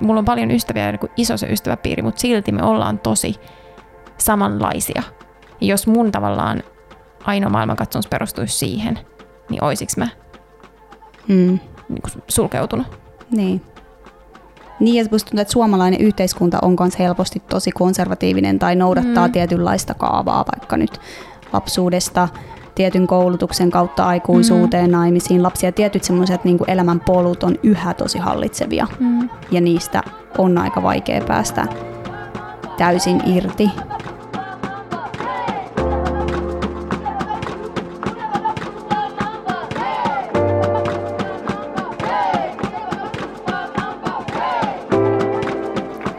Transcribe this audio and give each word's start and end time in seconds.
Mulla 0.00 0.18
on 0.18 0.24
paljon 0.24 0.50
ystäviä, 0.50 0.92
niin 0.92 1.00
kuin 1.00 1.12
iso 1.16 1.36
se 1.36 1.46
ystäväpiiri, 1.46 2.02
mutta 2.02 2.20
silti 2.20 2.52
me 2.52 2.62
ollaan 2.62 2.98
tosi 2.98 3.34
samanlaisia. 4.18 5.02
Ja 5.60 5.66
jos 5.66 5.86
mun 5.86 6.12
tavallaan 6.12 6.62
ainoa 7.24 7.50
maailmankatsomus 7.50 8.06
perustuisi 8.06 8.58
siihen, 8.58 8.98
niin 9.50 9.64
oisiks 9.64 9.96
mä 9.96 10.08
Mm. 11.28 11.58
niin 11.88 12.02
kuin 12.02 12.22
sulkeutunut? 12.28 12.86
Niin. 13.30 13.62
Niin, 14.80 14.96
ja 14.96 15.08
musta 15.10 15.30
tuntuu, 15.30 15.42
että 15.42 15.52
suomalainen 15.52 16.00
yhteiskunta 16.00 16.58
on 16.62 16.76
myös 16.80 16.98
helposti 16.98 17.42
tosi 17.48 17.70
konservatiivinen 17.70 18.58
tai 18.58 18.76
noudattaa 18.76 19.26
mm. 19.26 19.32
tietynlaista 19.32 19.94
kaavaa, 19.94 20.44
vaikka 20.52 20.76
nyt 20.76 21.00
lapsuudesta 21.52 22.28
tietyn 22.76 23.06
koulutuksen 23.06 23.70
kautta 23.70 24.06
aikuisuuteen, 24.06 24.86
mm. 24.86 24.92
naimisiin. 24.92 25.42
Lapsia 25.42 25.72
tietyt 25.72 26.04
semmoiset 26.04 26.44
niin 26.44 26.58
elämän 26.66 27.00
polut 27.00 27.42
on 27.42 27.54
yhä 27.62 27.94
tosi 27.94 28.18
hallitsevia, 28.18 28.86
Mm. 29.00 29.28
ja 29.50 29.60
niistä 29.60 30.02
on 30.38 30.58
aika 30.58 30.82
vaikea 30.82 31.20
päästä 31.20 31.66
täysin 32.78 33.22
irti. 33.26 33.70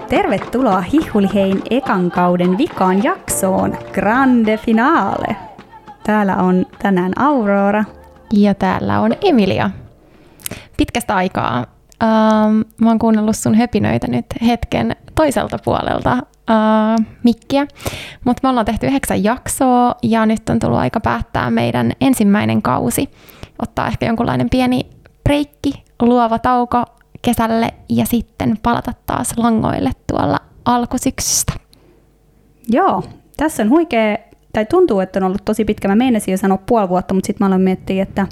Tervetuloa 0.10 0.82
Hihulihein 0.82 1.62
ekan 1.70 2.12
kauden 2.12 2.58
vikaan 2.58 3.04
jaksoon, 3.04 3.78
Grande 3.94 4.58
Finale. 4.58 5.27
Täällä 6.08 6.36
on 6.36 6.66
tänään 6.80 7.12
Aurora. 7.20 7.84
Ja 8.34 8.54
täällä 8.54 9.00
on 9.00 9.14
Emilia. 9.22 9.70
Pitkästä 10.78 11.16
aikaa. 11.16 11.58
Ähm, 12.04 12.62
mä 12.82 12.90
oon 12.90 13.00
kuunnellut 13.00 13.36
sun 13.36 13.56
höpinöitä 13.56 14.08
nyt 14.08 14.26
hetken 14.48 14.96
toiselta 15.16 15.58
puolelta 15.66 16.12
äh, 16.12 17.06
mikkiä, 17.24 17.68
mutta 18.26 18.40
me 18.44 18.50
ollaan 18.50 18.66
tehty 18.66 18.88
yhdeksän 18.88 19.24
jaksoa 19.24 19.96
ja 20.04 20.26
nyt 20.26 20.50
on 20.50 20.60
tullut 20.60 20.80
aika 20.80 21.00
päättää 21.00 21.52
meidän 21.52 21.92
ensimmäinen 22.02 22.62
kausi. 22.62 23.10
Ottaa 23.62 23.88
ehkä 23.88 24.06
jonkunlainen 24.06 24.50
pieni 24.50 24.90
breikki, 25.24 25.84
luova 26.02 26.40
tauko 26.40 26.84
kesälle 27.22 27.74
ja 27.90 28.06
sitten 28.06 28.58
palata 28.64 28.94
taas 29.06 29.34
langoille 29.38 29.92
tuolla 30.08 30.38
alkusyksystä. 30.66 31.54
Joo, 32.70 33.04
tässä 33.38 33.64
on 33.64 33.70
huikea, 33.70 34.18
tai 34.58 34.66
tuntuu, 34.66 35.00
että 35.00 35.20
on 35.20 35.24
ollut 35.24 35.46
tosi 35.46 35.66
pitkä. 35.66 35.88
Mä 35.88 35.96
meinasin 35.96 36.32
jo 36.32 36.38
sanoa 36.38 36.58
puoli 36.66 36.90
vuotta, 36.90 37.14
mutta 37.14 37.28
sitten 37.28 37.46
mä 37.46 37.48
aloin 37.48 37.62
miettiä, 37.62 38.04
että 38.04 38.28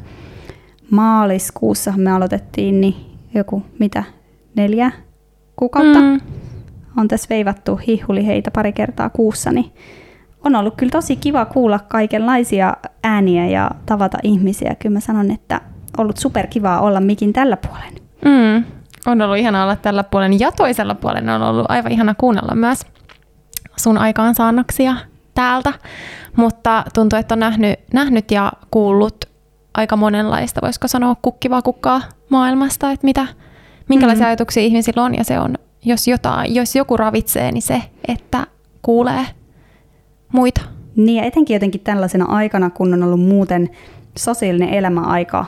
maaliskuussa 0.91 1.93
me 1.97 2.11
aloitettiin 2.11 2.81
niin 2.81 2.95
joku, 3.33 3.63
mitä, 3.79 4.03
neljä 4.55 4.91
kuukautta. 5.55 5.99
Mm. 5.99 6.19
On 6.97 7.07
tässä 7.07 7.27
veivattu 7.29 7.75
hihuliheitä 7.75 8.51
pari 8.51 8.73
kertaa 8.73 9.09
kuussa, 9.09 9.51
niin 9.51 9.71
on 10.43 10.55
ollut 10.55 10.75
kyllä 10.77 10.91
tosi 10.91 11.15
kiva 11.15 11.45
kuulla 11.45 11.79
kaikenlaisia 11.79 12.73
ääniä 13.03 13.47
ja 13.47 13.71
tavata 13.85 14.17
ihmisiä. 14.23 14.75
Kyllä 14.79 14.93
mä 14.93 14.99
sanon, 14.99 15.31
että 15.31 15.61
ollut 15.97 16.17
superkivaa 16.17 16.81
olla 16.81 16.99
mikin 16.99 17.33
tällä 17.33 17.57
puolen. 17.57 17.93
Mm. 18.25 18.63
On 19.05 19.21
ollut 19.21 19.37
ihana 19.37 19.63
olla 19.63 19.75
tällä 19.75 20.03
puolen 20.03 20.39
ja 20.39 20.51
toisella 20.51 20.95
puolen 20.95 21.29
on 21.29 21.41
ollut 21.41 21.65
aivan 21.69 21.91
ihana 21.91 22.15
kuunnella 22.15 22.55
myös 22.55 22.79
sun 23.77 23.97
aikaansaannoksia 23.97 24.95
täältä, 25.36 25.73
mutta 26.36 26.83
tuntuu, 26.94 27.19
että 27.19 27.36
on 27.36 27.39
nähnyt, 27.39 27.80
nähnyt 27.94 28.31
ja 28.31 28.52
kuullut 28.72 29.25
aika 29.73 29.95
monenlaista, 29.95 30.61
voisiko 30.61 30.88
sanoa 30.88 31.16
kukkivaa 31.22 31.61
kukkaa 31.61 32.02
maailmasta, 32.30 32.92
että 32.92 33.05
mitä, 33.05 33.27
minkälaisia 33.89 34.25
Mm. 34.25 34.27
ajatuksia 34.27 34.64
ihmisillä 34.64 35.03
on 35.03 35.16
ja 35.16 35.23
se 35.23 35.39
on, 35.39 35.55
jos, 35.86 36.08
jotain, 36.08 36.55
jos 36.55 36.75
joku 36.75 36.97
ravitsee, 36.97 37.52
niin 37.52 37.61
se, 37.61 37.81
että 38.08 38.47
kuulee 38.81 39.25
muita. 40.33 40.61
Niin 40.95 41.17
ja 41.17 41.23
etenkin 41.23 41.54
jotenkin 41.54 41.82
tällaisena 41.82 42.26
aikana, 42.26 42.70
kun 42.70 42.93
on 42.93 43.04
ollut 43.04 43.21
muuten 43.21 43.70
sosiaalinen 44.17 44.70
elämä 44.70 45.02
aika 45.02 45.45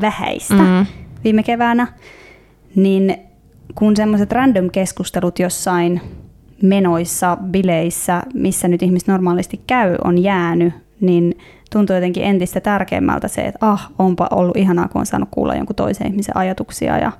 vähäistä 0.00 0.54
mm. 0.54 0.86
viime 1.24 1.42
keväänä, 1.42 1.86
niin 2.76 3.16
kun 3.74 3.96
semmoiset 3.96 4.32
random 4.32 4.70
keskustelut 4.70 5.38
jossain 5.38 6.00
menoissa, 6.62 7.36
bileissä, 7.50 8.22
missä 8.34 8.68
nyt 8.68 8.82
ihmiset 8.82 9.08
normaalisti 9.08 9.60
käy, 9.66 9.96
on 10.04 10.18
jäänyt, 10.18 10.74
niin 11.00 11.38
tuntuu 11.72 11.96
jotenkin 11.96 12.24
entistä 12.24 12.60
tärkeämmältä 12.60 13.28
se, 13.28 13.40
että 13.40 13.66
ah, 13.66 13.90
onpa 13.98 14.28
ollut 14.30 14.56
ihanaa, 14.56 14.88
kun 14.88 15.00
on 15.00 15.06
saanut 15.06 15.28
kuulla 15.30 15.54
jonkun 15.54 15.76
toisen 15.76 16.06
ihmisen 16.06 16.36
ajatuksia 16.36 16.98
ja, 16.98 17.12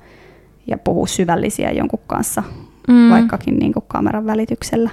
ja 0.67 0.79
puhua 0.79 1.07
syvällisiä 1.07 1.71
jonkun 1.71 2.01
kanssa, 2.07 2.43
mm. 2.89 3.11
vaikkakin 3.11 3.57
niin 3.57 3.73
kuin 3.73 3.85
kameran 3.89 4.27
välityksellä. 4.27 4.91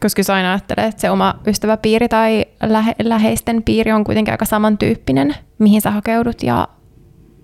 Koska 0.00 0.22
aina 0.34 0.52
ajattelee, 0.52 0.86
että 0.86 1.00
se 1.00 1.10
oma 1.10 1.34
ystäväpiiri 1.46 2.08
tai 2.08 2.44
lähe, 2.62 2.94
läheisten 3.02 3.62
piiri 3.62 3.92
on 3.92 4.04
kuitenkin 4.04 4.32
aika 4.32 4.44
samantyyppinen, 4.44 5.34
mihin 5.58 5.80
sä 5.80 5.90
hakeudut 5.90 6.42
ja 6.42 6.68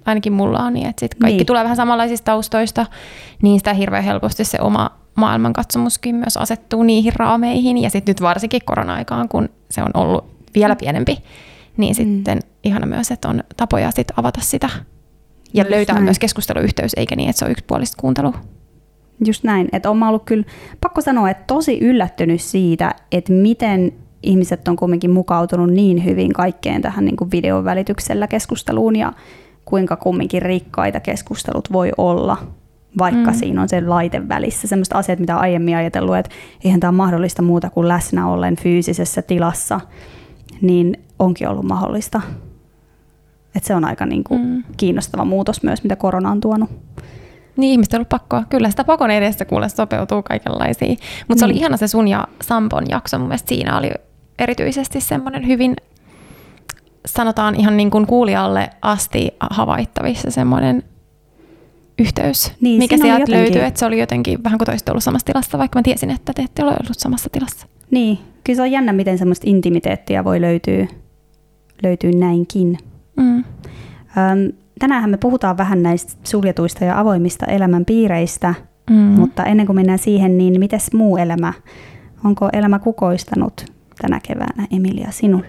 ainakin 0.07 0.33
mulla 0.33 0.59
on 0.59 0.73
niin, 0.73 0.87
että 0.87 1.01
sit 1.01 1.15
kaikki 1.15 1.37
niin. 1.37 1.47
tulee 1.47 1.65
vähän 1.65 1.77
samanlaisista 1.77 2.25
taustoista, 2.25 2.87
niin 3.43 3.61
sitä 3.61 3.75
hirveän 3.75 4.05
helposti 4.05 4.45
se 4.45 4.59
oma 4.61 4.98
maailmankatsomuskin 5.19 6.15
myös 6.15 6.37
asettuu 6.37 6.83
niihin 6.83 7.13
raameihin. 7.17 7.79
Ja 7.79 7.91
sitten 7.91 8.13
nyt 8.13 8.23
varsinkin 8.23 8.61
korona-aikaan, 8.65 9.29
kun 9.29 9.49
se 9.71 9.83
on 9.83 9.91
ollut 9.95 10.25
vielä 10.55 10.77
pienempi, 10.77 11.19
niin 11.77 11.95
sitten 11.95 12.39
ihana 12.65 12.87
myös, 12.87 13.11
että 13.11 13.29
on 13.29 13.43
tapoja 13.57 13.91
sit 13.91 14.09
avata 14.17 14.41
sitä 14.41 14.69
ja 15.55 15.63
Just 15.63 15.71
löytää 15.71 15.95
näin. 15.95 16.05
myös 16.05 16.19
keskusteluyhteys, 16.19 16.93
eikä 16.97 17.17
niin, 17.17 17.31
että 17.31 17.39
se 17.39 17.45
on 17.45 17.51
yksipuolista 17.51 18.01
kuuntelua. 18.01 18.35
Just 19.27 19.45
näin, 19.45 19.69
että 19.73 19.91
olen 19.91 20.03
ollut 20.03 20.25
kyllä, 20.25 20.45
pakko 20.81 21.01
sanoa, 21.01 21.31
että 21.31 21.45
tosi 21.47 21.79
yllättynyt 21.79 22.41
siitä, 22.41 22.95
että 23.13 23.33
miten 23.33 23.93
ihmiset 24.23 24.69
on 24.69 24.77
kumminkin 24.77 25.11
mukautunut 25.11 25.71
niin 25.71 26.05
hyvin 26.05 26.33
kaikkeen 26.33 26.83
tähän 26.83 27.05
niin 27.05 27.17
kuin 27.17 27.31
videon 27.31 27.65
välityksellä 27.65 28.27
keskusteluun 28.27 28.97
ja 28.97 29.13
kuinka 29.65 29.97
kumminkin 29.97 30.43
rikkaita 30.43 31.01
keskustelut 31.01 31.73
voi 31.73 31.93
olla, 31.99 32.37
vaikka 32.99 33.31
mm. 33.31 33.37
Siinä 33.39 33.63
on 33.63 33.69
se 33.69 33.81
laite 33.81 34.29
välissä. 34.29 34.69
Sellaiset 34.69 34.95
asiat, 34.95 35.19
mitä 35.19 35.37
aiemmin 35.37 35.77
ajatellut, 35.77 36.17
että 36.17 36.31
eihän 36.65 36.81
tämä 36.81 36.89
ole 36.89 36.97
mahdollista 36.97 37.43
muuta 37.43 37.71
kuin 37.71 37.89
läsnä 37.89 38.29
ollen 38.29 38.57
fyysisessä 38.57 39.23
tilassa, 39.23 39.81
niin 40.61 40.97
onkin 41.19 41.49
ollut 41.49 41.65
mahdollista. 41.65 42.21
Et 43.57 43.65
se 43.65 43.75
on 43.75 43.85
aika 43.85 44.07
niin 44.07 44.25
kuin 44.25 44.41
Mm. 44.47 44.63
kiinnostava 44.77 45.25
muutos 45.25 45.63
myös, 45.63 45.83
mitä 45.83 45.97
korona 45.97 46.31
on 46.31 46.41
tuonut. 46.41 46.71
Niin, 47.57 47.73
ihmistä 47.73 47.97
on 47.97 47.99
ollut 47.99 48.09
pakkoa. 48.09 48.45
Kyllä 48.49 48.71
sitä 48.71 48.85
pakon 48.85 49.11
edessä 49.11 49.45
kuule 49.45 49.69
sopeutuu 49.69 50.23
kaikenlaisiin. 50.23 50.99
Mutta 51.29 51.39
se 51.39 51.45
oli 51.45 51.53
Niin. 51.53 51.61
ihana 51.61 51.77
se 51.77 51.89
sun 51.89 52.09
ja 52.09 52.29
Sampon 52.43 52.85
jakso. 52.91 53.19
Mun 53.19 53.29
mielestä 53.29 53.49
siinä 53.49 53.79
oli 53.79 53.91
erityisesti 54.39 55.01
semmoinen 55.01 55.47
hyvin, 55.47 55.77
sanotaan 57.07 57.55
ihan 57.55 57.77
niin 57.77 57.91
kuin 57.91 58.07
kuulijalle 58.07 58.71
asti 58.83 59.31
havaittavissa 59.51 60.31
semmoinen 60.31 60.83
yhteys, 61.99 62.53
Niin, 62.61 62.79
mikä 62.79 62.97
sieltä 62.97 63.13
jotenkin- 63.21 63.35
löytyy. 63.35 63.63
Että 63.65 63.81
se 63.81 63.87
oli 63.87 64.01
jotenkin 64.01 64.45
vähän 64.45 64.59
kuin 64.59 64.67
te 64.67 64.73
olisitte 64.73 64.91
ollut 64.93 65.05
samassa 65.05 65.27
tilassa, 65.27 65.59
vaikka 65.59 65.79
mä 65.79 65.83
tiesin, 65.83 66.11
että 66.11 66.33
te 66.33 66.43
ette 66.43 66.63
ole 66.63 66.71
ollut 66.71 66.99
samassa 66.99 67.31
tilassa. 67.33 67.67
Niin, 67.91 68.19
kyllä 68.45 68.57
se 68.57 68.63
on 68.63 68.71
jännä, 68.71 68.93
miten 68.93 69.19
semmoista 69.19 69.45
intimiteettiä 69.51 70.25
voi 70.25 70.41
löytyä, 70.41 70.87
löytyy 71.83 72.13
näinkin. 72.13 72.79
Mm. 73.17 73.37
Öm, 73.39 74.53
tänään 74.79 75.11
me 75.11 75.17
puhutaan 75.17 75.57
vähän 75.57 75.83
näistä 75.83 76.13
suljetuista 76.25 76.85
ja 76.85 77.01
avoimista 77.01 77.47
elämän 77.47 77.85
piireistä, 77.85 78.55
Mm. 78.91 78.97
mm. 78.97 79.03
mutta 79.03 79.45
ennen 79.45 79.67
kuin 79.67 79.77
mennään 79.77 79.99
siihen, 79.99 80.39
niin 80.39 80.61
mites 80.61 80.93
muu 80.93 81.17
elämä? 81.17 81.53
Onko 82.25 82.49
elämä 82.53 82.79
kukoistanut 82.79 83.65
tänä 84.03 84.21
keväänä, 84.29 84.67
Emilia, 84.77 85.11
sinulla? 85.11 85.47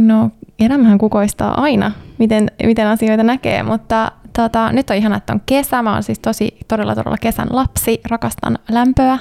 No, 0.00 0.30
elämähän 0.58 0.98
kukoistaa 0.98 1.60
aina, 1.62 1.92
miten, 2.18 2.50
miten 2.66 2.86
asioita 2.86 3.22
näkee, 3.22 3.62
mutta 3.62 4.12
tota, 4.36 4.72
nyt 4.72 4.90
on 4.90 4.96
ihana, 4.96 5.16
että 5.16 5.32
on 5.32 5.40
kesä. 5.46 5.82
Mä 5.82 5.92
oon 5.92 6.02
siis 6.02 6.18
tosi 6.18 6.56
todella 6.68 6.94
todella 6.94 7.16
kesän 7.20 7.48
lapsi, 7.50 8.00
rakastan 8.10 8.58
lämpöä 8.70 9.18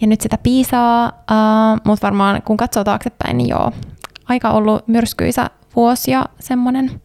ja 0.00 0.06
nyt 0.06 0.20
sitä 0.20 0.38
piisaa, 0.42 1.06
uh, 1.06 1.80
mutta 1.84 2.06
varmaan 2.06 2.42
kun 2.42 2.56
katsoo 2.56 2.84
taaksepäin, 2.84 3.38
niin 3.38 3.48
joo, 3.48 3.72
aika 4.28 4.50
ollut 4.50 4.88
myrskyisä 4.88 5.50
vuosi 5.76 6.10
ja 6.10 6.24
semmoinen 6.40 7.00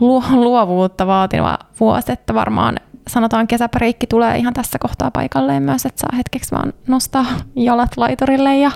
luo, 0.00 0.22
luovuutta 0.30 1.06
vaativa 1.06 1.58
vuosi, 1.80 2.12
että 2.12 2.34
varmaan 2.34 2.76
sanotaan 3.08 3.46
kesäpareikki 3.46 4.06
tulee 4.06 4.38
ihan 4.38 4.54
tässä 4.54 4.78
kohtaa 4.78 5.10
paikalleen 5.10 5.62
myös, 5.62 5.86
että 5.86 6.00
saa 6.00 6.16
hetkeksi 6.16 6.52
vaan 6.52 6.72
nostaa 6.88 7.26
jalat 7.56 7.96
laiturille 7.96 8.56
ja 8.56 8.70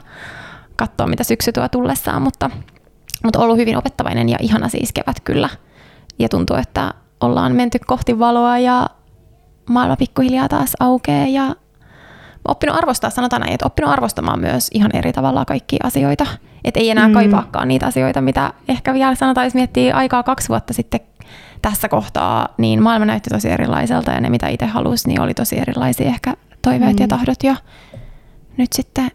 katsoa, 0.77 1.07
mitä 1.07 1.25
syksy 1.25 1.53
tuo 1.53 1.69
tullessaan, 1.69 2.23
mutta 2.23 2.51
mutta 3.25 3.39
ollut 3.39 3.57
hyvin 3.57 3.77
opettavainen 3.77 4.29
ja 4.29 4.39
ihana 4.41 4.69
siis 4.69 4.93
kevät 4.93 5.21
kyllä. 5.25 5.49
Ja 6.19 6.29
tuntuu, 6.29 6.57
että 6.57 6.95
ollaan 7.25 7.55
menty 7.55 7.79
kohti 7.87 8.19
valoa 8.19 8.59
ja 8.59 8.87
maailma 9.69 9.97
pikkuhiljaa 9.97 10.49
taas 10.49 10.73
aukeaa 10.81 11.27
ja 11.27 11.57
oppinut 12.49 12.77
arvostaa, 12.77 13.11
sanotaan 13.11 13.41
näin, 13.41 13.55
että 13.55 13.67
oppinut 13.67 13.93
arvostamaan 13.93 14.41
myös 14.41 14.69
ihan 14.75 14.91
eri 14.97 15.13
tavalla 15.13 15.45
kaikkia 15.45 15.79
asioita. 15.83 16.27
Että 16.65 16.81
ei 16.81 16.91
enää 16.91 17.09
Mm. 17.09 17.15
kaipaakaan 17.15 17.69
niitä 17.69 17.87
asioita, 17.87 18.21
mitä 18.21 18.53
ehkä 18.69 18.95
vielä 18.95 19.15
sanotaan, 19.15 19.47
jos 19.47 19.55
miettii 19.55 19.93
aikaa 19.93 20.23
kaksi 20.23 20.49
vuotta 20.49 20.73
sitten 20.73 21.01
tässä 21.63 21.89
kohtaa 21.89 22.49
niin 22.59 22.83
maailma 22.83 23.05
näytti 23.05 23.31
tosi 23.31 23.51
erilaiselta 23.51 24.11
ja 24.11 24.21
ne 24.21 24.31
mitä 24.31 24.49
itse 24.49 24.67
halusi, 24.67 25.09
niin 25.09 25.21
oli 25.21 25.35
tosi 25.35 25.59
erilaisia 25.59 26.07
ehkä 26.07 26.35
toiveet 26.63 26.97
mm. 26.97 27.03
ja 27.03 27.09
tahdot 27.09 27.43
ja 27.43 27.57
nyt 28.57 28.73
sitten 28.73 29.11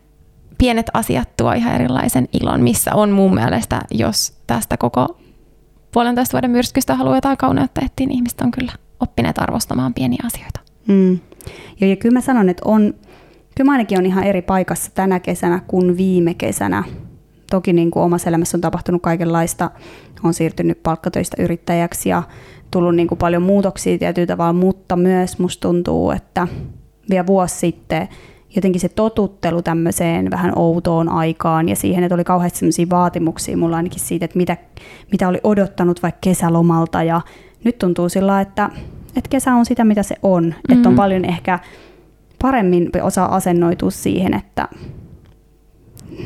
pienet 0.58 0.86
asiat 0.94 1.30
tuo 1.38 1.54
ihan 1.54 1.76
erilaisen 1.76 2.28
ilon, 2.42 2.62
missä 2.62 2.92
on 2.94 3.10
mun 3.12 3.34
mielestä, 3.36 3.82
jos 3.92 4.34
tästä 4.48 4.78
koko 4.78 5.18
puolentoista 5.92 6.34
vuoden 6.34 6.52
myrskystä 6.52 6.96
haluaa 6.96 7.18
jotain 7.18 7.38
kauneutta 7.38 7.82
etsiä, 7.86 8.08
niin 8.08 8.12
ihmiset 8.12 8.42
on 8.42 8.52
kyllä 8.52 8.72
oppineet 9.00 9.40
arvostamaan 9.40 9.94
pieniä 9.94 10.24
asioita. 10.26 10.60
Mm. 10.88 11.20
Joo, 11.82 11.90
ja 11.90 11.96
kyllä 11.96 12.14
mä 12.14 12.22
sanon, 12.22 12.50
että 12.50 12.62
on, 12.66 12.94
kyllä 13.56 13.68
mä 13.68 13.72
ainakin 13.72 13.98
on 13.98 14.06
ihan 14.06 14.24
eri 14.24 14.42
paikassa 14.42 14.92
tänä 14.94 15.20
kesänä 15.20 15.62
kuin 15.68 15.98
viime 15.98 16.34
kesänä. 16.34 16.84
Toki 17.50 17.74
niin 17.74 17.92
kuin 17.92 18.04
omassa 18.04 18.30
elämässä 18.30 18.58
on 18.58 18.62
tapahtunut 18.62 19.02
kaikenlaista. 19.02 19.72
on 20.24 20.34
siirtynyt 20.34 20.84
palkkatöistä 20.84 21.44
yrittäjäksi 21.44 22.10
ja 22.10 22.24
tullut 22.72 22.96
niin 22.96 23.08
kuin 23.08 23.18
paljon 23.18 23.42
muutoksia 23.44 23.98
tietyllä 23.98 24.28
tavalla, 24.28 24.54
mutta 24.54 24.96
myös 24.96 25.40
musta 25.40 25.68
tuntuu, 25.68 26.12
että 26.12 26.48
vielä 27.10 27.28
vuosi 27.28 27.56
sitten 27.56 28.08
jotenkin 28.56 28.82
se 28.82 28.90
totuttelu 28.90 29.62
tämmöiseen 29.62 30.32
vähän 30.32 30.54
outoon 30.56 31.10
aikaan 31.10 31.70
ja 31.70 31.76
siihen, 31.76 32.04
että 32.04 32.16
oli 32.16 32.24
kauheasti 32.24 32.60
sellaisia 32.60 32.90
vaatimuksia 32.90 33.58
mulla 33.58 33.78
ainakin 33.78 34.00
siitä, 34.00 34.26
että 34.26 34.38
mitä, 34.38 34.58
mitä 35.12 35.28
oli 35.28 35.40
odottanut 35.44 36.04
vaikka 36.04 36.20
kesälomalta 36.22 37.04
ja 37.04 37.22
nyt 37.64 37.78
tuntuu 37.78 38.10
sillä, 38.10 38.42
että, 38.42 38.70
että 39.16 39.30
kesä 39.30 39.54
on 39.54 39.66
sitä, 39.66 39.84
mitä 39.84 40.04
se 40.04 40.16
on. 40.24 40.44
Mm-hmm. 40.44 40.78
Että 40.78 40.90
on 40.90 40.96
paljon 40.96 41.26
ehkä 41.26 41.60
paremmin 42.42 42.90
osaa 43.02 43.36
asennoitua 43.36 43.92
siihen, 43.92 44.34
että 44.34 44.68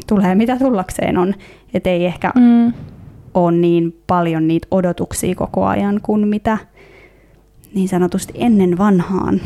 tulee 0.08 0.36
mitä 0.36 0.58
tullakseen 0.58 1.18
on. 1.18 1.34
Että 1.74 1.90
ei 1.90 2.06
ehkä 2.06 2.32
mm. 2.36 2.74
ole 3.34 3.52
niin 3.52 3.98
paljon 4.08 4.48
niitä 4.48 4.68
odotuksia 4.72 5.36
koko 5.36 5.66
ajan 5.66 6.00
kuin 6.04 6.28
mitä 6.28 6.58
niin 7.74 7.90
sanotusti 7.90 8.34
ennen 8.36 8.78
vanhaan 8.78 9.42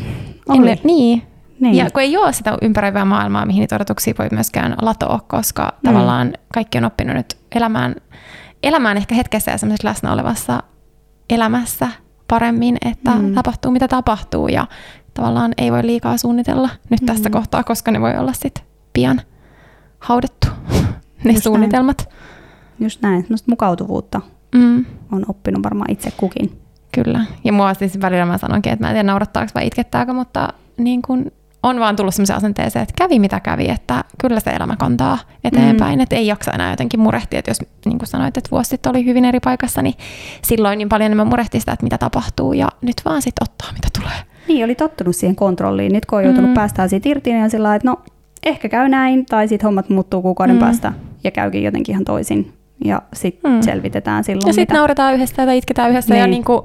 oli. 0.48 0.58
Ennen, 0.58 0.78
niin, 0.84 1.22
niin. 1.60 1.74
Ja 1.74 1.90
kun 1.90 2.02
ei 2.02 2.16
ole 2.16 2.32
sitä 2.32 2.58
ympäröivää 2.62 3.04
maailmaa, 3.04 3.46
mihin 3.46 3.60
niitä 3.60 3.76
odotuksia 3.76 4.14
voi 4.18 4.28
myöskään 4.32 4.76
latoa, 4.82 5.20
koska 5.26 5.72
mm. 5.82 5.88
tavallaan 5.88 6.32
kaikki 6.54 6.78
on 6.78 6.84
oppinut 6.84 7.16
nyt 7.16 7.38
elämään, 7.54 7.94
elämään 8.62 8.96
ehkä 8.96 9.14
hetkessä 9.14 9.50
ja 9.50 9.58
semmoisessa 9.58 9.88
läsnä 9.88 10.12
olevassa 10.12 10.62
elämässä 11.30 11.88
paremmin, 12.28 12.76
että 12.84 13.10
mm. 13.10 13.34
tapahtuu 13.34 13.72
mitä 13.72 13.88
tapahtuu 13.88 14.48
ja 14.48 14.66
tavallaan 15.14 15.52
ei 15.58 15.72
voi 15.72 15.86
liikaa 15.86 16.16
suunnitella 16.16 16.68
nyt 16.90 17.00
mm. 17.00 17.06
tässä 17.06 17.30
kohtaa, 17.30 17.64
koska 17.64 17.90
ne 17.90 18.00
voi 18.00 18.16
olla 18.16 18.32
sitten 18.32 18.64
pian 18.92 19.20
haudettu, 19.98 20.48
ne 21.24 21.32
Just 21.32 21.44
suunnitelmat. 21.44 22.08
Näin. 22.08 22.18
Just 22.80 23.02
näin, 23.02 23.22
semmoista 23.22 23.50
mukautuvuutta 23.50 24.20
mm. 24.54 24.84
on 25.12 25.24
oppinut 25.28 25.62
varmaan 25.62 25.90
itse 25.90 26.10
kukin. 26.16 26.60
Kyllä, 26.92 27.24
ja 27.44 27.52
mua 27.52 27.74
siis 27.74 28.00
välillä 28.00 28.26
mä 28.26 28.38
sanonkin, 28.38 28.72
että 28.72 28.84
mä 28.84 28.90
en 28.90 28.94
tiedä 28.94 29.06
naurattaako 29.06 29.50
vai 29.54 29.66
itkettääkö, 29.66 30.12
mutta 30.12 30.52
niin 30.76 31.02
kun 31.02 31.32
on 31.62 31.80
vaan 31.80 31.96
tullut 31.96 32.14
sellaiseen 32.14 32.36
asenteeseen, 32.36 32.82
että 32.82 32.94
kävi 32.98 33.18
mitä 33.18 33.40
kävi, 33.40 33.68
että 33.68 34.04
kyllä 34.20 34.40
se 34.40 34.50
elämä 34.50 34.76
kantaa 34.76 35.18
eteenpäin, 35.44 35.98
mm. 35.98 36.02
että 36.02 36.16
ei 36.16 36.26
jaksa 36.26 36.52
enää 36.52 36.70
jotenkin 36.70 37.00
murehtia, 37.00 37.38
että 37.38 37.50
jos 37.50 37.60
niin 37.84 37.98
kuin 37.98 38.08
sanoit, 38.08 38.36
että 38.36 38.50
vuosi 38.50 38.68
sitten 38.68 38.90
oli 38.90 39.04
hyvin 39.04 39.24
eri 39.24 39.40
paikassa, 39.40 39.82
niin 39.82 39.94
silloin 40.42 40.78
niin 40.78 40.88
paljon 40.88 41.06
enemmän 41.06 41.26
murehti 41.26 41.60
sitä, 41.60 41.72
että 41.72 41.84
mitä 41.84 41.98
tapahtuu 41.98 42.52
ja 42.52 42.68
nyt 42.82 42.96
vaan 43.04 43.22
sitten 43.22 43.46
ottaa 43.50 43.72
mitä 43.72 43.88
tulee. 44.00 44.18
Niin, 44.48 44.64
oli 44.64 44.74
tottunut 44.74 45.16
siihen 45.16 45.36
kontrolliin. 45.36 45.92
Nyt 45.92 46.06
kun 46.06 46.18
on 46.18 46.24
joutunut 46.24 46.50
mm. 46.50 46.54
päästään 46.54 46.88
siitä 46.88 47.08
irti, 47.08 47.32
niin 47.32 47.44
on 47.44 47.50
sillä 47.50 47.74
että 47.74 47.88
no 47.88 47.96
ehkä 48.42 48.68
käy 48.68 48.88
näin, 48.88 49.26
tai 49.26 49.48
sitten 49.48 49.66
hommat 49.66 49.90
muuttuu 49.90 50.22
kuukauden 50.22 50.56
mm. 50.56 50.60
päästä 50.60 50.92
ja 51.24 51.30
käykin 51.30 51.62
jotenkin 51.62 51.92
ihan 51.92 52.04
toisin. 52.04 52.52
Ja 52.84 53.02
sitten 53.12 53.52
mm. 53.52 53.62
selvitetään 53.62 54.24
silloin. 54.24 54.46
Ja 54.46 54.52
sitten 54.52 54.76
nauretaan 54.76 55.14
yhdessä 55.14 55.46
tai 55.46 55.58
itketään 55.58 55.90
yhdessä 55.90 56.14
niin. 56.14 56.20
ja 56.20 56.26
niin 56.26 56.44
kuin, 56.44 56.60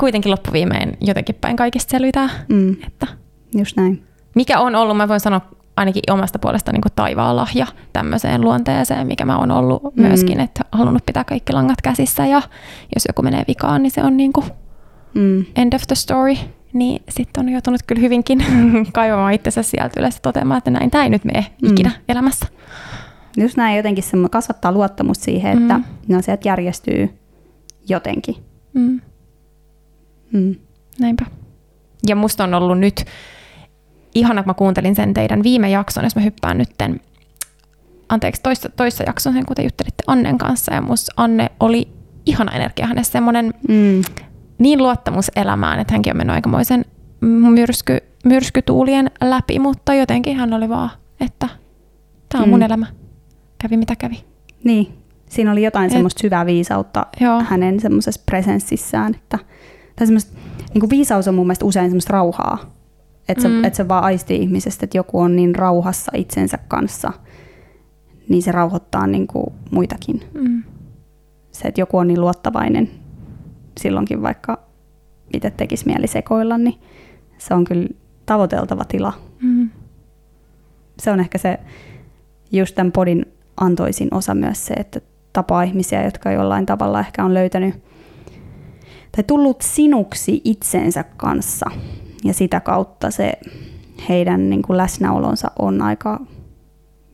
kuitenkin 0.00 0.30
loppuviimein 0.30 0.96
jotenkin 1.00 1.34
päin 1.40 1.56
kaikista 1.56 1.90
selvitään. 1.90 2.30
Mm. 2.48 2.76
Että 2.86 3.06
Just 3.54 3.76
näin. 3.76 4.06
Mikä 4.34 4.60
on 4.60 4.74
ollut, 4.74 4.96
mä 4.96 5.08
voin 5.08 5.20
sanoa 5.20 5.40
ainakin 5.76 6.02
omasta 6.10 6.38
puolesta 6.38 6.72
niin 6.72 6.82
taivaan 6.96 7.36
lahja 7.36 7.66
tämmöiseen 7.92 8.40
luonteeseen, 8.40 9.06
mikä 9.06 9.24
mä 9.24 9.38
oon 9.38 9.50
ollut 9.50 9.82
mm. 9.82 10.02
myöskin, 10.02 10.40
että 10.40 10.64
halunnut 10.72 11.06
pitää 11.06 11.24
kaikki 11.24 11.52
langat 11.52 11.82
käsissä 11.82 12.26
ja 12.26 12.42
jos 12.94 13.04
joku 13.08 13.22
menee 13.22 13.44
vikaan, 13.48 13.82
niin 13.82 13.90
se 13.90 14.02
on 14.02 14.16
niin 14.16 14.32
kuin 14.32 14.46
mm. 15.14 15.44
end 15.56 15.72
of 15.72 15.82
the 15.86 15.94
story. 15.94 16.34
Niin 16.72 17.02
sitten 17.08 17.44
on 17.44 17.52
joutunut 17.52 17.80
kyllä 17.86 18.00
hyvinkin 18.00 18.44
kaivamaan 18.92 19.32
itsensä 19.32 19.62
sieltä 19.62 20.00
ylös 20.00 20.20
toteamaan, 20.20 20.58
että 20.58 20.70
näin 20.70 20.90
tämä 20.90 21.04
ei 21.04 21.10
nyt 21.10 21.24
mene 21.24 21.46
mm. 21.62 21.70
ikinä 21.70 21.90
elämässä. 22.08 22.46
Just 23.36 23.56
näin 23.56 23.76
jotenkin 23.76 24.04
se 24.04 24.16
kasvattaa 24.30 24.72
luottamusta 24.72 25.24
siihen, 25.24 25.62
että 25.62 25.78
mm. 25.78 25.84
ne 26.08 26.16
asiat 26.16 26.44
järjestyy 26.44 27.18
jotenkin. 27.88 28.36
Mm. 28.74 29.00
Mm. 30.32 30.54
Näinpä. 31.00 31.26
Ja 32.08 32.16
musta 32.16 32.44
on 32.44 32.54
ollut 32.54 32.78
nyt 32.78 33.04
ihana, 34.18 34.42
kun 34.42 34.50
mä 34.50 34.54
kuuntelin 34.54 34.94
sen 34.94 35.14
teidän 35.14 35.42
viime 35.42 35.70
jakson, 35.70 36.04
jos 36.04 36.16
mä 36.16 36.22
hyppään 36.22 36.58
nytten, 36.58 37.00
anteeksi, 38.08 38.42
toissa, 38.42 38.68
toissa 38.68 39.04
jakson 39.06 39.32
sen, 39.32 39.46
kun 39.46 39.56
te 39.56 39.62
juttelitte 39.62 40.04
Annen 40.06 40.38
kanssa, 40.38 40.74
ja 40.74 40.80
musta 40.80 41.12
Anne 41.16 41.50
oli 41.60 41.88
ihana 42.26 42.52
energia 42.52 42.86
hänessä, 42.86 43.12
semmoinen 43.12 43.54
mm. 43.68 44.02
niin 44.58 44.78
luottamus 44.82 45.30
elämään, 45.36 45.80
että 45.80 45.92
hänkin 45.94 46.12
on 46.12 46.16
mennyt 46.16 46.34
aikamoisen 46.34 46.84
myrsky, 47.20 47.98
myrskytuulien 48.24 49.10
läpi, 49.24 49.58
mutta 49.58 49.94
jotenkin 49.94 50.36
hän 50.36 50.52
oli 50.52 50.68
vaan, 50.68 50.90
että 51.20 51.48
tämä 52.28 52.42
on 52.42 52.48
mm. 52.48 52.50
mun 52.50 52.62
elämä, 52.62 52.86
kävi 53.62 53.76
mitä 53.76 53.96
kävi. 53.96 54.24
Niin, 54.64 54.98
siinä 55.28 55.52
oli 55.52 55.64
jotain 55.64 55.86
Et, 55.86 55.92
semmoista 55.92 56.20
syvää 56.20 56.46
viisautta 56.46 57.06
joo. 57.20 57.42
hänen 57.48 57.80
semmoisessa 57.80 58.22
presenssissään, 58.26 59.14
että 59.14 59.38
tai 59.96 60.06
semmoista, 60.06 60.38
niin 60.74 60.80
kuin 60.80 60.90
viisaus 60.90 61.28
on 61.28 61.34
mun 61.34 61.46
mielestä 61.46 61.64
usein 61.64 61.90
semmoista 61.90 62.12
rauhaa, 62.12 62.75
että 63.28 63.42
se, 63.42 63.48
mm. 63.48 63.64
et 63.64 63.74
se 63.74 63.88
vaan 63.88 64.04
aistii 64.04 64.42
ihmisestä, 64.42 64.84
että 64.84 64.98
joku 64.98 65.20
on 65.20 65.36
niin 65.36 65.54
rauhassa 65.54 66.12
itsensä 66.14 66.58
kanssa, 66.68 67.12
niin 68.28 68.42
se 68.42 68.52
rauhoittaa 68.52 69.06
niin 69.06 69.26
kuin 69.26 69.46
muitakin. 69.70 70.20
Mm. 70.34 70.62
Se, 71.52 71.68
että 71.68 71.80
joku 71.80 71.98
on 71.98 72.08
niin 72.08 72.20
luottavainen 72.20 72.90
silloinkin, 73.80 74.22
vaikka 74.22 74.58
itse 75.34 75.50
tekisi 75.50 75.86
mieli 75.86 76.06
sekoilla, 76.06 76.58
niin 76.58 76.80
se 77.38 77.54
on 77.54 77.64
kyllä 77.64 77.88
tavoiteltava 78.26 78.84
tila. 78.84 79.12
Mm. 79.42 79.70
Se 80.98 81.10
on 81.10 81.20
ehkä 81.20 81.38
se 81.38 81.58
just 82.52 82.74
tämän 82.74 82.92
podin 82.92 83.26
antoisin 83.56 84.14
osa 84.14 84.34
myös 84.34 84.66
se, 84.66 84.74
että 84.74 85.00
tapaa 85.32 85.62
ihmisiä, 85.62 86.04
jotka 86.04 86.32
jollain 86.32 86.66
tavalla 86.66 87.00
ehkä 87.00 87.24
on 87.24 87.34
löytänyt 87.34 87.74
tai 89.16 89.24
tullut 89.26 89.56
sinuksi 89.60 90.40
itsensä 90.44 91.04
kanssa 91.16 91.70
ja 92.26 92.34
sitä 92.34 92.60
kautta 92.60 93.10
se 93.10 93.32
heidän 94.08 94.50
niin 94.50 94.62
kuin 94.62 94.76
läsnäolonsa 94.76 95.50
on 95.58 95.82
aika 95.82 96.20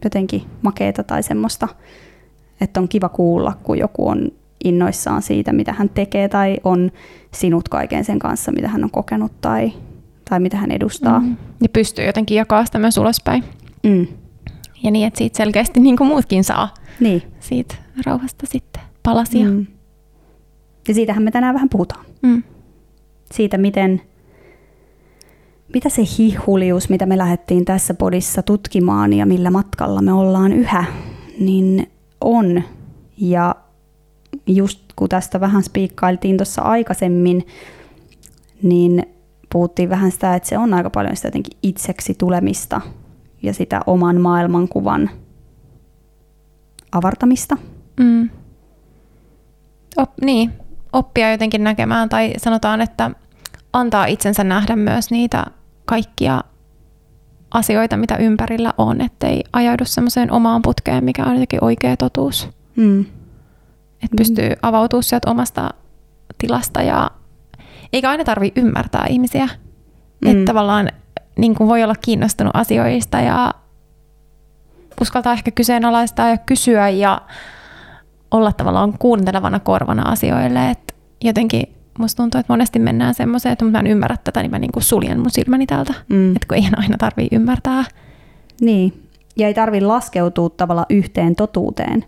jotenkin 0.05 0.43
makeeta 0.63 1.03
tai 1.03 1.23
semmoista, 1.23 1.69
että 2.61 2.81
on 2.81 2.89
kiva 2.89 3.09
kuulla, 3.09 3.53
kun 3.63 3.79
joku 3.79 4.09
on 4.09 4.29
innoissaan 4.65 5.23
siitä, 5.23 5.53
mitä 5.53 5.73
hän 5.73 5.89
tekee 5.89 6.29
tai 6.29 6.57
on 6.65 6.93
sinut 7.35 7.69
kaiken 7.69 8.05
sen 8.05 8.19
kanssa, 8.19 8.53
mitä 8.53 8.69
hän 8.69 8.85
on 8.85 8.91
kokenut 8.91 9.33
tai, 9.41 9.73
tai 10.31 10.41
mitä 10.41 10.57
hän 10.57 10.71
edustaa. 10.71 11.21
Mm. 11.21 11.37
Ja 11.63 11.69
pystyy 11.69 12.05
jotenkin 12.05 12.37
jakamaan 12.37 12.67
sitä 12.67 12.79
myös 12.79 12.99
ulospäin. 12.99 13.45
Mm. 13.83 14.07
Ja 14.83 14.91
niin, 14.91 15.07
että 15.07 15.19
siitä 15.19 15.37
selkeästi 15.37 15.81
niin 15.81 15.97
kuin 15.97 16.09
muutkin 16.09 16.45
saa 16.45 16.75
niin. 17.01 17.23
siitä 17.41 17.75
rauhasta 18.07 18.47
sitten 18.47 18.83
palasia. 19.03 19.49
Mm. 19.49 19.67
Ja 20.89 20.95
siitähän 20.95 21.23
me 21.23 21.31
tänään 21.31 21.55
vähän 21.55 21.69
puhutaan. 21.69 22.05
Mm. 22.23 22.43
Siitä, 23.33 23.59
miten 23.59 24.03
mitä 25.75 25.89
se 25.89 26.03
hihulius, 26.19 26.89
mitä 26.89 27.07
me 27.07 27.19
lähdettiin 27.19 27.65
tässä 27.65 27.95
podissa 27.95 28.43
tutkimaan 28.43 29.13
ja 29.13 29.27
millä 29.27 29.51
matkalla 29.51 30.03
me 30.03 30.13
ollaan 30.13 30.53
yhä, 30.53 30.85
niin 31.41 31.91
on. 32.21 32.63
Ja 33.17 33.55
just 34.47 34.81
kun 34.97 35.09
tästä 35.09 35.41
vähän 35.41 35.63
spiikkailtiin 35.63 36.37
tuossa 36.37 36.63
aikaisemmin, 36.63 37.47
niin 38.63 39.07
puhuttiin 39.53 39.89
vähän 39.89 40.13
sitä, 40.13 40.35
että 40.35 40.49
se 40.49 40.59
on 40.59 40.75
aika 40.75 40.91
paljon 40.91 41.17
sitä 41.17 41.29
jotenkin 41.29 41.59
itseksi 41.63 42.15
tulemista 42.15 42.81
ja 43.43 43.55
sitä 43.55 43.81
oman 43.87 44.21
maailmankuvan 44.21 45.11
avartamista. 46.93 47.57
Mm. 48.01 48.31
Op, 49.97 50.11
niin, 50.23 50.53
oppia 50.93 51.33
jotenkin 51.33 51.65
näkemään 51.65 52.09
tai 52.09 52.33
sanotaan, 52.37 52.81
että 52.81 53.11
antaa 53.73 54.07
itsensä 54.07 54.45
nähdä 54.45 54.77
myös 54.77 55.11
niitä 55.11 55.47
kaikkia 55.93 56.41
asioita, 57.51 57.97
mitä 57.97 58.17
ympärillä 58.17 58.75
on, 58.79 59.01
ettei 59.01 59.45
ajaudu 59.53 59.85
semmoiseen 59.85 60.33
omaan 60.33 60.63
putkeen, 60.63 61.05
mikä 61.05 61.25
on 61.25 61.33
jotenkin 61.33 61.65
oikea 61.65 61.97
totuus. 61.97 62.49
Mm. 62.77 63.01
Että 63.01 64.15
mm. 64.15 64.17
pystyy 64.17 64.51
avautumaan 64.63 65.03
sieltä 65.03 65.31
omasta 65.31 65.71
tilasta 66.39 66.83
ja 66.83 67.11
eikä 67.93 68.11
aina 68.11 68.25
tarvi 68.25 68.53
ymmärtää 68.57 69.07
ihmisiä. 69.09 69.49
Mm. 70.25 70.31
Että 70.31 70.45
tavallaan 70.45 70.89
niin 71.39 71.55
kuin 71.55 71.69
voi 71.69 71.83
olla 71.83 71.95
kiinnostunut 71.95 72.57
asioista 72.57 73.21
ja 73.21 73.55
uskaltaa 75.01 75.33
ehkä 75.33 75.51
kyseenalaistaa 75.51 76.29
ja 76.29 76.39
kysyä 76.39 76.89
ja 76.89 77.21
olla 78.31 78.53
tavallaan 78.53 78.99
kuuntelevana 78.99 79.61
korvana 79.61 80.03
asioille. 80.03 80.71
Että 80.71 80.95
jotenkin 81.25 81.75
musta 81.99 82.23
tuntuu, 82.23 82.41
että 82.41 82.53
monesti 82.53 82.79
mennään 82.79 83.15
semmoiseen, 83.15 83.53
että 83.53 83.65
mä 83.65 83.79
en 83.79 83.87
ymmärrä 83.87 84.17
tätä, 84.25 84.43
niin 84.43 84.51
mä 84.51 84.59
niin 84.59 84.73
kuin 84.73 84.83
suljen 84.83 85.19
mun 85.19 85.31
silmäni 85.31 85.67
tältä. 85.67 85.95
Mm. 86.09 86.37
Että 86.37 86.49
kun 86.49 86.57
eihän 86.57 86.79
aina 86.79 86.97
tarvii 86.99 87.29
ymmärtää. 87.33 87.85
Niin, 88.61 89.09
ja 89.37 89.47
ei 89.47 89.55
tarvi 89.55 89.81
laskeutua 89.81 90.51
tavallaan 90.51 90.87
yhteen 90.91 91.37
totuuteen. 91.37 92.05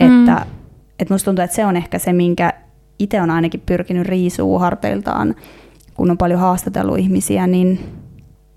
Mm. 0.00 0.20
Että, 0.20 0.46
että 0.98 1.14
musta 1.14 1.24
tuntuu, 1.24 1.44
että 1.44 1.56
se 1.56 1.64
on 1.64 1.76
ehkä 1.76 1.98
se, 1.98 2.12
minkä 2.12 2.52
itse 2.98 3.22
on 3.22 3.30
ainakin 3.30 3.62
pyrkinyt 3.66 4.06
riisuu 4.06 4.58
harteiltaan, 4.58 5.34
kun 5.94 6.10
on 6.10 6.18
paljon 6.18 6.40
haastatellut 6.40 6.98
ihmisiä, 6.98 7.46
niin 7.46 7.80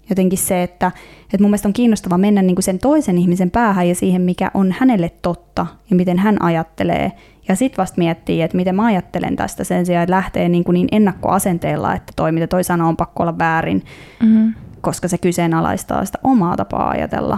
jotenkin 0.10 0.40
se, 0.40 0.64
että, 0.64 0.92
että 1.24 1.38
mun 1.40 1.50
mielestä 1.50 1.70
on 1.70 1.74
kiinnostava 1.74 2.18
mennä 2.18 2.42
niin 2.42 2.56
kuin 2.56 2.64
sen 2.64 2.80
toisen 2.80 3.18
ihmisen 3.18 3.52
päähän 3.52 3.90
ja 3.90 3.96
siihen, 3.96 4.22
mikä 4.22 4.52
on 4.54 4.76
hänelle 4.80 5.12
totta 5.22 5.68
ja 5.90 5.96
miten 5.96 6.20
hän 6.20 6.42
ajattelee. 6.42 7.12
Ja 7.48 7.56
sitten 7.56 7.78
vasta 7.78 7.98
miettii, 7.98 8.42
että 8.42 8.58
miten 8.58 8.76
mä 8.76 8.86
ajattelen 8.86 9.36
tästä 9.36 9.64
sen 9.64 9.86
sijaan, 9.86 10.04
että 10.04 10.16
lähtee 10.16 10.50
niin, 10.50 10.64
kuin 10.64 10.74
niin 10.74 10.88
ennakkoasenteella, 10.92 11.96
että 11.96 12.14
toi 12.16 12.32
mitä 12.32 12.48
toi 12.48 12.64
sanoo 12.64 12.88
on 12.90 12.98
pakko 12.98 13.24
olla 13.24 13.38
väärin, 13.38 13.84
Mm. 14.24 14.54
koska 14.82 15.08
se 15.08 15.18
kyseenalaistaa 15.18 16.06
sitä 16.06 16.20
omaa 16.24 16.58
tapaa 16.58 16.90
ajatella. 16.90 17.38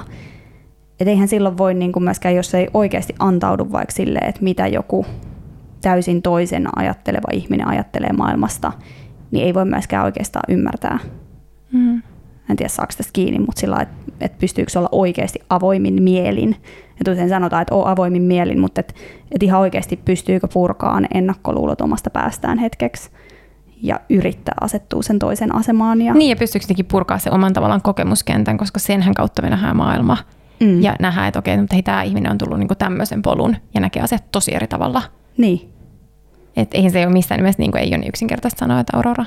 Et 1.00 1.08
eihän 1.08 1.28
silloin 1.28 1.58
voi 1.58 1.74
niin 1.74 1.92
kuin 1.92 2.04
myöskään, 2.04 2.36
jos 2.36 2.54
ei 2.56 2.68
oikeasti 2.74 3.16
antaudu 3.20 3.72
vaikka 3.72 3.92
silleen, 3.94 4.30
että 4.30 4.44
mitä 4.44 4.68
joku 4.68 5.06
täysin 5.82 6.22
toisen 6.22 6.68
ajatteleva 6.80 7.28
ihminen 7.32 7.68
ajattelee 7.68 8.14
maailmasta, 8.18 8.72
niin 9.32 9.46
ei 9.46 9.54
voi 9.54 9.66
myöskään 9.66 10.06
oikeastaan 10.06 10.44
ymmärtää. 10.54 11.00
Mm. 11.72 12.02
En 12.50 12.56
tiedä 12.56 12.70
saako 12.70 12.94
tästä 12.98 13.14
kiinni, 13.14 13.40
mutta 13.40 13.60
sillä 13.60 13.78
että, 13.82 13.96
että 14.22 14.38
pystyykö 14.40 14.72
olla 14.80 14.90
oikeasti 14.92 15.40
avoimin 15.50 16.04
mielin. 16.04 16.56
Ja 17.06 17.12
usein 17.12 17.30
sanotaan, 17.30 17.62
että 17.62 17.76
on 17.76 17.88
avoimin 17.88 18.22
mielin, 18.22 18.60
mutta 18.60 18.80
että, 18.80 18.94
että 19.32 19.46
ihan 19.46 19.60
oikeasti 19.62 19.98
pystyykö 20.06 20.48
purkaa 20.54 21.00
ne 21.00 21.08
ennakkoluulot 21.14 21.82
omasta 21.82 22.10
päästään 22.10 22.58
hetkeksi 22.58 23.10
ja 23.82 24.00
yrittää 24.10 24.56
asettua 24.62 25.02
sen 25.02 25.20
toisen 25.20 25.56
asemaan. 25.56 26.02
Ja, 26.02 26.14
Niin, 26.14 26.30
ja 26.30 26.36
pystyykö 26.36 26.64
jotenkin 26.64 26.86
purkaa 26.86 27.18
se 27.18 27.32
oman 27.32 27.54
tavallaan 27.54 27.82
kokemuskentän, 27.82 28.58
koska 28.58 28.80
senhän 28.80 29.14
kautta 29.14 29.42
me 29.42 29.50
nähdään 29.50 29.78
maailma. 29.78 30.18
mm, 30.60 30.82
Ja 30.82 30.96
nähdään, 31.00 31.28
että 31.28 31.40
okei, 31.40 31.58
mutta 31.58 31.76
hei, 31.76 31.84
tämä 31.84 32.04
ihminen 32.04 32.32
on 32.32 32.38
tullut 32.38 32.60
niinku 32.60 32.76
tämmöisen 32.76 33.22
polun 33.22 33.56
ja 33.74 33.82
näkee 33.82 34.04
asiat 34.04 34.32
tosi 34.32 34.56
eri 34.56 34.68
tavalla. 34.68 35.02
Niin, 35.38 35.70
Että 36.56 36.78
eihän 36.78 36.92
se 36.92 37.06
ole 37.06 37.14
missään 37.14 37.40
nimessä, 37.40 37.62
niin 37.62 37.72
kuin 37.72 37.82
ei 37.82 37.90
ole 37.90 37.98
niin 37.98 38.10
yksinkertaista 38.10 38.60
sanoa, 38.60 38.80
että 38.80 38.98
Aurora, 38.98 39.26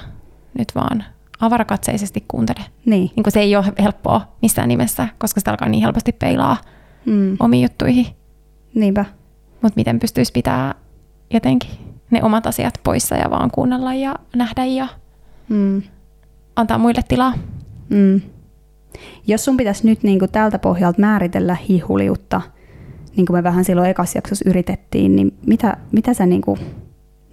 nyt 0.58 0.68
vaan 0.74 1.04
avarakatseisesti 1.40 2.24
kuuntele. 2.28 2.60
niin. 2.84 3.10
Niin 3.16 3.24
se 3.32 3.40
ei 3.40 3.56
ole 3.56 3.64
helppoa 3.78 4.20
missään 4.42 4.68
nimessä, 4.68 5.08
koska 5.18 5.40
sitä 5.40 5.50
alkaa 5.50 5.68
niin 5.68 5.82
helposti 5.82 6.12
peilaa 6.12 6.56
Mm, 7.06 7.36
omiin 7.40 7.62
juttuihin. 7.62 8.06
niinpä. 8.74 9.04
Mutta 9.62 9.76
miten 9.76 9.98
pystyisi 9.98 10.32
pitää 10.32 10.74
jotenkin 11.30 11.70
ne 12.10 12.22
omat 12.22 12.46
asiat 12.46 12.74
poissa 12.84 13.16
ja 13.16 13.30
vaan 13.30 13.50
kuunnella 13.50 13.94
ja 13.94 14.14
nähdä 14.36 14.64
ja 14.64 14.88
Mm, 15.48 15.82
antaa 16.56 16.78
muille 16.78 17.00
tilaa. 17.08 17.32
mm. 17.88 18.20
Jos 19.26 19.44
sun 19.44 19.56
pitäisi 19.56 19.86
nyt 19.86 20.02
niin 20.02 20.18
kuin 20.18 20.30
tältä 20.30 20.58
pohjalta 20.58 21.00
määritellä 21.00 21.54
hihuliutta, 21.54 22.40
niin 23.16 23.26
kuin 23.26 23.36
me 23.36 23.42
vähän 23.42 23.64
silloin 23.64 23.90
ekas 23.90 24.14
jaksossa 24.14 24.48
yritettiin, 24.48 25.16
niin 25.16 25.34
mitä, 25.46 25.76
mitä 25.92 26.14
sä 26.14 26.26
niin 26.26 26.42
kuin 26.42 26.60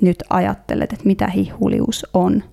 nyt 0.02 0.24
ajattelet, 0.30 0.94
että 0.94 1.06
mitä 1.06 1.28
hihulius 1.28 2.06
on? 2.14 2.44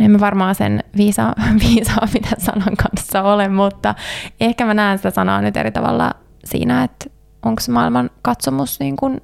En 0.00 0.10
mä 0.10 0.20
varmaan 0.20 0.54
sen 0.54 0.84
viisaa, 0.96 1.34
viisaa 1.68 2.08
mitä 2.14 2.28
sanan 2.38 2.76
kanssa 2.76 3.22
ole, 3.22 3.48
mutta 3.48 3.94
ehkä 4.40 4.64
mä 4.66 4.74
näen 4.74 4.98
sitä 4.98 5.10
sanaa 5.10 5.42
nyt 5.42 5.56
eri 5.56 5.70
tavalla 5.70 6.14
siinä, 6.44 6.84
että 6.84 7.06
onko 7.42 7.62
maailman 7.70 8.10
katsomus 8.22 8.80
niin 8.80 8.96
kuin 8.96 9.20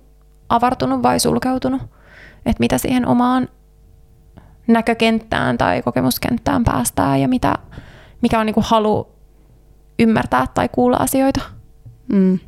avartunut 0.49 1.03
vai 1.03 1.21
sulkeutunut. 1.21 1.83
Että 2.47 2.61
mitä 2.61 2.79
siihen 2.79 3.07
omaan 3.07 3.49
näkökenttään 4.67 5.59
tai 5.59 5.83
kokemuskenttään 5.83 6.65
päästään 6.65 7.21
ja 7.21 7.29
mitä, 7.29 7.55
mikä 8.23 8.41
on 8.41 8.47
niin 8.47 8.55
kuin 8.55 8.67
halu 8.69 9.09
ymmärtää 9.99 10.47
tai 10.55 10.69
kuulla 10.69 10.97
asioita. 10.97 11.41
Mm. 12.13 12.39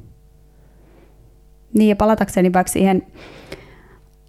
Niin 1.75 1.89
ja 1.89 1.97
palatakseni 1.97 2.53
vaikka 2.53 2.73
siihen 2.73 3.07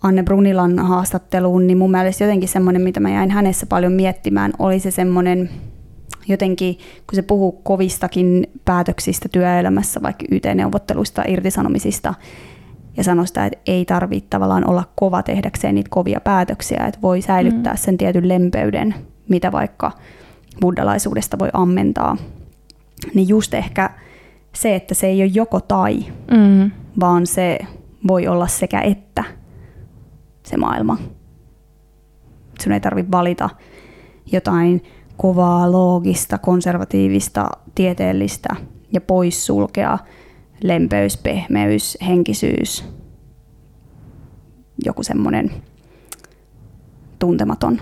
Anne 0.04 0.24
Brunilan 0.24 0.80
haastatteluun, 0.80 1.68
niin 1.68 1.78
mun 1.78 1.92
mielestä 1.92 2.24
jotenkin 2.24 2.50
semmoinen, 2.50 2.82
mitä 2.82 3.00
mä 3.00 3.10
jäin 3.10 3.32
hänessä 3.32 3.66
paljon 3.66 3.92
miettimään, 3.92 4.54
oli 4.60 4.80
se 4.80 4.92
semmoinen 4.92 5.50
jotenkin, 6.28 6.78
kun 6.78 7.16
se 7.16 7.22
puhuu 7.22 7.52
kovistakin 7.52 8.48
päätöksistä 8.66 9.30
työelämässä, 9.32 10.02
vaikka 10.02 10.26
YT-neuvotteluista, 10.32 11.24
irtisanomisista, 11.28 12.14
ja 12.98 13.04
sanoi 13.04 13.28
sitä, 13.28 13.46
että 13.46 13.60
ei 13.68 13.86
tarvitse 13.86 14.30
tavallaan 14.30 14.70
olla 14.70 14.84
kova 14.96 15.24
tehdäkseen 15.24 15.76
niitä 15.76 15.90
kovia 15.90 16.22
päätöksiä, 16.22 16.86
että 16.88 17.02
voi 17.02 17.22
säilyttää 17.22 17.76
sen 17.76 17.98
tietyn 17.98 18.28
lempeyden, 18.30 18.96
mitä 19.30 19.52
vaikka 19.52 19.92
buddhalaisuudesta 20.62 21.40
voi 21.40 21.50
ammentaa. 21.54 22.18
Niin 23.14 23.28
just 23.28 23.54
ehkä 23.54 23.90
se, 24.56 24.76
että 24.76 24.94
se 24.94 25.08
ei 25.08 25.22
ole 25.22 25.32
joko 25.34 25.60
tai, 25.60 26.06
Mm. 26.32 26.72
vaan 27.00 27.28
se 27.28 27.60
voi 28.08 28.28
olla 28.28 28.48
sekä 28.48 28.82
että 28.82 29.24
se 30.54 30.58
maailma. 30.58 30.98
Sun 32.64 32.74
ei 32.74 32.80
tarvitse 32.80 33.12
valita 33.12 33.50
jotain 34.32 34.84
kovaa, 35.18 35.72
loogista, 35.72 36.38
konservatiivista, 36.38 37.50
tieteellistä 37.76 38.56
ja 38.92 39.02
poissulkea 39.02 39.98
lempeys, 40.64 41.18
pehmeys, 41.18 41.98
henkisyys, 42.08 42.86
joku 44.86 45.04
semmoinen 45.04 45.52
tuntematon. 47.20 47.80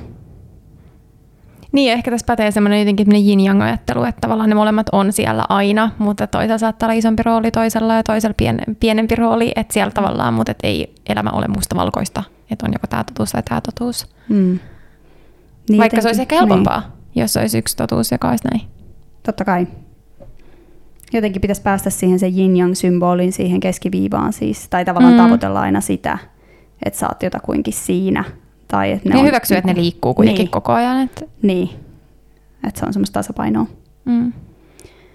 Niin, 1.71 1.91
ehkä 1.93 2.11
tässä 2.11 2.25
pätee 2.25 2.51
semmoinen 2.51 2.79
jotenkin 2.79 3.07
yin-yang-ajattelu, 3.15 4.03
että 4.03 4.21
tavallaan 4.21 4.49
ne 4.49 4.55
molemmat 4.55 4.89
on 4.91 5.13
siellä 5.13 5.45
aina, 5.49 5.91
mutta 5.97 6.27
toisella 6.27 6.57
saattaa 6.57 6.87
olla 6.87 6.97
isompi 6.97 7.23
rooli 7.23 7.51
toisella 7.51 7.93
ja 7.93 8.03
toisella 8.03 8.33
pien, 8.37 8.61
pienempi 8.79 9.15
rooli, 9.15 9.51
että 9.55 9.73
siellä 9.73 9.91
tavallaan, 9.91 10.33
mutta 10.33 10.53
ei 10.63 10.95
elämä 11.09 11.29
ole 11.29 11.47
mustavalkoista, 11.47 12.23
että 12.51 12.65
on 12.65 12.73
joko 12.73 12.87
tämä 12.87 13.03
totuus 13.03 13.31
tai 13.31 13.43
tämä 13.43 13.61
totuus. 13.61 14.07
Mm. 14.29 14.59
Niin 15.69 15.77
Vaikka 15.79 16.01
se 16.01 16.07
olisi 16.07 16.21
ehkä 16.21 16.35
niin. 16.35 16.39
helpompaa, 16.47 16.79
niin. 16.79 17.21
jos 17.21 17.37
olisi 17.37 17.57
yksi 17.57 17.77
totuus, 17.77 18.11
joka 18.11 18.29
olisi 18.29 18.47
näin. 18.51 18.61
Totta 19.23 19.45
kai. 19.45 19.67
Jotenkin 21.13 21.41
pitäisi 21.41 21.61
päästä 21.61 21.89
siihen 21.89 22.19
se 22.19 22.27
yin-yang-symbolin 22.27 23.31
siihen 23.31 23.59
keskiviivaan 23.59 24.33
siis, 24.33 24.69
tai 24.69 24.85
tavallaan 24.85 25.13
Mm. 25.13 25.17
tavoitella 25.23 25.61
aina 25.61 25.81
sitä, 25.81 26.17
että 26.85 26.99
sä 26.99 27.07
oot 27.07 27.23
jotakuinkin 27.23 27.73
siinä. 27.73 28.23
Tai 28.67 28.91
että 28.91 29.09
Ne 29.09 29.13
ne 29.13 29.15
ja 29.15 29.21
on, 29.21 29.27
hyväksyy, 29.27 29.57
että 29.57 29.73
ne 29.73 29.81
liikkuu 29.81 30.13
kuitenkin 30.13 30.43
Niin. 30.43 30.51
koko 30.51 30.71
ajan. 30.73 31.01
Että, 31.01 31.25
Niin, 31.41 31.69
että 32.67 32.79
se 32.79 32.85
on 32.85 32.93
semmoista 32.93 33.13
tasapainoa. 33.19 33.65
mm. 34.05 34.33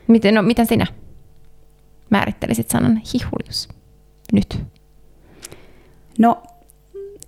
miten, 0.09 0.35
no, 0.35 0.43
miten 0.43 0.66
sinä 0.66 0.87
määrittelisit 2.11 2.71
sanan 2.71 2.97
hihulius 3.14 3.69
nyt? 4.33 4.61
No, 6.19 6.43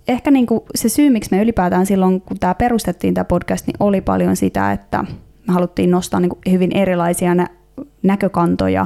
ehkä 0.09 0.31
niinku 0.31 0.65
se 0.75 0.89
syy, 0.89 1.09
miksi 1.09 1.31
me 1.31 1.41
ylipäätään 1.41 1.85
silloin, 1.85 2.21
kun 2.21 2.39
tämä 2.39 2.55
perustettiin 2.55 3.13
tämä 3.13 3.25
podcast, 3.25 3.67
niin 3.67 3.75
oli 3.79 4.01
paljon 4.01 4.35
sitä, 4.35 4.71
että 4.71 5.03
me 5.47 5.53
haluttiin 5.53 5.91
nostaa 5.91 6.19
niinku 6.19 6.39
hyvin 6.51 6.71
erilaisia 6.77 7.35
nä- 7.35 7.49
näkökantoja, 8.03 8.85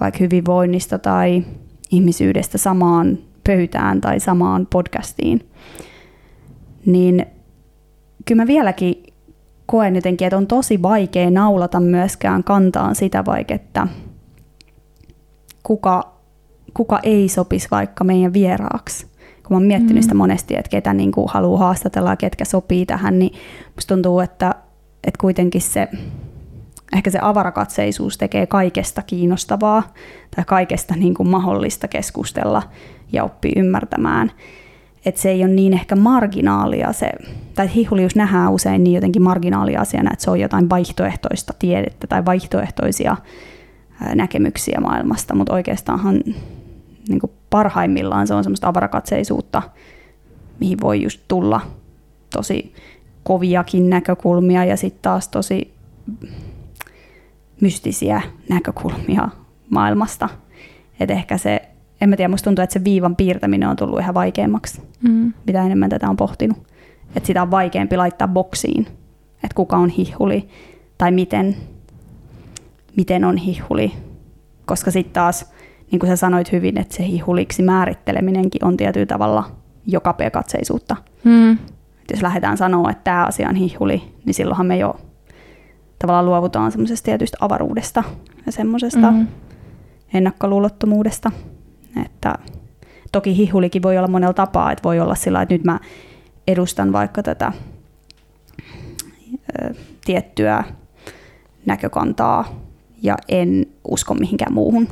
vaikka 0.00 0.18
hyvinvoinnista 0.20 0.98
tai 0.98 1.44
ihmisyydestä 1.90 2.58
samaan 2.58 3.18
pöytään 3.46 4.00
tai 4.00 4.20
samaan 4.20 4.66
podcastiin. 4.66 5.50
Niin 6.86 7.26
kyllä 8.24 8.42
mä 8.42 8.46
vieläkin 8.46 9.02
koen 9.66 9.94
jotenkin, 9.94 10.26
että 10.26 10.36
on 10.36 10.46
tosi 10.46 10.82
vaikea 10.82 11.30
naulata 11.30 11.80
myöskään 11.80 12.44
kantaan 12.44 12.94
sitä 12.94 13.24
vaikka, 13.24 13.54
että 13.54 13.86
kuka, 15.62 16.14
kuka 16.74 17.00
ei 17.02 17.28
sopisi 17.28 17.68
vaikka 17.70 18.04
meidän 18.04 18.32
vieraaksi. 18.32 19.09
Kun 19.50 19.56
mä 19.56 19.60
oon 19.60 19.66
miettinyt 19.66 19.96
Mm. 19.96 20.02
sitä 20.02 20.14
monesti, 20.14 20.56
että 20.56 20.70
ketä 20.70 20.94
niin 20.94 21.12
kuin 21.12 21.26
haluaa 21.28 21.58
haastatella 21.58 22.10
ja 22.10 22.16
ketkä 22.16 22.44
sopii 22.44 22.86
tähän, 22.86 23.18
niin 23.18 23.32
musta 23.74 23.94
tuntuu, 23.94 24.20
että, 24.20 24.54
että 25.04 25.18
kuitenkin 25.20 25.60
se, 25.60 25.88
ehkä 26.96 27.10
se 27.10 27.18
avarakatseisuus 27.22 28.18
tekee 28.18 28.46
kaikesta 28.46 29.02
kiinnostavaa 29.02 29.82
tai 30.36 30.44
kaikesta 30.44 30.94
niin 30.94 31.14
kuin 31.14 31.28
mahdollista 31.28 31.88
keskustella 31.88 32.62
ja 33.12 33.24
oppii 33.24 33.52
ymmärtämään. 33.56 34.30
Että 35.06 35.20
se 35.20 35.30
ei 35.30 35.44
ole 35.44 35.52
niin 35.52 35.72
ehkä 35.72 35.96
marginaalia 35.96 36.92
se, 36.92 37.10
tai 37.54 37.74
hihulius 37.74 38.16
nähdään 38.16 38.52
usein 38.52 38.84
niin 38.84 38.94
jotenkin 38.94 39.22
marginaalia 39.22 39.80
asiana, 39.80 40.10
että 40.12 40.24
se 40.24 40.30
on 40.30 40.40
jotain 40.40 40.70
vaihtoehtoista 40.70 41.54
tiedettä 41.58 42.06
tai 42.06 42.24
vaihtoehtoisia 42.24 43.16
näkemyksiä 44.14 44.78
maailmasta, 44.80 45.34
mutta 45.34 45.54
oikeastaanhan 45.54 46.20
niin 47.08 47.20
kuin 47.20 47.32
parhaimmillaan 47.50 48.26
se 48.26 48.34
on 48.34 48.44
semmoista 48.44 48.68
avarakatseisuutta, 48.68 49.62
mihin 50.60 50.80
voi 50.80 51.02
just 51.02 51.20
tulla 51.28 51.60
tosi 52.36 52.74
koviakin 53.22 53.90
näkökulmia 53.90 54.64
ja 54.64 54.76
sitten 54.76 55.02
taas 55.02 55.28
tosi 55.28 55.74
mystisiä 57.60 58.20
näkökulmia 58.48 59.28
maailmasta. 59.70 60.28
Et 61.00 61.10
ehkä 61.10 61.38
se, 61.38 61.62
en 62.00 62.08
mä 62.08 62.16
tiedä, 62.16 62.28
musta 62.28 62.44
tuntuu, 62.44 62.62
että 62.62 62.72
se 62.72 62.84
viivan 62.84 63.16
piirtäminen 63.16 63.68
on 63.68 63.76
tullut 63.76 64.00
ihan 64.00 64.14
vaikeammaksi, 64.14 64.82
Mm. 65.02 65.32
mitä 65.46 65.62
enemmän 65.66 65.90
tätä 65.90 66.08
on 66.08 66.16
pohtinut. 66.16 66.58
Että 67.16 67.26
sitä 67.26 67.42
on 67.42 67.50
vaikeampi 67.50 67.96
laittaa 67.96 68.28
boksiin, 68.28 68.86
että 69.34 69.54
kuka 69.54 69.76
on 69.76 69.88
hihuli 69.88 70.48
tai 70.98 71.10
miten, 71.12 71.56
miten 72.96 73.24
on 73.24 73.36
hihuli. 73.36 73.92
Koska 74.66 74.90
sitten 74.90 75.12
taas, 75.14 75.52
niin 75.90 76.00
kuin 76.00 76.10
sä 76.10 76.16
sanoit 76.16 76.52
hyvin, 76.52 76.78
että 76.78 76.96
se 76.96 77.06
hihuliksi 77.06 77.62
määritteleminenkin 77.62 78.64
on 78.64 78.76
tietyllä 78.76 79.06
tavalla 79.06 79.44
jo 79.86 80.00
kapeakatseisuutta. 80.00 80.96
Mm. 81.24 81.58
jos 82.10 82.22
lähdetään 82.22 82.56
sanoa, 82.56 82.90
että 82.90 83.04
tämä 83.04 83.24
asia 83.24 83.48
on 83.48 83.54
hihuli, 83.54 84.02
niin 84.24 84.34
silloinhan 84.34 84.66
me 84.66 84.76
jo 84.76 85.00
tavallaan 85.98 86.26
luovutaan 86.26 86.72
semmoisesta 86.72 87.04
tietystä 87.04 87.36
avaruudesta 87.40 88.04
ja 88.46 88.52
semmoisesta 88.52 89.10
mm. 89.10 89.26
ennakkoluulottomuudesta. 90.14 91.32
Että 92.04 92.34
toki 93.12 93.36
hihulikin 93.36 93.82
voi 93.82 93.98
olla 93.98 94.08
monella 94.08 94.34
tapaa, 94.34 94.72
että 94.72 94.84
voi 94.84 95.00
olla 95.00 95.14
sillä 95.14 95.42
että 95.42 95.54
nyt 95.54 95.64
mä 95.64 95.78
edustan 96.46 96.92
vaikka 96.92 97.22
tätä 97.22 97.52
ö, 99.62 99.74
tiettyä 100.04 100.64
näkökantaa 101.66 102.60
ja 103.02 103.16
en 103.28 103.66
usko 103.88 104.14
mihinkään 104.14 104.52
muuhun. 104.52 104.88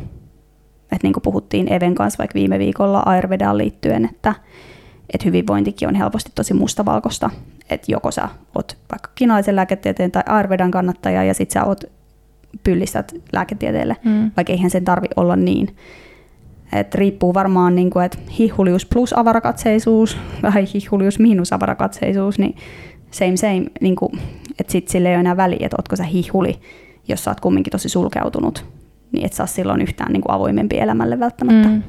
Että 0.93 1.07
niin 1.07 1.13
kuin 1.13 1.23
puhuttiin 1.23 1.73
Even 1.73 1.95
kanssa 1.95 2.19
vaikka 2.19 2.35
viime 2.35 2.59
viikolla 2.59 3.03
Ayurvedaan 3.07 3.59
liittyen, 3.59 4.05
että, 4.05 4.35
että 5.15 5.25
hyvinvointikin 5.25 5.89
on 5.89 5.95
helposti 5.95 6.33
tosi 6.35 6.55
mustavalkoista. 6.55 7.31
Että 7.71 7.93
joko 7.93 8.11
sä 8.11 8.29
oot 8.55 8.77
vaikka 8.93 9.11
kiinalaisen 9.15 9.57
lääketieteen 9.57 10.11
tai 10.11 10.23
Ayurvedan 10.27 10.71
kannattaja 10.71 11.25
ja 11.25 11.35
sit 11.35 11.51
sä 11.51 11.65
oot 11.65 11.85
pyllistät 12.65 13.15
lääketieteelle, 13.33 13.97
mm. 14.05 14.31
vaikka 14.37 14.53
eihän 14.53 14.71
sen 14.71 14.85
tarvi 14.85 15.07
olla 15.17 15.37
niin. 15.37 15.77
Et 16.73 16.95
riippuu 16.95 17.35
varmaan, 17.35 17.75
niin 17.75 17.91
kuin, 17.91 18.05
että 18.05 18.19
hihulius 18.39 18.87
plus 18.87 19.19
avarakatseisuus 19.19 20.19
vai 20.43 20.65
hihulius 20.75 21.19
miinus 21.19 21.53
avarakatseisuus, 21.53 22.39
niin 22.39 22.57
same 23.11 23.37
same, 23.37 23.65
niin 23.81 23.97
kuin, 23.97 24.13
että 24.59 24.73
sitten 24.73 24.93
sille 24.93 25.09
ei 25.09 25.15
ole 25.15 25.21
enää 25.21 25.37
väliä, 25.37 25.59
että 25.61 25.77
ootko 25.79 25.97
sä 25.97 26.03
hihuli, 26.03 26.61
jos 27.09 27.25
sä 27.25 27.31
oot 27.31 27.41
kumminkin 27.41 27.71
tosi 27.71 27.89
sulkeutunut, 27.89 28.65
niin 29.13 29.27
et 29.27 29.33
saa 29.33 29.47
silloin 29.47 29.81
yhtään 29.81 30.13
niin 30.13 30.21
kuin 30.21 30.35
avoimempi 30.35 30.79
elämälle 30.79 31.21
välttämättä. 31.21 31.69
Mm. 31.69 31.83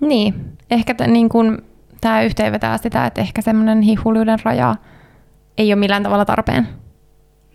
Niin, 0.00 0.34
ehkä 0.70 0.94
t- 0.94 1.06
niin 1.06 1.28
kuin, 1.28 1.58
tämä 2.00 2.22
yhteenvetää 2.22 2.78
sitä, 2.78 3.06
että 3.06 3.20
ehkä 3.20 3.42
semmoinen 3.42 3.80
hihuliuden 3.82 4.38
raja 4.44 4.76
ei 5.58 5.72
ole 5.72 5.80
millään 5.80 6.02
tavalla 6.02 6.24
tarpeen. 6.24 6.68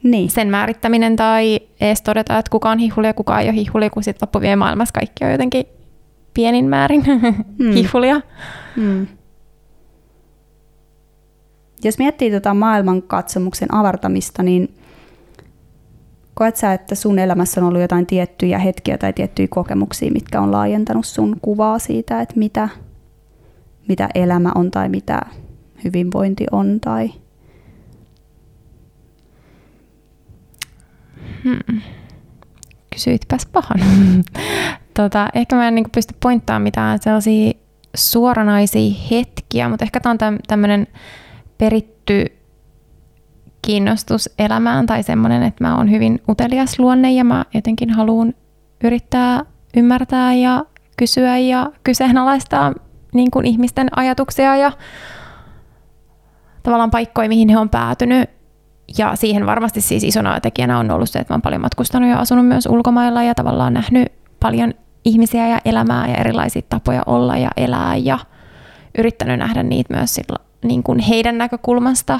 Niin. 0.03 0.29
Sen 0.29 0.47
määrittäminen 0.47 1.15
tai 1.15 1.59
edes 1.81 2.01
todeta, 2.01 2.37
että 2.37 2.51
kuka 2.51 2.69
on 2.69 2.77
hihuli 2.77 3.07
ja 3.07 3.13
kuka 3.13 3.39
ei 3.39 3.49
ole 3.49 3.55
hihuli, 3.55 3.89
kun 3.89 4.03
sitten 4.03 4.25
loppuvien 4.27 4.59
maailmassa 4.59 4.93
kaikki 4.93 5.25
on 5.25 5.31
jotenkin 5.31 5.65
pienin 6.33 6.65
määrin 6.65 7.03
mm. 7.59 7.71
hihulia. 7.71 8.21
Mm. 8.75 9.07
Jos 11.83 11.97
miettii 11.97 12.31
tota 12.31 12.53
maailmankatsomuksen 12.53 13.73
avartamista, 13.73 14.43
niin 14.43 14.77
koet 16.37 16.55
sä, 16.55 16.73
että 16.73 16.95
sun 16.95 17.19
elämässä 17.19 17.61
on 17.61 17.67
ollut 17.67 17.81
jotain 17.81 18.05
tiettyjä 18.05 18.59
hetkiä 18.59 18.97
tai 18.97 19.13
tiettyjä 19.13 19.47
kokemuksia, 19.49 20.11
mitkä 20.11 20.41
on 20.41 20.51
laajentanut 20.51 21.05
sun 21.05 21.35
kuvaa 21.41 21.79
siitä, 21.79 22.21
että 22.21 22.33
mitä, 22.37 22.69
mitä 23.87 24.09
elämä 24.15 24.51
on 24.55 24.71
tai 24.71 24.89
mitä 24.89 25.21
hyvinvointi 25.83 26.45
on 26.51 26.79
tai 26.81 27.09
Hmm. 31.43 31.81
Kysyitpäs 32.93 33.45
pahan. 33.45 33.79
tota, 34.93 35.29
ehkä 35.33 35.55
mä 35.55 35.67
en 35.67 35.75
niin 35.75 35.91
pysty 35.91 36.15
pointtaamaan 36.19 36.61
mitään 36.61 36.99
sellaisia 37.01 37.51
suoranaisia 37.95 38.95
hetkiä, 39.11 39.69
mutta 39.69 39.85
ehkä 39.85 39.99
tämä 39.99 40.11
on 40.11 40.39
tämmöinen 40.47 40.87
peritty 41.57 42.36
kiinnostus 43.67 44.29
elämään 44.39 44.85
tai 44.85 45.03
semmoinen, 45.03 45.43
että 45.43 45.63
mä 45.63 45.77
oon 45.77 45.91
hyvin 45.91 46.21
utelias 46.29 46.79
luonne 46.79 47.11
ja 47.11 47.23
mä 47.23 47.45
jotenkin 47.53 47.89
haluan 47.89 48.33
yrittää 48.83 49.41
ymmärtää 49.77 50.33
ja 50.33 50.65
kysyä 50.97 51.37
ja 51.37 51.71
kyseenalaistaa 51.83 52.73
niin 53.13 53.31
kuin 53.31 53.45
ihmisten 53.45 53.87
ajatuksia 53.95 54.55
ja 54.55 54.71
tavallaan 56.63 56.91
paikkoja, 56.91 57.29
mihin 57.29 57.49
he 57.49 57.57
on 57.57 57.69
päätynyt. 57.69 58.29
Ja 58.97 59.15
siihen 59.15 59.45
varmasti 59.45 59.81
siis 59.81 60.03
isona 60.03 60.39
tekijänä 60.39 60.79
on 60.79 60.91
ollut 60.91 61.09
se, 61.09 61.19
että 61.19 61.33
mä 61.33 61.35
oon 61.35 61.41
paljon 61.41 61.61
matkustanut 61.61 62.09
ja 62.09 62.19
asunut 62.19 62.47
myös 62.47 62.65
ulkomailla 62.65 63.23
ja 63.23 63.35
tavallaan 63.35 63.73
nähnyt 63.73 64.11
paljon 64.39 64.73
ihmisiä 65.05 65.47
ja 65.47 65.59
elämää 65.65 66.07
ja 66.07 66.15
erilaisia 66.15 66.61
tapoja 66.69 67.03
olla 67.05 67.37
ja 67.37 67.49
elää 67.57 67.95
ja 67.95 68.19
yrittänyt 68.97 69.39
nähdä 69.39 69.63
niitä 69.63 69.93
myös 69.93 70.13
sillä, 70.13 70.37
niin 70.63 70.83
kuin 70.83 70.99
heidän 70.99 71.37
näkökulmasta, 71.37 72.19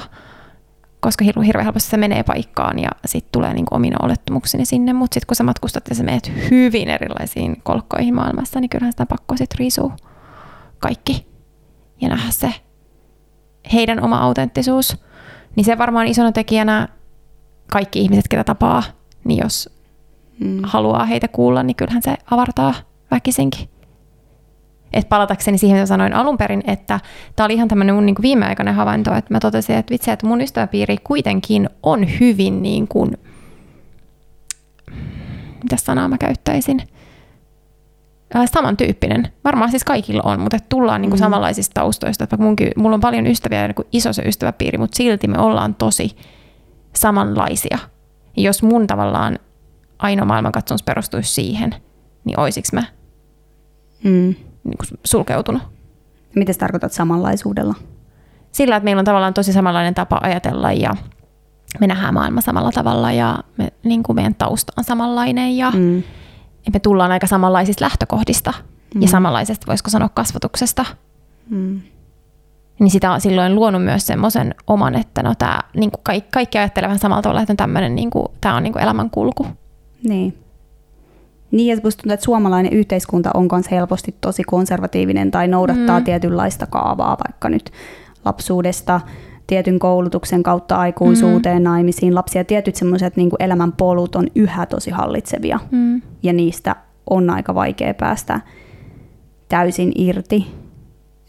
koska 1.00 1.24
hirveän 1.24 1.64
helposti 1.64 1.90
se 1.90 1.96
menee 1.96 2.22
paikkaan 2.22 2.78
ja 2.78 2.88
sitten 3.06 3.32
tulee 3.32 3.54
niin 3.54 3.66
omina 3.70 3.96
olettumukseni 4.02 4.66
sinne, 4.66 4.92
mutta 4.92 5.14
sitten 5.14 5.26
kun 5.26 5.36
sä 5.36 5.44
matkustat 5.44 5.84
ja 5.88 5.94
sä 5.94 6.02
menet 6.02 6.32
hyvin 6.50 6.88
erilaisiin 6.88 7.60
kolkkoihin 7.62 8.14
maailmassa, 8.14 8.60
niin 8.60 8.68
kyllähän 8.68 8.92
sitä 8.92 9.06
pakko 9.06 9.36
sitten 9.36 9.58
riisuu 9.58 9.92
kaikki 10.78 11.26
ja 12.00 12.08
nähdä 12.08 12.30
se 12.30 12.54
heidän 13.72 14.04
oma 14.04 14.18
autenttisuus. 14.18 14.96
Niin 15.56 15.64
se 15.64 15.78
varmaan 15.78 16.06
isona 16.06 16.32
tekijänä 16.32 16.88
kaikki 17.72 18.00
ihmiset, 18.00 18.28
ketä 18.28 18.44
tapaa, 18.44 18.82
niin 19.24 19.42
jos 19.42 19.70
mm. 20.40 20.60
haluaa 20.62 21.04
heitä 21.04 21.28
kuulla, 21.28 21.62
niin 21.62 21.76
kyllähän 21.76 22.02
se 22.02 22.14
avartaa 22.30 22.74
väkisinkin. 23.10 23.68
Et 24.92 25.08
palatakseni 25.08 25.58
siihen, 25.58 25.76
mitä 25.76 25.86
sanoin 25.86 26.14
alun 26.14 26.38
perin, 26.38 26.62
että 26.66 27.00
tämä 27.36 27.44
oli 27.44 27.54
ihan 27.54 27.68
tämmöinen 27.68 27.94
mun 27.94 28.06
niin 28.06 28.16
viimeaikainen 28.22 28.74
havainto, 28.74 29.14
että 29.14 29.34
mä 29.34 29.40
totesin, 29.40 29.76
että 29.76 29.92
vitsi, 29.92 30.10
että 30.10 30.26
mun 30.26 30.40
ystäväpiiri 30.40 30.96
kuitenkin 31.04 31.70
on 31.82 32.06
hyvin 32.20 32.62
niin 32.62 32.88
kuin, 32.88 33.10
mitä 35.62 35.76
sanaa 35.76 36.08
mä 36.08 36.18
käyttäisin, 36.18 36.82
samantyyppinen. 38.44 39.28
Varmaan 39.44 39.70
siis 39.70 39.84
kaikilla 39.84 40.22
on, 40.24 40.40
mutta 40.40 40.58
tullaan 40.68 41.02
niin 41.02 41.10
kuin 41.10 41.20
mm. 41.20 41.24
samanlaisista 41.24 41.74
taustoista. 41.74 42.24
Että 42.24 42.36
munkin, 42.36 42.70
mulla 42.76 42.94
on 42.94 43.00
paljon 43.00 43.26
ystäviä 43.26 43.62
ja 43.62 43.68
niin 43.68 43.88
iso 43.92 44.12
se 44.12 44.22
ystäväpiiri, 44.22 44.78
mutta 44.78 44.96
silti 44.96 45.28
me 45.28 45.38
ollaan 45.38 45.74
tosi 45.74 46.16
samanlaisia. 46.96 47.78
Ja 48.36 48.42
jos 48.42 48.62
mun 48.62 48.86
tavallaan 48.86 49.38
ainoa 49.98 50.26
maailmankatsomus 50.26 50.82
perustuisi 50.82 51.34
siihen, 51.34 51.74
niin 52.24 52.40
oisiko 52.40 52.68
mä 52.72 52.82
mm. 54.04 54.34
Niin 54.70 54.78
kuin 54.78 54.98
sulkeutunut. 55.04 55.62
Mitä 56.36 56.52
tarkoitat 56.54 56.92
samanlaisuudella? 56.92 57.74
Sillä, 58.52 58.76
että 58.76 58.84
meillä 58.84 59.00
on 59.00 59.04
tavallaan 59.04 59.34
tosi 59.34 59.52
samanlainen 59.52 59.94
tapa 59.94 60.20
ajatella 60.22 60.72
ja 60.72 60.94
me 61.80 61.86
nähdään 61.86 62.14
maailma 62.14 62.40
samalla 62.40 62.70
tavalla 62.72 63.12
ja 63.12 63.38
me, 63.56 63.72
niin 63.84 64.02
kuin 64.02 64.16
meidän 64.16 64.34
tausta 64.34 64.72
on 64.76 64.84
samanlainen 64.84 65.56
ja 65.56 65.70
mm. 65.70 66.02
me 66.72 66.80
tullaan 66.80 67.12
aika 67.12 67.26
samanlaisista 67.26 67.84
lähtökohdista 67.84 68.52
mm. 68.94 69.02
ja 69.02 69.08
samanlaisesta, 69.08 69.66
voisiko 69.66 69.90
sanoa, 69.90 70.08
kasvatuksesta. 70.08 70.84
Mm. 71.50 71.80
Niin 72.80 72.90
sitä 72.90 73.12
on 73.12 73.20
silloin 73.20 73.54
luonut 73.54 73.84
myös 73.84 74.06
semmoisen 74.06 74.54
oman, 74.66 74.94
että 74.94 75.22
no 75.22 75.34
tää, 75.34 75.60
niin 75.76 75.90
kuin 75.90 76.00
kaikki, 76.02 76.30
kaikki 76.32 76.58
ajattelee 76.58 76.88
vähän 76.88 76.98
samalla 76.98 77.22
tavalla, 77.22 77.42
että 77.42 77.54
tämmöinen, 77.54 77.94
niin 77.94 78.10
kuin, 78.10 78.26
tämä 78.40 78.56
on 78.56 78.62
niin 78.62 78.72
kuin 78.72 78.82
elämänkulku. 78.82 79.46
Niin. 80.08 80.38
Niin, 81.50 81.72
että 81.72 81.86
musta 81.86 82.02
tuntuu, 82.02 82.14
että 82.14 82.24
suomalainen 82.24 82.72
yhteiskunta 82.72 83.30
on 83.34 83.48
myös 83.52 83.70
helposti 83.70 84.14
tosi 84.20 84.42
konservatiivinen 84.42 85.30
tai 85.30 85.48
noudattaa 85.48 85.98
mm. 85.98 86.04
tietynlaista 86.04 86.66
kaavaa, 86.66 87.16
vaikka 87.28 87.48
nyt 87.48 87.70
lapsuudesta 88.24 89.00
tietyn 89.46 89.78
koulutuksen 89.78 90.42
kautta 90.42 90.76
aikuisuuteen, 90.76 91.58
mm. 91.58 91.64
naimisiin, 91.64 92.14
lapsia. 92.14 92.44
Tietyt 92.44 92.76
semmoiset 92.76 93.16
niin 93.16 93.30
elämän 93.38 93.72
polut 93.72 94.16
on 94.16 94.26
yhä 94.34 94.66
tosi 94.66 94.90
hallitsevia 94.90 95.60
mm. 95.70 96.02
ja 96.22 96.32
niistä 96.32 96.76
on 97.10 97.30
aika 97.30 97.54
vaikea 97.54 97.94
päästä 97.94 98.40
täysin 99.48 99.92
irti. 99.94 100.46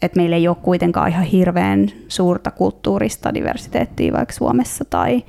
Että 0.02 0.20
meillä 0.20 0.36
ei 0.36 0.48
ole 0.48 0.56
kuitenkaan 0.62 1.08
ihan 1.08 1.24
hirveän 1.24 1.88
suurta 2.08 2.50
kulttuurista 2.50 3.34
diversiteettiä 3.34 4.12
vaikka 4.12 4.34
Suomessa 4.34 4.84
tai, 4.84 5.24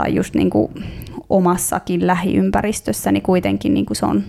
tai 0.00 0.14
just 0.14 0.34
niin 0.34 0.50
kuin 0.50 0.72
omassakin 1.28 2.06
lähiympäristössä, 2.06 3.12
niin 3.12 3.22
kuitenkin 3.22 3.74
niin 3.74 3.86
kuin 3.86 3.96
se 3.96 4.06
on 4.06 4.22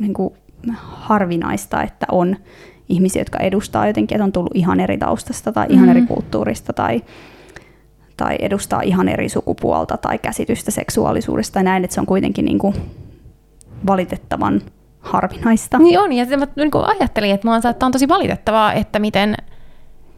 niin 0.00 0.14
kuin 0.14 0.34
harvinaista, 0.82 1.82
että 1.82 2.06
on 2.12 2.36
ihmisiä, 2.88 3.20
jotka 3.20 3.38
edustaa 3.38 3.86
jotenkin, 3.86 4.16
että 4.16 4.24
on 4.24 4.32
tullut 4.32 4.52
ihan 4.54 4.80
eri 4.80 4.98
taustasta 4.98 5.52
tai 5.52 5.66
ihan 5.70 5.86
mm-hmm. 5.86 5.98
eri 5.98 6.06
kulttuurista 6.06 6.72
tai, 6.72 7.02
tai 8.16 8.36
edustaa 8.40 8.82
ihan 8.82 9.08
eri 9.08 9.28
sukupuolta 9.28 9.96
tai 9.96 10.18
käsitystä 10.18 10.70
seksuaalisuudesta 10.70 11.54
tai 11.54 11.64
näin, 11.64 11.84
että 11.84 11.94
se 11.94 12.00
on 12.00 12.06
kuitenkin 12.06 12.44
niin 12.44 12.58
kuin 12.58 12.74
valitettavan 13.86 14.62
harvinaista. 15.00 15.78
Niin 15.78 16.00
on, 16.00 16.12
ja 16.12 16.38
mä 16.38 16.46
niin 16.56 16.70
kuin 16.70 16.84
ajattelin, 16.84 17.30
että, 17.30 17.48
mä 17.48 17.56
että 17.70 17.86
on 17.86 17.92
tosi 17.92 18.08
valitettavaa, 18.08 18.72
että 18.72 18.98
miten, 18.98 19.36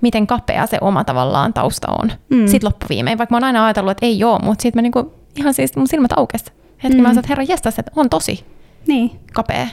miten 0.00 0.26
kapea 0.26 0.66
se 0.66 0.78
oma 0.80 1.04
tavallaan 1.04 1.52
tausta 1.52 1.88
on. 2.02 2.12
Mm. 2.30 2.46
Sitten 2.46 2.68
loppuviimein, 2.68 3.18
vaikka 3.18 3.32
mä 3.32 3.36
oon 3.36 3.44
aina 3.44 3.64
ajatellut, 3.64 3.90
että 3.90 4.06
ei 4.06 4.24
ole, 4.24 4.38
mutta 4.44 4.62
sitten 4.62 4.78
mä 4.78 4.82
niin 4.82 4.92
kuin 4.92 5.10
ihan 5.36 5.54
siis 5.54 5.76
mun 5.76 5.88
silmät 5.88 6.12
aukesi. 6.16 6.52
Hetki 6.84 6.96
mm. 6.96 7.02
mä 7.02 7.08
sanoin, 7.08 7.18
että 7.18 7.28
herra 7.28 7.44
jestas, 7.48 7.78
että 7.78 7.92
on 7.96 8.10
tosi 8.10 8.44
niin. 8.86 9.10
kapea 9.32 9.66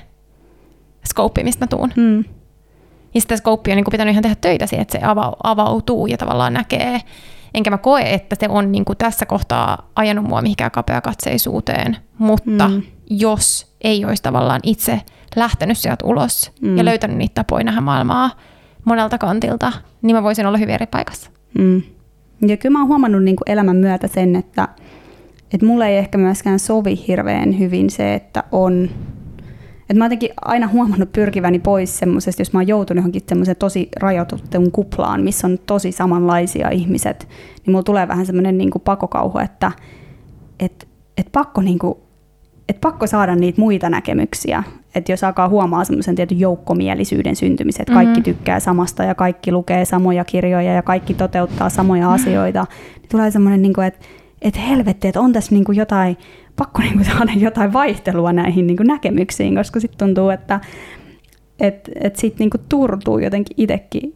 skouppi, 1.06 1.44
mistä 1.44 1.66
mä 1.66 1.68
tuun. 1.68 1.94
Mm. 1.96 2.24
Ja 3.14 3.22
sitä 3.22 3.38
skouppia 3.38 3.74
on 3.74 3.76
niin 3.76 3.84
kuin 3.84 3.92
pitänyt 3.92 4.12
ihan 4.12 4.22
tehdä 4.22 4.36
töitä 4.42 4.68
siihen, 4.68 4.82
että 4.82 5.00
se 5.00 5.06
avautuu 5.44 6.08
ja 6.08 6.18
tavallaan 6.18 6.54
näkee. 6.54 7.02
Enkä 7.54 7.70
mä 7.70 7.78
koe, 7.78 8.14
että 8.14 8.36
se 8.40 8.46
on 8.50 8.72
niin 8.72 8.86
kuin 8.86 8.98
tässä 8.98 9.26
kohtaa 9.26 9.90
ajanut 9.96 10.26
mua 10.26 10.42
mihinkään 10.42 10.72
kapeakatseisuuteen, 10.72 11.98
mutta 12.18 12.68
mm. 12.68 12.82
jos 13.10 13.76
ei 13.82 14.06
olisi 14.06 14.24
tavallaan 14.24 14.60
itse 14.64 15.02
lähtenyt 15.36 15.78
sieltä 15.78 16.06
ulos 16.06 16.52
mm. 16.62 16.78
ja 16.78 16.86
löytänyt 16.86 17.18
niitä 17.18 17.34
tapoja 17.36 17.64
nähdä 17.64 17.82
maailmaa 17.82 18.32
monelta 18.88 19.18
kantilta, 19.18 19.74
niin 20.02 20.16
mä 20.16 20.24
voisin 20.24 20.46
olla 20.46 20.58
hyvin 20.58 20.76
eri 20.76 20.86
paikassa. 20.86 21.32
Mm. 21.58 21.82
Ja 22.48 22.58
kyllä 22.58 22.74
mä 22.74 22.80
oon 22.80 22.88
huomannut 22.88 23.24
niin 23.24 23.36
kuin 23.36 23.52
elämän 23.52 23.76
myötä 23.76 24.08
sen, 24.08 24.36
että, 24.36 24.68
että 25.54 25.66
mulle 25.66 25.88
ei 25.88 25.98
ehkä 25.98 26.18
myöskään 26.18 26.60
sovi 26.60 27.04
hirveän 27.08 27.60
hyvin 27.60 27.90
se, 27.90 28.14
että 28.14 28.44
on 28.52 28.90
et 29.90 29.98
mä 29.98 30.06
jotenkin 30.06 30.30
aina 30.42 30.68
huomannut 30.68 31.12
pyrkiväni 31.12 31.60
pois 31.60 32.00
semmoisesta, 32.00 32.42
jos 32.42 32.54
mä 32.54 32.60
oon 32.60 32.68
joutunut 32.68 33.00
johonkin 33.00 33.22
semmoiseen 33.30 33.58
tosi 33.58 33.90
rajoitettuun 34.00 34.72
kuplaan, 34.72 35.24
missä 35.24 35.48
on 35.48 35.58
tosi 35.66 35.92
samanlaisia 35.92 36.70
ihmiset, 36.70 37.28
niin 37.66 37.72
mulla 37.72 37.84
tulee 37.84 38.08
vähän 38.08 38.26
semmoinen 38.26 38.58
niin 38.58 38.72
pakokauhu, 38.84 39.38
että 39.38 39.72
et, 40.60 40.88
et 41.18 41.30
pakko, 41.32 41.62
niin 41.62 41.80
kuin, 41.80 41.98
et 42.70 42.82
pakko 42.82 43.08
saada 43.08 43.36
niitä 43.36 43.62
muita 43.62 43.90
näkemyksiä. 43.90 44.64
Että 44.96 45.12
jos 45.12 45.24
alkaa 45.24 45.50
huomaa 45.50 45.84
semmoisen 45.84 46.16
tietyn 46.16 46.40
joukkomielisyyden 46.40 47.36
syntymisen, 47.36 47.82
että 47.82 47.94
kaikki 47.94 48.20
mm-hmm. 48.20 48.24
tykkää 48.24 48.60
samasta 48.60 49.04
ja 49.04 49.16
kaikki 49.16 49.52
lukee 49.52 49.86
samoja 49.86 50.26
kirjoja 50.26 50.74
ja 50.74 50.82
kaikki 50.82 51.14
toteuttaa 51.14 51.70
samoja 51.70 52.02
mm-hmm. 52.02 52.16
asioita, 52.16 52.66
niin 52.96 53.10
tulee 53.10 53.32
semmoinen, 53.32 53.62
niin 53.62 53.74
kuin, 53.74 53.88
että 53.88 54.06
että 54.42 54.60
helvetti, 54.60 55.08
että 55.08 55.22
on 55.22 55.34
tässä 55.34 55.56
niin 55.56 55.64
kuin 55.64 55.78
jotain 55.78 56.18
pakko 56.56 56.82
niin 56.82 56.94
kuin 56.94 57.06
saada 57.06 57.32
jotain 57.36 57.74
vaihtelua 57.74 58.34
näihin 58.34 58.68
niin 58.68 58.78
kuin 58.78 58.88
näkemyksiin, 58.88 59.56
koska 59.56 59.80
sitten 59.80 60.08
tuntuu, 60.08 60.30
että 60.30 60.60
et, 61.60 61.90
et 62.02 62.16
sitten 62.16 62.50
niin 62.54 62.66
turtuu 62.70 63.20
jotenkin 63.20 63.56
itsekin 63.58 64.16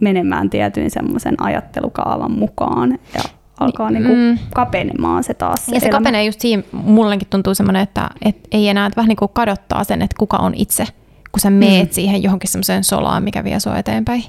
menemään 0.00 0.50
tietyn 0.50 0.90
semmoisen 0.90 1.34
ajattelukaavan 1.42 2.32
mukaan 2.32 2.98
ja 3.14 3.20
alkaa 3.60 3.90
niin, 3.90 4.02
niin 4.02 4.18
mm. 4.18 4.38
kapenemaan 4.54 5.24
se 5.24 5.34
taas. 5.34 5.66
Se 5.66 5.74
ja 5.74 5.80
se 5.80 5.86
elämä. 5.86 5.98
kapenee 5.98 6.24
just 6.24 6.40
siinä, 6.40 6.62
mullekin 6.72 7.28
tuntuu 7.30 7.54
semmoinen, 7.54 7.82
että 7.82 8.10
et 8.24 8.48
ei 8.52 8.68
enää 8.68 8.86
että 8.86 8.96
vähän 8.96 9.08
niin 9.08 9.16
kuin 9.16 9.30
kadottaa 9.32 9.84
sen, 9.84 10.02
että 10.02 10.16
kuka 10.18 10.36
on 10.36 10.54
itse, 10.56 10.86
kun 11.32 11.40
sä 11.40 11.50
meet 11.50 11.88
mm. 11.88 11.94
siihen 11.94 12.22
johonkin 12.22 12.50
semmoiseen 12.50 12.84
solaan, 12.84 13.22
mikä 13.22 13.44
vie 13.44 13.60
sua 13.60 13.78
eteenpäin. 13.78 14.24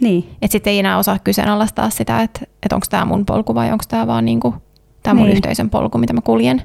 Niin. 0.00 0.28
Että 0.42 0.52
sitten 0.52 0.70
ei 0.70 0.78
enää 0.78 0.98
osaa 0.98 1.18
kyseenalaistaa 1.18 1.90
sitä, 1.90 2.22
että, 2.22 2.40
että 2.62 2.74
onko 2.74 2.86
tämä 2.90 3.04
mun 3.04 3.26
polku 3.26 3.54
vai 3.54 3.72
onko 3.72 3.84
tämä 3.88 4.06
vaan 4.06 4.24
niin 4.24 4.40
kuin 4.40 4.54
tämä 5.02 5.14
niin. 5.14 5.26
mun 5.26 5.36
yhteisön 5.36 5.70
polku, 5.70 5.98
mitä 5.98 6.12
mä 6.12 6.20
kuljen. 6.20 6.62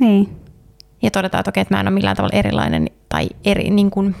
Niin. 0.00 0.28
Ja 1.02 1.10
todetaan, 1.10 1.40
että 1.40 1.48
okei, 1.48 1.60
että 1.60 1.74
mä 1.74 1.80
en 1.80 1.88
ole 1.88 1.94
millään 1.94 2.16
tavalla 2.16 2.38
erilainen, 2.38 2.86
tai 3.08 3.28
eri, 3.44 3.70
niin 3.70 3.90
kuin, 3.90 4.16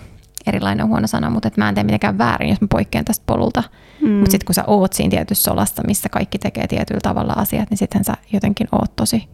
erilainen 0.48 0.84
on 0.84 0.90
huono 0.90 1.06
sana, 1.06 1.30
mutta 1.30 1.48
että 1.48 1.60
mä 1.60 1.68
en 1.68 1.74
tee 1.74 1.84
mitenkään 1.84 2.18
väärin, 2.18 2.48
jos 2.48 2.60
mä 2.60 2.66
poikkean 2.70 3.04
tästä 3.04 3.22
polulta. 3.26 3.62
Mm. 4.00 4.10
Mutta 4.10 4.30
sitten 4.30 4.46
kun 4.46 4.54
sä 4.54 4.64
oot 4.66 4.92
siinä 4.92 5.10
tietyssä 5.10 5.50
solassa, 5.50 5.82
missä 5.86 6.08
kaikki 6.08 6.38
tekee 6.38 6.66
tietyllä 6.66 7.00
tavalla 7.02 7.32
asiat, 7.32 7.70
niin 7.70 7.78
sitten 7.78 8.04
sä 8.04 8.14
jotenkin 8.32 8.68
oot 8.72 8.96
tosi 8.96 9.28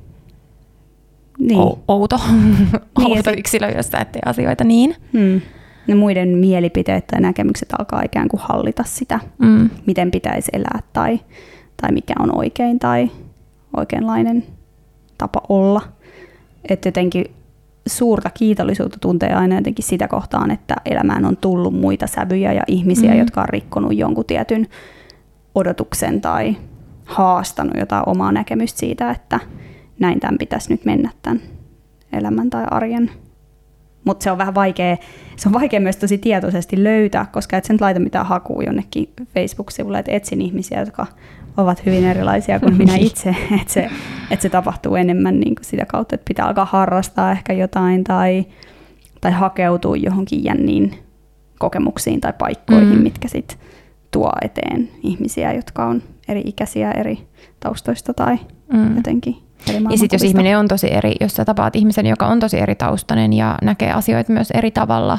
niin. 1.38 1.60
outo, 1.88 2.20
niin, 2.32 2.68
outo 3.16 3.30
yksilö, 3.30 3.70
jos 3.70 3.86
sä 3.86 3.98
et 3.98 4.12
tee 4.12 4.22
asioita 4.24 4.64
niin. 4.64 4.96
Mm. 5.12 5.40
Ne 5.86 5.94
muiden 5.94 6.28
mielipiteet 6.28 7.06
tai 7.06 7.20
näkemykset 7.20 7.68
alkaa 7.78 8.02
ikään 8.02 8.28
kuin 8.28 8.40
hallita 8.44 8.84
sitä, 8.86 9.20
mm. 9.38 9.70
miten 9.86 10.10
pitäisi 10.10 10.50
elää 10.52 10.80
tai, 10.92 11.20
tai 11.82 11.92
mikä 11.92 12.14
on 12.18 12.38
oikein 12.38 12.78
tai 12.78 13.10
oikeanlainen 13.76 14.44
tapa 15.18 15.42
olla. 15.48 15.82
Että 16.68 16.88
jotenkin 16.88 17.24
suurta 17.86 18.30
kiitollisuutta 18.30 18.98
tuntee 19.00 19.34
aina 19.34 19.54
jotenkin 19.54 19.84
sitä 19.84 20.08
kohtaan, 20.08 20.50
että 20.50 20.74
elämään 20.84 21.24
on 21.24 21.36
tullut 21.36 21.74
muita 21.74 22.06
sävyjä 22.06 22.52
ja 22.52 22.62
ihmisiä, 22.66 23.12
mm. 23.12 23.18
jotka 23.18 23.40
on 23.40 23.48
rikkonut 23.48 23.96
jonkun 23.96 24.24
tietyn 24.24 24.66
odotuksen 25.54 26.20
tai 26.20 26.56
haastanut 27.04 27.76
jotain 27.78 28.08
omaa 28.08 28.32
näkemystä 28.32 28.78
siitä, 28.78 29.10
että 29.10 29.40
näin 29.98 30.20
tämän 30.20 30.38
pitäisi 30.38 30.70
nyt 30.70 30.84
mennä 30.84 31.10
tämän 31.22 31.40
elämän 32.12 32.50
tai 32.50 32.64
arjen. 32.70 33.10
Mutta 34.04 34.24
se 34.24 34.30
on 34.30 34.38
vähän 34.38 34.54
vaikea, 34.54 34.96
se 35.36 35.48
on 35.48 35.52
vaikea 35.52 35.80
myös 35.80 35.96
tosi 35.96 36.18
tietoisesti 36.18 36.84
löytää, 36.84 37.26
koska 37.32 37.56
et 37.56 37.64
sen 37.64 37.76
laita 37.80 38.00
mitään 38.00 38.26
hakua 38.26 38.62
jonnekin 38.62 39.12
Facebook-sivulle, 39.34 39.98
että 39.98 40.12
etsin 40.12 40.40
ihmisiä, 40.40 40.80
jotka 40.80 41.06
ovat 41.56 41.86
hyvin 41.86 42.04
erilaisia 42.04 42.60
kuin 42.60 42.76
minä 42.76 42.96
itse, 42.96 43.28
että 43.60 43.72
se, 43.72 43.90
että 44.30 44.42
se 44.42 44.48
tapahtuu 44.48 44.94
enemmän 44.94 45.40
niin 45.40 45.54
kuin 45.54 45.64
sitä 45.64 45.86
kautta, 45.86 46.14
että 46.14 46.24
pitää 46.28 46.46
alkaa 46.46 46.64
harrastaa 46.64 47.32
ehkä 47.32 47.52
jotain 47.52 48.04
tai, 48.04 48.44
tai 49.20 49.32
hakeutua 49.32 49.96
johonkin 49.96 50.44
jänniin 50.44 50.98
kokemuksiin 51.58 52.20
tai 52.20 52.32
paikkoihin, 52.38 52.96
mm. 52.96 53.02
mitkä 53.02 53.28
sitten 53.28 53.58
tuo 54.10 54.32
eteen 54.42 54.88
ihmisiä, 55.02 55.52
jotka 55.52 55.86
on 55.86 56.02
eri 56.28 56.42
ikäisiä, 56.44 56.90
eri 56.90 57.18
taustoista 57.60 58.14
tai 58.14 58.38
mm. 58.72 58.96
jotenkin 58.96 59.44
ja 59.90 59.98
sitten 59.98 60.16
jos 60.16 60.22
ihminen 60.22 60.58
on 60.58 60.68
tosi 60.68 60.92
eri, 60.92 61.14
jos 61.20 61.34
sä 61.34 61.44
tapaat 61.44 61.76
ihmisen, 61.76 62.06
joka 62.06 62.26
on 62.26 62.40
tosi 62.40 62.58
eri 62.58 62.74
taustainen 62.74 63.32
ja 63.32 63.58
näkee 63.62 63.92
asioita 63.92 64.32
myös 64.32 64.50
eri 64.50 64.70
tavalla, 64.70 65.18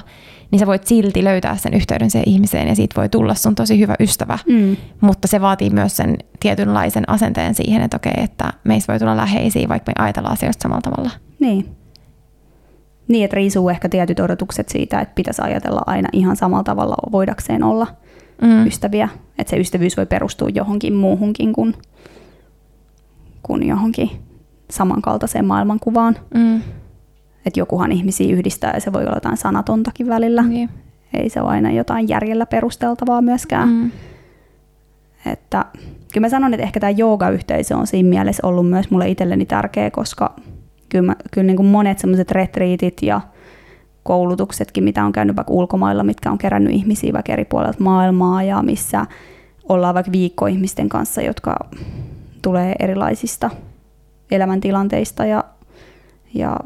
niin 0.51 0.60
sä 0.60 0.67
voit 0.67 0.88
silti 0.88 1.23
löytää 1.23 1.58
sen 1.58 1.73
yhteyden 1.73 2.12
siihen 2.12 2.29
ihmiseen 2.29 2.67
ja 2.67 2.75
siitä 2.75 3.01
voi 3.01 3.10
tulla 3.10 3.34
sun 3.36 3.55
tosi 3.55 3.79
hyvä 3.79 3.95
ystävä. 3.99 4.39
Mm. 4.47 4.77
Mutta 5.01 5.27
se 5.27 5.41
vaatii 5.41 5.69
myös 5.69 5.97
sen 5.97 6.17
tietynlaisen 6.39 7.10
asenteen 7.10 7.55
siihen, 7.55 7.81
että 7.81 7.97
okei, 7.97 8.23
että 8.23 8.53
meistä 8.63 8.93
voi 8.93 8.99
tulla 8.99 9.17
läheisiä, 9.17 9.69
vaikka 9.69 9.91
me 9.91 10.03
ajatellaan 10.03 10.34
asioista 10.34 10.63
samalla 10.63 10.81
tavalla. 10.81 11.12
Niin. 11.39 11.75
Niin, 13.08 13.25
että 13.25 13.36
riisuu 13.36 13.69
ehkä 13.69 13.89
tietyt 13.89 14.19
odotukset 14.19 14.69
siitä, 14.69 14.99
että 14.99 15.15
pitäisi 15.15 15.41
ajatella 15.41 15.81
aina 15.86 16.10
ihan 16.13 16.36
samalla 16.36 16.63
tavalla 16.63 16.95
voidakseen 17.12 17.63
olla 17.63 17.88
mm. 18.41 18.67
ystäviä. 18.67 19.10
Että 19.38 19.49
se 19.51 19.58
ystävyys 19.58 19.97
voi 19.97 20.05
perustua 20.05 20.49
johonkin 20.49 20.93
muuhunkin 20.93 21.53
kuin, 21.53 21.75
kuin 23.43 23.67
johonkin 23.67 24.10
samankaltaiseen 24.69 25.45
maailmankuvaan. 25.45 26.15
Mm. 26.34 26.62
Että 27.45 27.60
jokuhan 27.60 27.91
ihmisiä 27.91 28.34
yhdistää 28.34 28.73
ja 28.73 28.79
se 28.81 28.93
voi 28.93 29.01
olla 29.01 29.15
jotain 29.15 29.38
sanatontakin 29.38 30.08
välillä. 30.08 30.41
Niin. 30.41 30.69
Ei 31.13 31.29
se 31.29 31.41
ole 31.41 31.49
aina 31.49 31.71
jotain 31.71 32.10
järjellä 32.10 32.45
perusteltavaa 32.45 33.21
myöskään. 33.21 33.69
Mm. 33.69 33.91
Että, 35.31 35.65
kyllä 36.13 36.25
mä 36.25 36.29
sanon, 36.29 36.53
että 36.53 36.63
ehkä 36.63 36.79
tämä 36.79 36.93
yoga-yhteisö 36.99 37.77
on 37.77 37.88
siinä 37.88 38.10
mielessä 38.10 38.47
ollut 38.47 38.69
myös 38.69 38.89
mulle 38.89 39.10
itselleni 39.10 39.45
tärkeä, 39.45 39.91
koska 39.91 40.36
kyllä, 40.89 41.05
mä, 41.05 41.15
kyllä 41.31 41.47
niin 41.47 41.58
kuin 41.58 41.67
monet 41.67 41.99
semmoiset 41.99 42.31
retriitit 42.31 43.01
ja 43.01 43.21
koulutuksetkin, 44.03 44.84
mitä 44.84 45.05
on 45.05 45.12
käynyt 45.12 45.36
vaikka 45.36 45.53
ulkomailla, 45.53 46.03
mitkä 46.03 46.31
on 46.31 46.38
kerännyt 46.38 46.73
ihmisiä 46.73 47.13
vaikka 47.13 47.34
eri 47.34 47.45
puolilta 47.45 47.84
maailmaa 47.84 48.43
ja 48.43 48.63
missä 48.63 49.05
ollaan 49.69 49.95
vaikka 49.95 50.12
viikko 50.12 50.47
ihmisten 50.47 50.89
kanssa, 50.89 51.21
jotka 51.21 51.55
tulee 52.41 52.75
erilaisista 52.79 53.49
elämäntilanteista 54.31 55.25
ja, 55.25 55.43
ja 56.34 56.60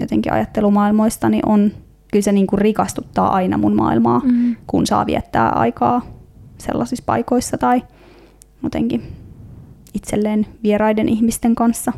jotenkin 0.00 0.32
ajattelumaailmoista, 0.32 1.28
niin 1.28 1.48
on, 1.48 1.72
kyllä 2.12 2.22
se 2.22 2.32
niin 2.32 2.46
kuin 2.46 2.58
rikastuttaa 2.58 3.32
aina 3.32 3.58
mun 3.58 3.76
maailmaa, 3.76 4.20
mm. 4.24 4.56
kun 4.66 4.86
saa 4.86 5.06
viettää 5.06 5.48
aikaa 5.48 6.02
sellaisissa 6.58 7.04
paikoissa 7.06 7.58
tai 7.58 7.82
jotenkin 8.62 9.02
itselleen 9.94 10.46
vieraiden 10.62 11.08
ihmisten 11.08 11.54
kanssa. 11.54 11.92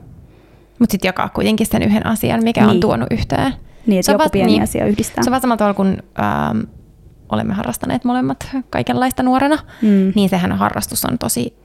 Mutta 0.79 0.93
sitten 0.93 1.09
jakaa 1.09 1.29
kuitenkin 1.29 1.67
sen 1.67 1.83
yhden 1.83 2.07
asian, 2.07 2.45
mikä 2.45 2.61
niin. 2.61 2.71
on 2.71 2.81
tuonut 2.81 3.09
yhteen. 3.11 3.53
Niin, 3.87 4.01
että 4.01 4.13
joku 4.13 4.29
pieni 4.33 4.53
niin, 4.53 4.63
asia 4.63 4.87
yhdistää. 4.87 5.25
Se 5.25 5.31
on 5.31 5.33
vähän 5.33 5.41
samalla 5.41 5.57
tavalla 5.57 5.75
kuin 5.75 6.03
ähm, 6.21 6.61
olemme 7.29 7.55
harrastaneet 7.55 8.05
molemmat 8.05 8.49
kaikenlaista 8.71 9.23
nuorena, 9.23 9.59
mm. 9.83 10.13
niin 10.15 10.29
sehän 10.29 10.53
harrastus 10.53 11.05
on 11.05 11.19
tosi 11.19 11.57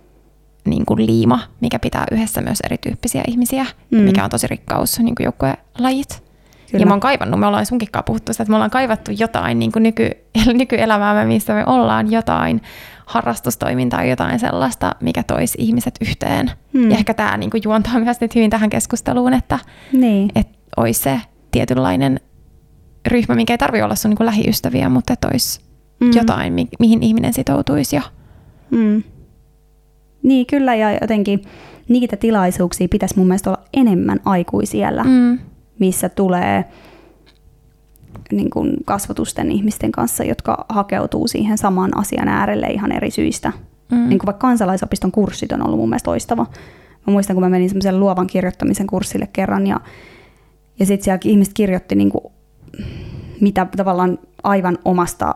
niin 0.65 0.85
kuin 0.85 1.05
liima, 1.05 1.39
mikä 1.61 1.79
pitää 1.79 2.05
yhdessä 2.11 2.41
myös 2.41 2.59
erityyppisiä 2.61 3.23
ihmisiä, 3.27 3.65
mm. 3.91 3.97
mikä 3.97 4.23
on 4.23 4.29
tosi 4.29 4.47
rikkaus, 4.47 4.99
niin 4.99 5.15
kuin 5.15 5.25
joukkuelajit. 5.25 6.26
Kyllä. 6.71 6.81
Ja 6.81 6.85
mä 6.85 6.93
oon 6.93 6.99
kaivannut, 6.99 7.39
me 7.39 7.45
ollaan 7.45 7.65
sunkin 7.65 7.89
puhuttu 8.05 8.33
sitä, 8.33 8.43
että 8.43 8.49
me 8.51 8.55
ollaan 8.55 8.71
kaivattu 8.71 9.11
jotain 9.19 9.59
niin 9.59 9.71
kuin 9.71 9.83
nyky, 9.83 10.09
nykyelämäämme, 10.53 11.25
missä 11.25 11.53
me 11.53 11.63
ollaan 11.65 12.11
jotain 12.11 12.61
harrastustoimintaa, 13.05 14.03
jotain 14.03 14.39
sellaista, 14.39 14.95
mikä 15.01 15.23
toisi 15.23 15.57
ihmiset 15.61 15.95
yhteen. 16.01 16.51
Mm. 16.73 16.91
Ja 16.91 16.97
ehkä 16.97 17.13
tämä 17.13 17.37
niin 17.37 17.49
kuin 17.49 17.61
juontaa 17.63 17.99
myös 17.99 18.21
nyt 18.21 18.35
hyvin 18.35 18.49
tähän 18.49 18.69
keskusteluun, 18.69 19.33
että, 19.33 19.59
niin. 19.93 20.29
että 20.35 20.57
olisi 20.77 21.01
se 21.01 21.21
tietynlainen 21.51 22.19
ryhmä, 23.07 23.35
mikä 23.35 23.53
ei 23.53 23.57
tarvitse 23.57 23.83
olla 23.83 23.95
sun 23.95 24.09
niin 24.09 24.17
kuin 24.17 24.25
lähiystäviä, 24.25 24.89
mutta 24.89 25.13
että 25.13 25.27
olisi 25.27 25.59
mm. 25.99 26.11
jotain, 26.15 26.53
mi- 26.53 26.67
mihin 26.79 27.03
ihminen 27.03 27.33
sitoutuisi 27.33 27.95
jo. 27.95 28.01
Mm. 28.71 29.03
Niin, 30.23 30.45
kyllä, 30.45 30.75
ja 30.75 30.97
jotenkin 31.01 31.41
niitä 31.89 32.15
tilaisuuksia 32.15 32.87
pitäisi 32.87 33.17
mun 33.17 33.27
mielestä 33.27 33.49
olla 33.49 33.63
enemmän 33.73 34.19
aikuisiellä, 34.25 35.03
mm. 35.03 35.39
Missä 35.79 36.09
tulee 36.09 36.65
niin 38.31 38.49
kuin 38.49 38.73
kasvatusten 38.85 39.51
ihmisten 39.51 39.91
kanssa, 39.91 40.23
jotka 40.23 40.65
hakeutuu 40.69 41.27
siihen 41.27 41.57
saman 41.57 41.97
asian 41.97 42.27
äärelle 42.27 42.67
ihan 42.67 42.91
eri 42.91 43.11
syistä. 43.11 43.51
Mm. 43.91 44.09
Niin 44.09 44.19
kuin 44.19 44.25
vaikka 44.25 44.47
kansalaisopiston 44.47 45.11
kurssit 45.11 45.51
on 45.51 45.65
ollut 45.65 45.79
mun 45.79 45.89
mielestä 45.89 46.11
loistava. 46.11 46.45
Mä 47.07 47.13
muistan, 47.13 47.35
kun 47.35 47.43
mä 47.43 47.49
menin 47.49 47.69
semmoisen 47.69 47.99
luovan 47.99 48.27
kirjoittamisen 48.27 48.87
kurssille 48.87 49.27
kerran, 49.33 49.67
ja, 49.67 49.79
ja 50.79 50.85
sitten 50.85 51.03
siellä 51.03 51.19
ihmiset 51.25 51.53
kirjoitti, 51.53 51.95
niin 51.95 52.09
kuin, 52.09 52.33
mitä 53.41 53.67
tavallaan 53.77 54.19
aivan 54.43 54.77
omasta 54.85 55.35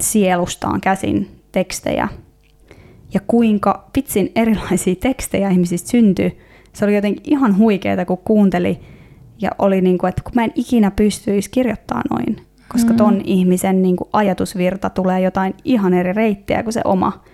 sielustaan 0.00 0.80
käsin 0.80 1.40
tekstejä. 1.52 2.08
Ja 3.14 3.20
kuinka 3.26 3.88
pitsin 3.92 4.32
erilaisia 4.34 4.94
tekstejä 4.94 5.48
ihmisistä 5.48 5.90
syntyi. 5.90 6.38
Se 6.72 6.84
oli 6.84 6.94
jotenkin 6.94 7.22
ihan 7.26 7.58
huikeaa, 7.58 8.04
kun 8.04 8.18
kuunteli 8.18 8.80
ja 9.40 9.50
oli 9.58 9.80
niin 9.80 9.98
kuin, 9.98 10.08
että 10.08 10.22
kun 10.22 10.32
mä 10.34 10.44
en 10.44 10.52
ikinä 10.54 10.90
pystyisi 10.90 11.50
kirjoittaa 11.50 12.02
noin, 12.10 12.36
koska 12.68 12.90
mm. 12.90 12.96
ton 12.96 13.20
ihmisen 13.24 13.82
niin 13.82 13.96
kuin 13.96 14.08
ajatusvirta 14.12 14.90
tulee 14.90 15.20
jotain 15.20 15.54
ihan 15.64 15.94
eri 15.94 16.12
reittiä 16.12 16.62
kuin 16.62 16.72
se 16.72 16.80
oma. 16.84 17.24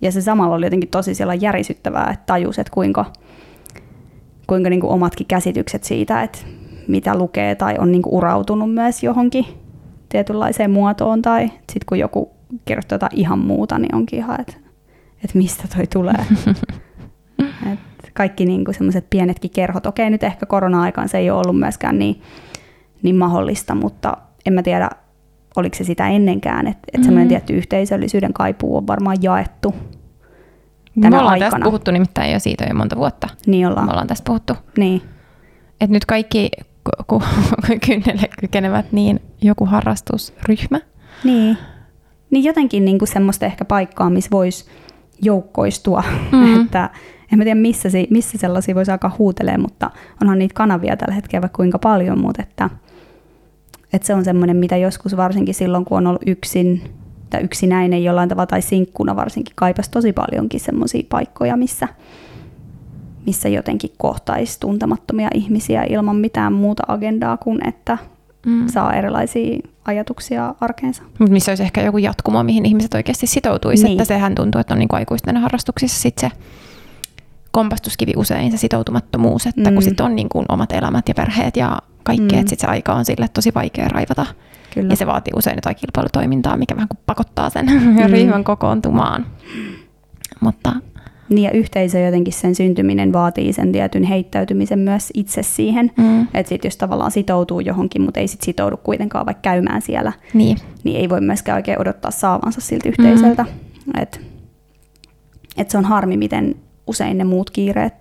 Ja 0.00 0.12
se 0.12 0.20
samalla 0.20 0.54
oli 0.54 0.66
jotenkin 0.66 0.88
tosi 0.88 1.14
siellä 1.14 1.34
järisyttävää, 1.34 2.10
että 2.12 2.26
tajus, 2.26 2.58
että 2.58 2.72
kuinka, 2.74 3.04
kuinka 4.46 4.70
niin 4.70 4.80
kuin 4.80 4.92
omatkin 4.92 5.26
käsitykset 5.26 5.84
siitä, 5.84 6.22
että 6.22 6.38
mitä 6.88 7.18
lukee 7.18 7.54
tai 7.54 7.76
on 7.78 7.92
niin 7.92 8.02
kuin 8.02 8.14
urautunut 8.14 8.74
myös 8.74 9.02
johonkin 9.02 9.46
tietynlaiseen 10.08 10.70
muotoon 10.70 11.22
tai 11.22 11.46
sitten 11.46 11.86
kun 11.86 11.98
joku 11.98 12.30
kirjoittaa 12.64 12.96
jotain 12.96 13.18
ihan 13.18 13.38
muuta, 13.38 13.78
niin 13.78 13.94
onkin 13.94 14.18
ihan, 14.18 14.40
että, 14.40 14.54
että 15.24 15.38
mistä 15.38 15.68
toi 15.76 15.86
tulee. 15.86 16.26
Et 17.72 17.78
kaikki 18.12 18.44
niin 18.44 18.64
semmoiset 18.70 19.10
pienetkin 19.10 19.50
kerhot. 19.50 19.86
Okei, 19.86 20.10
nyt 20.10 20.22
ehkä 20.22 20.46
korona-aikaan 20.46 21.08
se 21.08 21.18
ei 21.18 21.30
ole 21.30 21.42
ollut 21.46 21.58
myöskään 21.58 21.98
niin, 21.98 22.22
niin 23.02 23.16
mahdollista, 23.16 23.74
mutta 23.74 24.16
en 24.46 24.52
mä 24.52 24.62
tiedä, 24.62 24.90
oliko 25.56 25.76
se 25.76 25.84
sitä 25.84 26.08
ennenkään, 26.08 26.66
että, 26.66 26.82
että 26.92 27.04
semmoinen 27.04 27.14
mm-hmm. 27.14 27.28
tietty 27.28 27.56
yhteisöllisyyden 27.56 28.32
kaipuu 28.32 28.76
on 28.76 28.86
varmaan 28.86 29.16
jaettu 29.22 29.74
tänä 31.00 31.10
Me 31.10 31.18
ollaan 31.18 31.32
aikana. 31.32 31.50
tästä 31.50 31.64
puhuttu 31.64 31.90
nimittäin 31.90 32.32
jo 32.32 32.38
siitä 32.38 32.64
jo 32.64 32.74
monta 32.74 32.96
vuotta. 32.96 33.28
Niin 33.46 33.66
ollaan. 33.66 33.86
Me 33.86 33.90
ollaan 33.90 34.06
tästä 34.06 34.24
puhuttu. 34.26 34.54
Niin. 34.78 35.02
Et 35.80 35.90
nyt 35.90 36.04
kaikki 36.04 36.50
kynnelle 37.86 38.28
kykenevät, 38.40 38.92
niin 38.92 39.20
joku 39.42 39.66
harrastusryhmä. 39.66 40.80
Niin. 41.24 41.58
Niin 42.30 42.44
jotenkin 42.44 42.84
niin 42.84 42.98
kuin 42.98 43.08
semmoista 43.08 43.46
ehkä 43.46 43.64
paikkaa, 43.64 44.10
missä 44.10 44.30
voisi 44.30 44.64
joukkoistua. 45.22 46.04
Mm-hmm. 46.32 46.60
että 46.62 46.90
en 47.32 47.38
mä 47.38 47.44
tiedä, 47.44 47.60
missä, 47.60 47.90
se, 47.90 48.06
missä 48.10 48.38
sellaisia 48.38 48.74
voisi 48.74 48.90
alkaa 48.90 49.16
huutelee, 49.18 49.58
mutta 49.58 49.90
onhan 50.22 50.38
niitä 50.38 50.54
kanavia 50.54 50.96
tällä 50.96 51.14
hetkellä 51.14 51.42
vaikka 51.42 51.56
kuinka 51.56 51.78
paljon, 51.78 52.20
mutta 52.20 52.42
että, 52.42 52.70
että 53.92 54.06
se 54.06 54.14
on 54.14 54.24
semmoinen, 54.24 54.56
mitä 54.56 54.76
joskus 54.76 55.16
varsinkin 55.16 55.54
silloin, 55.54 55.84
kun 55.84 55.98
on 55.98 56.06
ollut 56.06 56.22
yksin 56.26 56.82
tai 57.30 57.42
yksinäinen 57.42 58.04
jollain 58.04 58.28
tavalla 58.28 58.46
tai 58.46 58.62
sinkkuna 58.62 59.16
varsinkin 59.16 59.52
kaipasi 59.56 59.90
tosi 59.90 60.12
paljonkin 60.12 60.60
semmoisia 60.60 61.02
paikkoja, 61.08 61.56
missä, 61.56 61.88
missä 63.26 63.48
jotenkin 63.48 63.90
kohtaisi 63.98 64.60
tuntemattomia 64.60 65.28
ihmisiä 65.34 65.84
ilman 65.84 66.16
mitään 66.16 66.52
muuta 66.52 66.82
agendaa 66.88 67.36
kuin 67.36 67.68
että 67.68 67.98
mm. 68.46 68.68
saa 68.68 68.94
erilaisia 68.94 69.58
ajatuksia 69.84 70.54
arkeensa. 70.60 71.02
Mutta 71.18 71.32
missä 71.32 71.50
olisi 71.50 71.62
ehkä 71.62 71.82
joku 71.82 71.98
jatkumo, 71.98 72.42
mihin 72.42 72.66
ihmiset 72.66 72.94
oikeasti 72.94 73.26
sitoutuisi, 73.26 73.84
niin. 73.84 73.92
että 73.92 74.04
sehän 74.04 74.34
tuntuu, 74.34 74.60
että 74.60 74.74
on 74.74 74.78
niin 74.78 74.88
aikuisten 74.92 75.36
harrastuksissa 75.36 76.00
sit 76.00 76.18
se 76.18 76.30
kompastuskivi 77.52 78.12
usein 78.16 78.50
se 78.50 78.56
sitoutumattomuus, 78.56 79.46
että 79.46 79.70
mm. 79.70 79.74
kun 79.74 79.82
sitten 79.82 80.06
on 80.06 80.16
niin 80.16 80.28
kuin 80.28 80.46
omat 80.48 80.72
elämät 80.72 81.08
ja 81.08 81.14
perheet 81.14 81.56
ja 81.56 81.78
kaikkea, 82.02 82.36
mm. 82.36 82.40
että 82.40 82.50
sitten 82.50 82.68
se 82.68 82.70
aika 82.70 82.92
on 82.92 83.04
sille 83.04 83.28
tosi 83.28 83.54
vaikea 83.54 83.88
raivata. 83.88 84.26
Kyllä. 84.74 84.92
Ja 84.92 84.96
se 84.96 85.06
vaatii 85.06 85.32
usein 85.36 85.56
jotain 85.56 85.76
kilpailutoimintaa, 85.76 86.56
mikä 86.56 86.76
vähän 86.76 86.88
kuin 86.88 87.00
pakottaa 87.06 87.50
sen 87.50 87.66
mm. 87.70 88.10
ryhmän 88.10 88.44
kokoontumaan. 88.44 89.26
Mutta 90.40 90.72
niin 91.28 91.44
ja 91.44 91.50
yhteisö 91.50 91.98
jotenkin 91.98 92.32
sen 92.32 92.54
syntyminen 92.54 93.12
vaatii 93.12 93.52
sen 93.52 93.72
tietyn 93.72 94.02
heittäytymisen 94.02 94.78
myös 94.78 95.10
itse 95.14 95.42
siihen. 95.42 95.90
Mm. 95.96 96.22
Että 96.22 96.48
sitten 96.48 96.68
jos 96.68 96.76
tavallaan 96.76 97.10
sitoutuu 97.10 97.60
johonkin, 97.60 98.02
mutta 98.02 98.20
ei 98.20 98.28
sit 98.28 98.42
sitoudu 98.42 98.76
kuitenkaan 98.76 99.26
vaikka 99.26 99.42
käymään 99.42 99.82
siellä, 99.82 100.12
niin, 100.34 100.56
niin 100.84 101.00
ei 101.00 101.08
voi 101.08 101.20
myöskään 101.20 101.56
oikein 101.56 101.80
odottaa 101.80 102.10
saavansa 102.10 102.60
siltä 102.60 102.88
yhteisöltä. 102.88 103.42
Mm. 103.42 104.02
Että 104.02 104.18
et 105.56 105.70
se 105.70 105.78
on 105.78 105.84
harmi, 105.84 106.16
miten 106.16 106.54
usein 106.92 107.18
ne 107.18 107.24
muut 107.24 107.50
kiireet 107.50 107.94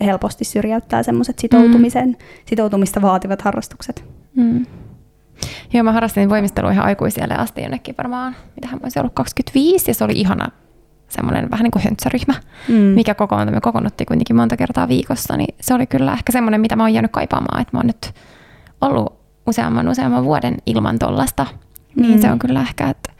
helposti 0.00 0.44
syrjäyttää 0.44 1.02
semmoiset 1.02 1.38
sitoutumisen, 1.38 2.08
mm. 2.08 2.16
sitoutumista 2.46 3.02
vaativat 3.02 3.42
harrastukset. 3.42 4.04
Mm. 4.36 4.66
Joo, 5.72 5.84
mä 5.84 5.92
harrastin 5.92 6.30
voimistelua 6.30 6.70
ihan 6.70 6.86
aikuiselle 6.86 7.34
asti 7.34 7.62
jonnekin 7.62 7.94
varmaan, 7.98 8.36
mitähän 8.56 8.82
voisi 8.82 8.98
ollut 8.98 9.14
25, 9.14 9.90
ja 9.90 9.94
se 9.94 10.04
oli 10.04 10.12
ihana 10.12 10.48
semmoinen 11.08 11.50
vähän 11.50 11.64
niin 11.64 11.70
kuin 11.70 11.84
höntsäryhmä, 11.84 12.34
mm. 12.68 12.74
mikä 12.74 13.14
kokoontui. 13.14 13.54
Me 13.54 13.60
kokoonnuttiin 13.60 14.06
kuitenkin 14.06 14.36
monta 14.36 14.56
kertaa 14.56 14.88
viikossa, 14.88 15.36
niin 15.36 15.54
se 15.60 15.74
oli 15.74 15.86
kyllä 15.86 16.12
ehkä 16.12 16.32
semmoinen, 16.32 16.60
mitä 16.60 16.76
mä 16.76 16.82
oon 16.82 16.94
jäänyt 16.94 17.12
kaipaamaan, 17.12 17.60
että 17.60 17.76
mä 17.76 17.78
oon 17.78 17.86
nyt 17.86 18.14
ollut 18.80 19.18
useamman 19.46 19.88
useamman 19.88 20.24
vuoden 20.24 20.56
ilman 20.66 20.98
tollasta. 20.98 21.46
Niin 21.96 22.14
mm. 22.14 22.20
se 22.20 22.30
on 22.30 22.38
kyllä 22.38 22.60
ehkä, 22.60 22.88
että 22.88 23.12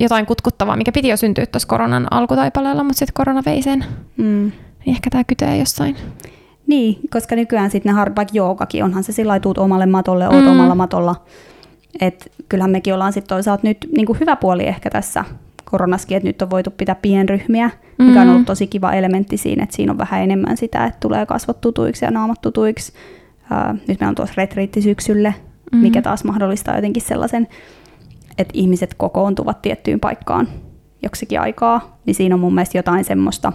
jotain 0.00 0.26
kutkuttavaa, 0.26 0.76
mikä 0.76 0.92
piti 0.92 1.08
jo 1.08 1.16
syntyä 1.16 1.46
tuossa 1.46 1.68
koronan 1.68 2.06
alkutaipaleella, 2.10 2.84
mutta 2.84 2.98
sitten 2.98 3.14
korona 3.14 3.42
vei 3.46 3.62
sen. 3.62 3.84
Mm. 4.16 4.52
Niin 4.86 4.96
ehkä 4.96 5.10
tämä 5.10 5.24
kytee 5.24 5.58
jossain. 5.58 5.96
Niin, 6.66 6.98
koska 7.10 7.36
nykyään 7.36 7.70
sitten 7.70 7.92
ne 7.92 7.96
hard, 7.96 8.16
vaikka 8.16 8.36
joogakin, 8.36 8.84
onhan 8.84 9.04
se 9.04 9.12
sillä 9.12 9.40
tuut 9.40 9.58
omalle 9.58 9.86
matolle, 9.86 10.28
oot 10.28 10.44
mm. 10.44 10.50
omalla 10.50 10.74
matolla. 10.74 11.14
Et 12.00 12.32
kyllähän 12.48 12.70
mekin 12.70 12.94
ollaan 12.94 13.12
sitten 13.12 13.36
toisaalta 13.36 13.66
nyt 13.66 13.78
niin 13.96 14.06
kuin 14.06 14.20
hyvä 14.20 14.36
puoli 14.36 14.66
ehkä 14.66 14.90
tässä 14.90 15.24
koronaskin, 15.64 16.16
että 16.16 16.26
nyt 16.26 16.42
on 16.42 16.50
voitu 16.50 16.70
pitää 16.70 16.94
pienryhmiä, 16.94 17.70
mikä 17.98 18.20
mm. 18.24 18.28
on 18.28 18.28
ollut 18.28 18.46
tosi 18.46 18.66
kiva 18.66 18.92
elementti 18.92 19.36
siinä, 19.36 19.62
että 19.62 19.76
siinä 19.76 19.92
on 19.92 19.98
vähän 19.98 20.22
enemmän 20.22 20.56
sitä, 20.56 20.84
että 20.84 21.00
tulee 21.00 21.26
kasvot 21.26 21.60
tutuiksi 21.60 22.04
ja 22.04 22.10
naamat 22.10 22.40
tutuiksi. 22.40 22.92
Uh, 23.50 23.72
nyt 23.72 23.88
meillä 23.88 24.08
on 24.08 24.14
tuossa 24.14 24.34
retriitti 24.36 24.82
syksylle, 24.82 25.34
mm. 25.72 25.78
mikä 25.78 26.02
taas 26.02 26.24
mahdollistaa 26.24 26.76
jotenkin 26.76 27.02
sellaisen 27.02 27.48
että 28.38 28.52
ihmiset 28.54 28.94
kokoontuvat 28.94 29.62
tiettyyn 29.62 30.00
paikkaan 30.00 30.48
joksikin 31.02 31.40
aikaa, 31.40 31.98
niin 32.06 32.14
siinä 32.14 32.34
on 32.34 32.40
mun 32.40 32.54
mielestä 32.54 32.78
jotain 32.78 33.04
semmoista, 33.04 33.52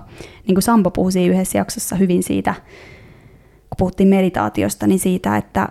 niin 0.48 0.56
kuin 0.56 0.64
Sampo 0.64 0.92
puhui 0.92 1.12
siinä 1.12 1.34
yhdessä 1.34 1.58
jaksossa 1.58 1.96
hyvin 1.96 2.24
siitä, 2.24 2.54
kun 3.70 3.78
puhuttiin 3.78 4.10
meditaatiosta, 4.10 4.88
niin 4.88 5.00
siitä, 5.00 5.38
että, 5.38 5.70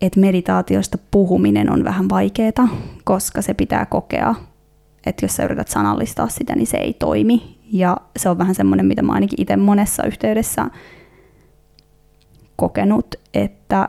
että 0.00 0.20
meditaatiosta 0.20 0.98
puhuminen 1.10 1.72
on 1.72 1.84
vähän 1.84 2.08
vaikeaa, 2.08 2.68
koska 3.04 3.42
se 3.42 3.54
pitää 3.54 3.86
kokea, 3.86 4.34
että 5.06 5.24
jos 5.24 5.36
sä 5.36 5.44
yrität 5.44 5.68
sanallistaa 5.68 6.28
sitä, 6.28 6.56
niin 6.56 6.66
se 6.66 6.76
ei 6.76 6.94
toimi. 6.94 7.58
Ja 7.72 7.96
se 8.16 8.28
on 8.28 8.38
vähän 8.38 8.54
semmoinen, 8.54 8.86
mitä 8.86 9.02
mä 9.02 9.12
ainakin 9.12 9.40
itse 9.40 9.56
monessa 9.56 10.02
yhteydessä 10.02 10.70
kokenut, 12.56 13.14
että 13.34 13.88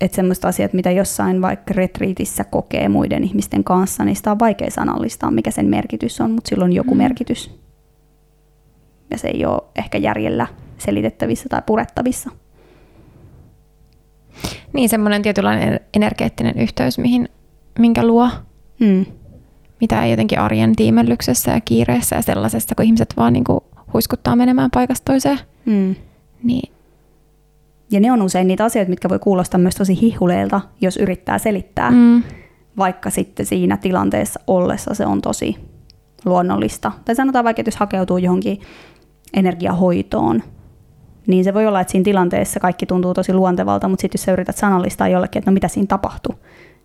että 0.00 0.16
semmoiset 0.16 0.44
asiat, 0.44 0.72
mitä 0.72 0.90
jossain 0.90 1.42
vaikka 1.42 1.74
retriitissä 1.74 2.44
kokee 2.44 2.88
muiden 2.88 3.24
ihmisten 3.24 3.64
kanssa, 3.64 4.04
niin 4.04 4.16
sitä 4.16 4.30
on 4.30 4.38
vaikea 4.38 4.70
sanallistaa, 4.70 5.30
mikä 5.30 5.50
sen 5.50 5.66
merkitys 5.66 6.20
on, 6.20 6.30
mutta 6.30 6.48
silloin 6.48 6.68
on 6.68 6.76
joku 6.76 6.94
mm. 6.94 6.98
merkitys. 6.98 7.58
Ja 9.10 9.18
se 9.18 9.28
ei 9.28 9.44
ole 9.44 9.62
ehkä 9.76 9.98
järjellä 9.98 10.46
selitettävissä 10.78 11.48
tai 11.48 11.62
purettavissa. 11.66 12.30
Niin, 14.72 14.88
semmoinen 14.88 15.22
tietynlainen 15.22 15.80
energeettinen 15.94 16.58
yhteys, 16.58 16.98
mihin, 16.98 17.28
minkä 17.78 18.06
luo. 18.06 18.30
Mm. 18.80 19.06
Mitä 19.80 20.04
ei 20.04 20.10
jotenkin 20.10 20.38
arjen 20.38 20.76
tiimellyksessä 20.76 21.50
ja 21.50 21.60
kiireessä 21.60 22.16
ja 22.16 22.22
sellaisessa, 22.22 22.74
kun 22.74 22.84
ihmiset 22.84 23.14
vaan 23.16 23.32
niin 23.32 23.44
kuin 23.44 23.60
huiskuttaa 23.92 24.36
menemään 24.36 24.70
paikasta 24.70 25.12
toiseen. 25.12 25.38
Mm. 25.64 25.94
Niin 26.42 26.72
ja 27.90 28.00
ne 28.00 28.12
on 28.12 28.22
usein 28.22 28.48
niitä 28.48 28.64
asioita, 28.64 28.90
mitkä 28.90 29.08
voi 29.08 29.18
kuulostaa 29.18 29.60
myös 29.60 29.74
tosi 29.74 30.00
hihuleilta, 30.00 30.60
jos 30.80 30.96
yrittää 30.96 31.38
selittää, 31.38 31.90
mm. 31.90 32.22
vaikka 32.78 33.10
sitten 33.10 33.46
siinä 33.46 33.76
tilanteessa 33.76 34.40
ollessa 34.46 34.94
se 34.94 35.06
on 35.06 35.20
tosi 35.20 35.56
luonnollista. 36.24 36.92
Tai 37.04 37.14
sanotaan 37.14 37.44
vaikka, 37.44 37.60
että 37.60 37.68
jos 37.68 37.76
hakeutuu 37.76 38.18
johonkin 38.18 38.60
energiahoitoon, 39.34 40.42
niin 41.26 41.44
se 41.44 41.54
voi 41.54 41.66
olla, 41.66 41.80
että 41.80 41.90
siinä 41.90 42.04
tilanteessa 42.04 42.60
kaikki 42.60 42.86
tuntuu 42.86 43.14
tosi 43.14 43.34
luontevalta, 43.34 43.88
mutta 43.88 44.00
sitten 44.00 44.18
jos 44.18 44.24
sä 44.24 44.32
yrität 44.32 44.56
sanallistaa 44.56 45.08
jollekin, 45.08 45.40
että 45.40 45.50
no 45.50 45.54
mitä 45.54 45.68
siinä 45.68 45.86
tapahtuu, 45.86 46.34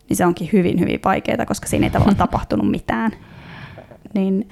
niin 0.09 0.17
se 0.17 0.25
onkin 0.25 0.49
hyvin, 0.53 0.79
hyvin 0.79 0.99
vaikeaa, 1.05 1.45
koska 1.45 1.67
siinä 1.67 1.85
ei 1.85 1.91
tavallaan 1.91 2.17
tapahtunut 2.27 2.71
mitään. 2.71 3.11
Niin 4.13 4.49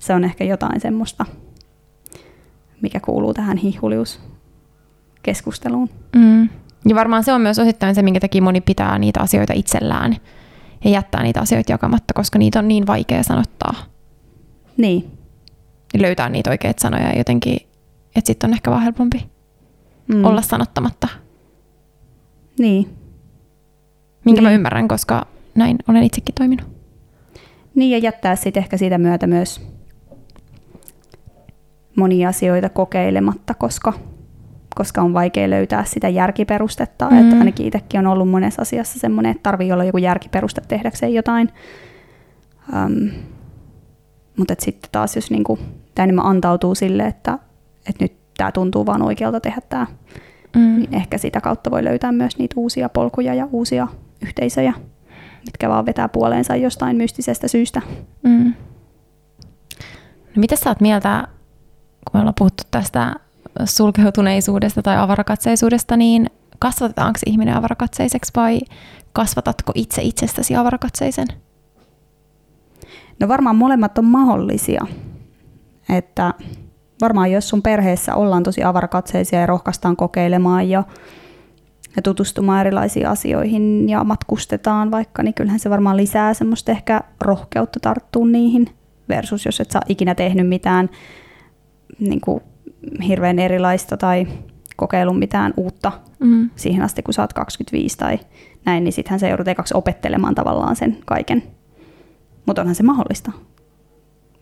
se 0.00 0.14
on 0.14 0.24
ehkä 0.24 0.44
jotain 0.44 0.80
semmoista, 0.80 1.26
mikä 2.82 3.00
kuuluu 3.00 3.34
tähän 3.34 3.56
hihulius 3.56 4.31
keskusteluun. 5.22 5.90
Mm. 6.16 6.48
Ja 6.88 6.94
varmaan 6.94 7.24
se 7.24 7.32
on 7.32 7.40
myös 7.40 7.58
osittain 7.58 7.94
se, 7.94 8.02
minkä 8.02 8.20
takia 8.20 8.42
moni 8.42 8.60
pitää 8.60 8.98
niitä 8.98 9.20
asioita 9.20 9.52
itsellään 9.56 10.16
ja 10.84 10.90
jättää 10.90 11.22
niitä 11.22 11.40
asioita 11.40 11.72
jakamatta, 11.72 12.14
koska 12.14 12.38
niitä 12.38 12.58
on 12.58 12.68
niin 12.68 12.86
vaikea 12.86 13.22
sanottaa. 13.22 13.74
Niin. 14.76 15.10
Ja 15.94 16.02
löytää 16.02 16.28
niitä 16.28 16.50
oikeita 16.50 16.82
sanoja 16.82 17.18
jotenkin, 17.18 17.56
että 18.16 18.26
sitten 18.26 18.50
on 18.50 18.54
ehkä 18.54 18.70
vaan 18.70 18.82
helpompi 18.82 19.30
mm. 20.08 20.24
olla 20.24 20.42
sanottamatta. 20.42 21.08
Niin. 22.58 22.96
Minkä 24.24 24.40
niin. 24.40 24.48
mä 24.48 24.54
ymmärrän, 24.54 24.88
koska 24.88 25.26
näin 25.54 25.78
olen 25.88 26.02
itsekin 26.02 26.34
toiminut. 26.34 26.66
Niin 27.74 27.90
ja 27.90 27.98
jättää 27.98 28.36
sitten 28.36 28.62
ehkä 28.62 28.76
siitä 28.76 28.98
myötä 28.98 29.26
myös 29.26 29.60
monia 31.96 32.28
asioita 32.28 32.68
kokeilematta, 32.68 33.54
koska 33.54 33.92
koska 34.74 35.02
on 35.02 35.14
vaikea 35.14 35.50
löytää 35.50 35.84
sitä 35.84 36.08
järkiperustetta. 36.08 37.10
Mm. 37.10 37.18
Että 37.18 37.36
ainakin 37.36 37.66
itsekin 37.66 38.00
on 38.00 38.06
ollut 38.06 38.28
monessa 38.28 38.62
asiassa 38.62 38.98
semmoinen, 38.98 39.30
että 39.30 39.42
tarvii 39.42 39.72
olla 39.72 39.84
joku 39.84 39.98
järkiperuste 39.98 40.62
tehdäkseen 40.68 41.14
jotain. 41.14 41.48
Um, 42.72 43.10
mutta 44.36 44.54
sitten 44.58 44.90
taas, 44.92 45.16
jos 45.16 45.30
niinku, 45.30 45.58
tämä 45.94 46.04
enemmän 46.04 46.26
antautuu 46.26 46.74
sille, 46.74 47.06
että, 47.06 47.38
että 47.88 48.04
nyt 48.04 48.12
tämä 48.36 48.52
tuntuu 48.52 48.86
vaan 48.86 49.02
oikealta 49.02 49.40
tehdä 49.40 49.60
tämä, 49.68 49.86
mm. 50.56 50.76
niin 50.78 50.94
ehkä 50.94 51.18
sitä 51.18 51.40
kautta 51.40 51.70
voi 51.70 51.84
löytää 51.84 52.12
myös 52.12 52.38
niitä 52.38 52.54
uusia 52.56 52.88
polkuja 52.88 53.34
ja 53.34 53.48
uusia 53.52 53.88
yhteisöjä, 54.22 54.72
mitkä 55.46 55.68
vaan 55.68 55.86
vetää 55.86 56.08
puoleensa 56.08 56.56
jostain 56.56 56.96
mystisestä 56.96 57.48
syystä. 57.48 57.82
Mm. 58.22 58.54
No 60.34 60.40
mitä 60.40 60.56
sä 60.56 60.70
oot 60.70 60.80
mieltä, 60.80 61.28
kun 62.04 62.10
me 62.14 62.20
ollaan 62.20 62.34
puhuttu 62.38 62.62
tästä 62.70 63.14
sulkeutuneisuudesta 63.64 64.82
tai 64.82 64.96
avarakatseisuudesta, 64.96 65.96
niin 65.96 66.30
kasvatetaanko 66.58 67.18
ihminen 67.26 67.56
avarakatseiseksi 67.56 68.32
vai 68.36 68.60
kasvatatko 69.12 69.72
itse 69.74 70.02
itsestäsi 70.02 70.56
avarakatseisen? 70.56 71.26
No 73.20 73.28
varmaan 73.28 73.56
molemmat 73.56 73.98
on 73.98 74.04
mahdollisia. 74.04 74.86
Että 75.88 76.34
varmaan 77.00 77.32
jos 77.32 77.48
sun 77.48 77.62
perheessä 77.62 78.14
ollaan 78.14 78.42
tosi 78.42 78.62
avarakatseisia 78.64 79.40
ja 79.40 79.46
rohkaistaan 79.46 79.96
kokeilemaan 79.96 80.68
ja, 80.68 80.84
ja 81.96 82.02
tutustumaan 82.02 82.60
erilaisiin 82.60 83.08
asioihin 83.08 83.88
ja 83.88 84.04
matkustetaan 84.04 84.90
vaikka, 84.90 85.22
niin 85.22 85.34
kyllähän 85.34 85.60
se 85.60 85.70
varmaan 85.70 85.96
lisää 85.96 86.34
semmoista 86.34 86.72
ehkä 86.72 87.00
rohkeutta 87.20 87.80
tarttua 87.80 88.26
niihin 88.26 88.66
versus 89.08 89.46
jos 89.46 89.60
et 89.60 89.70
saa 89.70 89.82
ikinä 89.88 90.14
tehnyt 90.14 90.48
mitään 90.48 90.90
niin 91.98 92.20
kuin 92.20 92.42
hirveän 93.06 93.38
erilaista 93.38 93.96
tai 93.96 94.26
kokeillut 94.76 95.18
mitään 95.18 95.54
uutta 95.56 95.92
mm. 96.18 96.50
siihen 96.56 96.82
asti, 96.82 97.02
kun 97.02 97.14
sä 97.14 97.22
oot 97.22 97.32
25 97.32 97.98
tai 97.98 98.18
näin, 98.64 98.84
niin 98.84 98.92
sittenhän 98.92 99.20
se 99.20 99.28
joudut 99.28 99.48
ekaksi 99.48 99.74
opettelemaan 99.76 100.34
tavallaan 100.34 100.76
sen 100.76 100.98
kaiken. 101.04 101.42
Mutta 102.46 102.62
onhan 102.62 102.74
se 102.74 102.82
mahdollista 102.82 103.32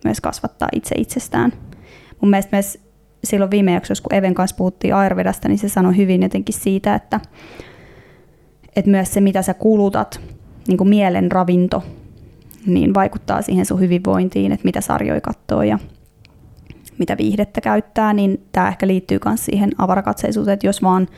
myös 0.05 0.21
kasvattaa 0.21 0.69
itse 0.73 0.95
itsestään. 0.99 1.53
Mun 2.21 2.31
mielestä 2.31 2.57
myös 2.57 2.79
silloin 3.25 3.51
viime 3.51 3.73
jaksossa, 3.73 4.03
kun 4.03 4.15
Even 4.15 4.35
kanssa 4.35 4.57
puhuttiin 4.57 4.95
Ayurvedasta, 4.95 5.49
niin 5.49 5.59
se 5.59 5.69
sanoi 5.69 5.97
hyvin 5.97 6.23
jotenkin 6.23 6.55
siitä, 6.55 6.95
että, 6.95 7.21
että 8.77 8.91
myös 8.91 9.15
se, 9.15 9.21
mitä 9.21 9.43
sä 9.43 9.55
kulutat, 9.55 10.21
niin 10.69 10.79
kuin 10.79 10.89
mielen 10.89 11.33
ravinto, 11.33 11.85
niin 12.67 12.95
vaikuttaa 12.95 13.43
siihen 13.43 13.67
sun 13.67 13.81
hyvinvointiin, 13.81 14.53
että 14.53 14.65
mitä 14.65 14.81
sarjoja 14.81 15.21
katsoo 15.21 15.63
ja 15.63 15.79
mitä 17.01 17.17
viihdettä 17.19 17.61
käyttää, 17.61 18.13
niin 18.13 18.47
tämä 18.53 18.69
ehkä 18.69 18.87
liittyy 18.87 19.19
myös 19.25 19.45
siihen 19.45 19.71
avarakatseisuuteen, 19.79 20.55
että 20.55 20.67
jos 20.67 20.83
vaan 20.83 21.09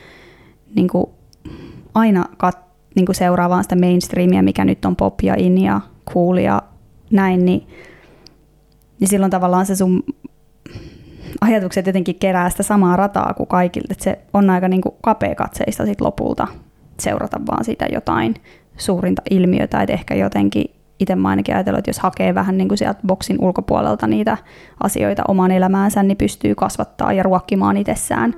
niin 0.75 0.87
kuin 0.87 1.05
aina 1.93 2.25
kat, 2.37 2.57
niin 2.95 3.05
kuin 3.05 3.15
seuraa 3.15 3.49
vaan 3.49 3.63
sitä 3.63 3.75
mainstreamia, 3.75 4.43
mikä 4.43 4.65
nyt 4.65 4.85
on 4.85 4.95
pop 4.95 5.21
ja 5.23 5.35
in 5.37 5.57
ja 5.57 5.81
cool 6.13 6.37
ja 6.37 6.61
näin, 7.11 7.45
niin, 7.45 7.67
niin 8.99 9.07
silloin 9.07 9.31
tavallaan 9.31 9.65
se 9.65 9.75
sun 9.75 10.03
ajatukset 11.41 11.87
jotenkin 11.87 12.19
kerää 12.19 12.49
sitä 12.49 12.63
samaa 12.63 12.95
rataa 12.95 13.33
kuin 13.33 13.47
kaikille, 13.47 13.87
että 13.91 14.03
se 14.03 14.19
on 14.33 14.49
aika 14.49 14.67
niin 14.67 14.81
kuin 14.81 14.95
katseista 15.35 15.85
sit 15.85 16.01
lopulta 16.01 16.47
seurata 16.99 17.41
vaan 17.47 17.65
sitä 17.65 17.85
jotain 17.91 18.35
suurinta 18.77 19.21
ilmiötä, 19.31 19.81
että 19.81 19.93
ehkä 19.93 20.15
jotenkin 20.15 20.75
itse 20.99 21.15
mä 21.15 21.29
ainakin 21.29 21.55
ajatellut, 21.55 21.79
että 21.79 21.89
jos 21.89 21.99
hakee 21.99 22.35
vähän 22.35 22.57
niin 22.57 22.67
kuin 22.67 22.77
sieltä 22.77 22.99
boksin 23.07 23.37
ulkopuolelta 23.41 24.07
niitä 24.07 24.37
asioita 24.83 25.23
omaan 25.27 25.51
elämäänsä, 25.51 26.03
niin 26.03 26.17
pystyy 26.17 26.55
kasvattaa 26.55 27.13
ja 27.13 27.23
ruokkimaan 27.23 27.77
itsessään, 27.77 28.33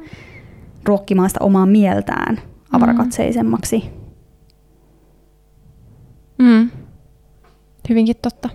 ruokkimaan 0.86 1.30
sitä 1.30 1.44
omaa 1.44 1.66
mieltään 1.66 2.42
avarakatseisemmaksi. 2.72 3.90
Mm. 6.38 6.70
Hyvinkin 7.90 8.16
totta. 8.22 8.50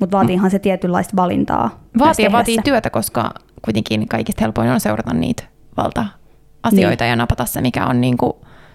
Mutta 0.00 0.16
vaatiihan 0.16 0.50
se 0.50 0.58
tietynlaista 0.58 1.16
valintaa. 1.16 1.80
Vaatii 1.98 2.32
vaatii 2.32 2.58
työtä, 2.64 2.90
koska 2.90 3.34
kuitenkin 3.64 4.08
kaikista 4.08 4.44
helpoin 4.44 4.70
on 4.70 4.80
seurata 4.80 5.14
niitä 5.14 5.42
valta-asioita 5.76 7.04
niin. 7.04 7.10
ja 7.10 7.16
napata 7.16 7.44
se, 7.44 7.60
mikä 7.60 7.86
on 7.86 8.00
niin 8.00 8.16
kuin 8.16 8.32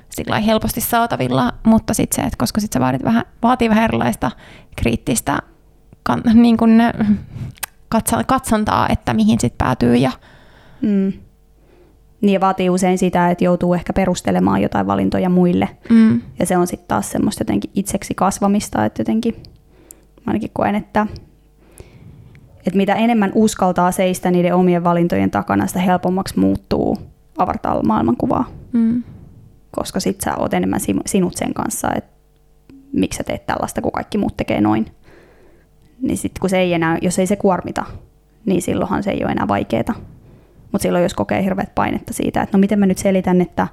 sillä 0.09 0.39
helposti 0.39 0.81
saatavilla, 0.81 1.53
mutta 1.63 1.93
sitten 1.93 2.15
se, 2.15 2.21
että 2.27 2.37
koska 2.37 2.61
sit 2.61 2.73
se 2.73 2.79
vaadit 2.79 3.03
vähän, 3.03 3.23
vaatii 3.43 3.69
vähän 3.69 3.83
erilaista 3.83 4.31
kriittistä 4.75 5.39
kan, 6.03 6.21
niin 6.33 6.57
kuin, 6.57 6.81
katsontaa, 8.25 8.87
että 8.89 9.13
mihin 9.13 9.39
sitten 9.39 9.65
päätyy. 9.65 9.95
Ja... 9.95 10.11
Mm. 10.81 11.13
Niin 12.21 12.41
vaatii 12.41 12.69
usein 12.69 12.97
sitä, 12.97 13.29
että 13.29 13.43
joutuu 13.43 13.73
ehkä 13.73 13.93
perustelemaan 13.93 14.61
jotain 14.61 14.87
valintoja 14.87 15.29
muille. 15.29 15.69
Mm. 15.89 16.21
Ja 16.39 16.45
se 16.45 16.57
on 16.57 16.67
sitten 16.67 16.87
taas 16.87 17.11
semmoista 17.11 17.41
jotenkin 17.41 17.71
itseksi 17.73 18.13
kasvamista, 18.15 18.85
että 18.85 19.01
jotenkin 19.01 19.35
mä 20.15 20.23
ainakin 20.27 20.49
koen, 20.53 20.75
että, 20.75 21.07
että 22.57 22.77
mitä 22.77 22.95
enemmän 22.95 23.31
uskaltaa 23.35 23.91
seistä 23.91 24.31
niiden 24.31 24.55
omien 24.55 24.83
valintojen 24.83 25.31
takana, 25.31 25.67
sitä 25.67 25.79
helpommaksi 25.79 26.39
muuttuu 26.39 26.97
avartaa 27.37 27.83
maailmankuvaa. 27.83 28.49
Mm 28.71 29.03
koska 29.71 29.99
sit 29.99 30.21
sä 30.21 30.36
oot 30.36 30.53
enemmän 30.53 30.80
sinut 31.06 31.34
sen 31.36 31.53
kanssa, 31.53 31.88
että 31.95 32.17
miksi 32.93 33.17
sä 33.17 33.23
teet 33.23 33.45
tällaista, 33.45 33.82
kun 33.82 33.91
kaikki 33.91 34.17
muut 34.17 34.38
tekee 34.38 34.62
noin. 34.62 34.86
Niin 36.01 36.17
sitten 36.17 36.41
kun 36.41 36.49
se 36.49 36.60
ei 36.60 36.73
enää, 36.73 36.97
jos 37.01 37.19
ei 37.19 37.27
se 37.27 37.36
kuormita, 37.36 37.86
niin 38.45 38.62
silloinhan 38.62 39.03
se 39.03 39.12
ei 39.12 39.23
ole 39.23 39.32
enää 39.32 39.47
vaikeeta. 39.47 39.93
Mutta 40.71 40.84
silloin 40.84 41.03
jos 41.03 41.13
kokee 41.13 41.43
hirveät 41.43 41.75
painetta 41.75 42.13
siitä, 42.13 42.41
että 42.41 42.58
no 42.58 42.62
miten 42.62 42.80
mä 42.80 42.86
nyt 42.86 42.97
selitän, 42.97 43.41
että 43.41 43.67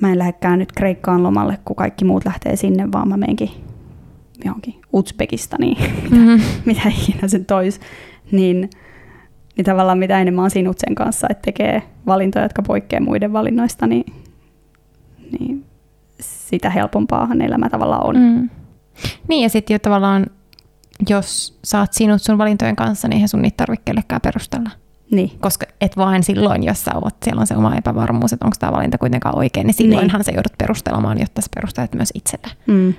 mä 0.00 0.12
en 0.12 0.18
lähdekään 0.18 0.58
nyt 0.58 0.72
Kreikkaan 0.72 1.22
lomalle, 1.22 1.58
kun 1.64 1.76
kaikki 1.76 2.04
muut 2.04 2.24
lähtee 2.24 2.56
sinne, 2.56 2.92
vaan 2.92 3.08
mä 3.08 3.16
menenkin 3.16 3.50
johonkin 4.44 4.74
Uzbekistaniin, 4.92 5.78
mm-hmm. 6.10 6.40
mitä, 6.64 6.88
ikinä 6.88 7.28
se 7.28 7.38
tois, 7.38 7.80
niin, 8.32 8.70
niin 9.56 9.64
tavallaan 9.64 9.98
mitä 9.98 10.20
enemmän 10.20 10.44
on 10.44 10.50
sinut 10.50 10.78
sen 10.78 10.94
kanssa, 10.94 11.26
että 11.30 11.42
tekee 11.42 11.82
valintoja, 12.06 12.44
jotka 12.44 12.62
poikkeaa 12.62 13.02
muiden 13.02 13.32
valinnoista, 13.32 13.86
niin 13.86 14.04
niin 15.38 15.64
sitä 16.20 16.70
helpompaahan 16.70 17.42
elämä 17.42 17.68
tavallaan 17.68 18.06
on. 18.06 18.16
Mm. 18.16 18.50
Niin 19.28 19.42
ja 19.42 19.48
sitten 19.48 19.74
jo 19.74 19.78
tavallaan, 19.78 20.26
jos 21.08 21.58
saat 21.64 21.92
sinut 21.92 22.22
sun 22.22 22.38
valintojen 22.38 22.76
kanssa, 22.76 23.08
niin 23.08 23.14
eihän 23.14 23.28
sun 23.28 23.42
niitä 23.42 23.56
tarvitse 23.56 23.82
kellekään 23.84 24.20
perustella. 24.20 24.70
Niin. 25.10 25.30
Koska 25.40 25.66
et 25.80 25.96
vain 25.96 26.22
silloin, 26.22 26.62
jos 26.62 26.84
sä 26.84 26.90
oot, 26.94 27.16
siellä 27.24 27.40
on 27.40 27.46
se 27.46 27.56
oma 27.56 27.76
epävarmuus, 27.76 28.32
että 28.32 28.46
onko 28.46 28.56
tämä 28.58 28.72
valinta 28.72 28.98
kuitenkaan 28.98 29.38
oikein, 29.38 29.66
niin 29.66 29.74
silloinhan 29.74 30.18
niin. 30.18 30.24
sä 30.24 30.32
joudut 30.32 30.58
perustelemaan, 30.58 31.20
jotta 31.20 31.40
sä 31.40 31.48
perustelet 31.54 31.94
myös 31.94 32.10
itselle. 32.14 32.48
Mm. 32.66 32.94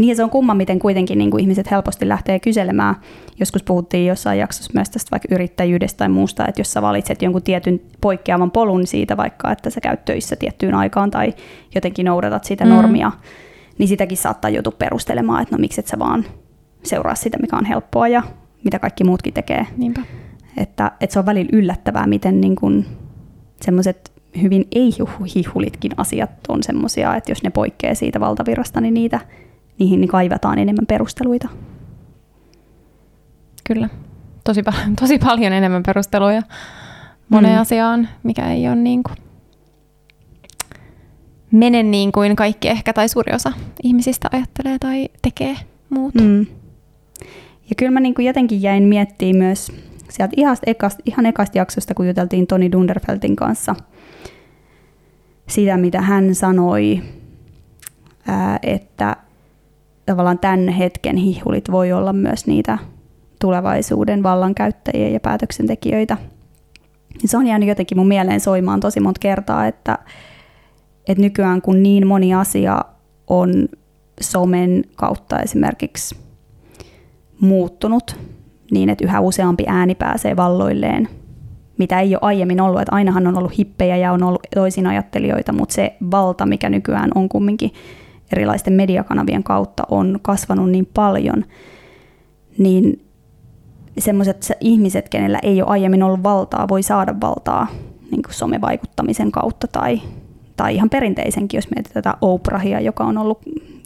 Niin 0.00 0.16
se 0.16 0.24
on 0.24 0.30
kumma, 0.30 0.54
miten 0.54 0.78
kuitenkin 0.78 1.18
niin 1.18 1.30
kuin 1.30 1.40
ihmiset 1.40 1.70
helposti 1.70 2.08
lähtee 2.08 2.40
kyselemään. 2.40 2.94
Joskus 3.40 3.62
puhuttiin 3.62 4.06
jossain 4.06 4.38
jaksossa 4.38 4.72
myös 4.74 4.90
tästä 4.90 5.10
vaikka 5.10 5.28
yrittäjyydestä 5.34 5.98
tai 5.98 6.08
muusta, 6.08 6.46
että 6.48 6.60
jos 6.60 6.72
sä 6.72 6.82
valitset 6.82 7.22
jonkun 7.22 7.42
tietyn 7.42 7.80
poikkeavan 8.00 8.50
polun 8.50 8.86
siitä 8.86 9.16
vaikka, 9.16 9.52
että 9.52 9.70
sä 9.70 9.80
käyt 9.80 10.04
töissä 10.04 10.36
tiettyyn 10.36 10.74
aikaan 10.74 11.10
tai 11.10 11.34
jotenkin 11.74 12.06
noudatat 12.06 12.44
sitä 12.44 12.64
mm. 12.64 12.70
normia, 12.70 13.12
niin 13.78 13.88
sitäkin 13.88 14.18
saattaa 14.18 14.50
joutua 14.50 14.72
perustelemaan, 14.78 15.42
että 15.42 15.56
no 15.56 15.60
miksi 15.60 15.80
et 15.80 15.86
sä 15.86 15.98
vaan 15.98 16.24
seuraa 16.82 17.14
sitä, 17.14 17.38
mikä 17.38 17.56
on 17.56 17.64
helppoa 17.64 18.08
ja 18.08 18.22
mitä 18.64 18.78
kaikki 18.78 19.04
muutkin 19.04 19.34
tekee. 19.34 19.66
Niinpä. 19.76 20.00
Että, 20.56 20.92
että 21.00 21.12
se 21.12 21.18
on 21.18 21.26
välillä 21.26 21.50
yllättävää, 21.52 22.06
miten 22.06 22.40
niin 22.40 22.56
kuin 22.56 22.86
semmoiset 23.60 24.12
hyvin 24.42 24.68
ei-hihulitkin 24.72 25.92
asiat 25.96 26.30
on 26.48 26.62
semmoisia, 26.62 27.16
että 27.16 27.30
jos 27.30 27.42
ne 27.42 27.50
poikkeaa 27.50 27.94
siitä 27.94 28.20
valtavirrasta, 28.20 28.80
niin 28.80 28.94
niitä 28.94 29.20
niihin 29.80 30.00
niin 30.00 30.08
kaivataan 30.08 30.58
enemmän 30.58 30.86
perusteluita. 30.86 31.48
Kyllä. 33.66 33.88
Tosi, 34.44 34.62
tosi 35.00 35.18
paljon 35.18 35.52
enemmän 35.52 35.82
perusteluja 35.82 36.42
moneen 37.28 37.54
mm. 37.54 37.60
asiaan, 37.60 38.08
mikä 38.22 38.50
ei 38.50 38.68
ole 38.68 38.76
niin 38.76 39.02
kuin 39.02 39.16
mene 41.50 41.82
niin 41.82 42.12
kuin 42.12 42.36
kaikki 42.36 42.68
ehkä 42.68 42.92
tai 42.92 43.08
suuri 43.08 43.34
osa 43.34 43.52
ihmisistä 43.82 44.28
ajattelee 44.32 44.78
tai 44.78 45.08
tekee 45.22 45.56
muut. 45.90 46.14
Mm. 46.14 46.46
Ja 47.70 47.76
kyllä 47.76 47.90
mä 47.90 48.00
niin 48.00 48.14
kuin 48.14 48.26
jotenkin 48.26 48.62
jäin 48.62 48.82
miettimään 48.82 49.36
myös 49.36 49.72
sieltä 50.10 50.34
ihan 50.36 50.56
ekasta, 50.66 51.02
ihan 51.06 51.26
ekasta 51.26 51.58
jaksosta, 51.58 51.94
kun 51.94 52.06
juteltiin 52.08 52.46
Toni 52.46 52.72
Dunderfeltin 52.72 53.36
kanssa, 53.36 53.74
sitä 55.48 55.76
mitä 55.76 56.00
hän 56.00 56.34
sanoi, 56.34 57.02
että 58.62 59.16
tavallaan 60.10 60.38
tämän 60.38 60.68
hetken 60.68 61.16
hihulit 61.16 61.70
voi 61.70 61.92
olla 61.92 62.12
myös 62.12 62.46
niitä 62.46 62.78
tulevaisuuden 63.40 64.22
vallankäyttäjiä 64.22 65.08
ja 65.08 65.20
päätöksentekijöitä. 65.20 66.16
Se 67.24 67.36
on 67.36 67.46
jäänyt 67.46 67.68
jotenkin 67.68 67.98
mun 67.98 68.08
mieleen 68.08 68.40
soimaan 68.40 68.80
tosi 68.80 69.00
monta 69.00 69.18
kertaa, 69.18 69.66
että, 69.66 69.98
että 71.08 71.22
nykyään 71.22 71.62
kun 71.62 71.82
niin 71.82 72.06
moni 72.06 72.34
asia 72.34 72.80
on 73.26 73.68
somen 74.20 74.84
kautta 74.96 75.38
esimerkiksi 75.38 76.16
muuttunut 77.40 78.16
niin, 78.70 78.88
että 78.88 79.04
yhä 79.04 79.20
useampi 79.20 79.64
ääni 79.66 79.94
pääsee 79.94 80.36
valloilleen 80.36 81.08
mitä 81.78 82.00
ei 82.00 82.14
ole 82.14 82.18
aiemmin 82.22 82.60
ollut. 82.60 82.80
Että 82.80 82.94
ainahan 82.94 83.26
on 83.26 83.38
ollut 83.38 83.58
hippejä 83.58 83.96
ja 83.96 84.12
on 84.12 84.22
ollut 84.22 84.42
toisinajattelijoita, 84.54 85.52
mutta 85.52 85.74
se 85.74 85.96
valta, 86.10 86.46
mikä 86.46 86.70
nykyään 86.70 87.10
on 87.14 87.28
kumminkin 87.28 87.70
erilaisten 88.32 88.72
mediakanavien 88.72 89.42
kautta 89.42 89.82
on 89.90 90.18
kasvanut 90.22 90.70
niin 90.70 90.88
paljon, 90.94 91.44
niin 92.58 93.04
semmoiset 93.98 94.52
ihmiset, 94.60 95.08
kenellä 95.08 95.38
ei 95.42 95.62
ole 95.62 95.70
aiemmin 95.70 96.02
ollut 96.02 96.22
valtaa, 96.22 96.68
voi 96.68 96.82
saada 96.82 97.14
valtaa 97.20 97.66
niin 98.10 98.22
kuin 98.22 98.34
somevaikuttamisen 98.34 99.32
kautta 99.32 99.66
tai, 99.66 100.00
tai 100.56 100.74
ihan 100.74 100.90
perinteisenkin, 100.90 101.58
jos 101.58 101.70
mietitään 101.70 102.02
tätä 102.02 102.16
Oprahia, 102.20 102.80
joka 102.80 103.04
on 103.04 103.18
ollut 103.18 103.42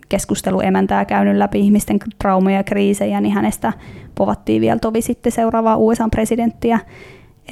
keskusteluemäntää 0.09 1.05
käynyt 1.05 1.37
läpi 1.37 1.61
ihmisten 1.61 1.99
traumeja 2.19 2.57
ja 2.57 2.65
kriisejä, 2.65 3.21
niin 3.21 3.35
hänestä 3.35 3.73
povattiin 4.15 4.61
vielä 4.61 4.79
tovi 4.79 5.03
sitten 5.03 5.33
seuraavaa 5.33 5.77
USA-presidenttiä, 5.77 6.79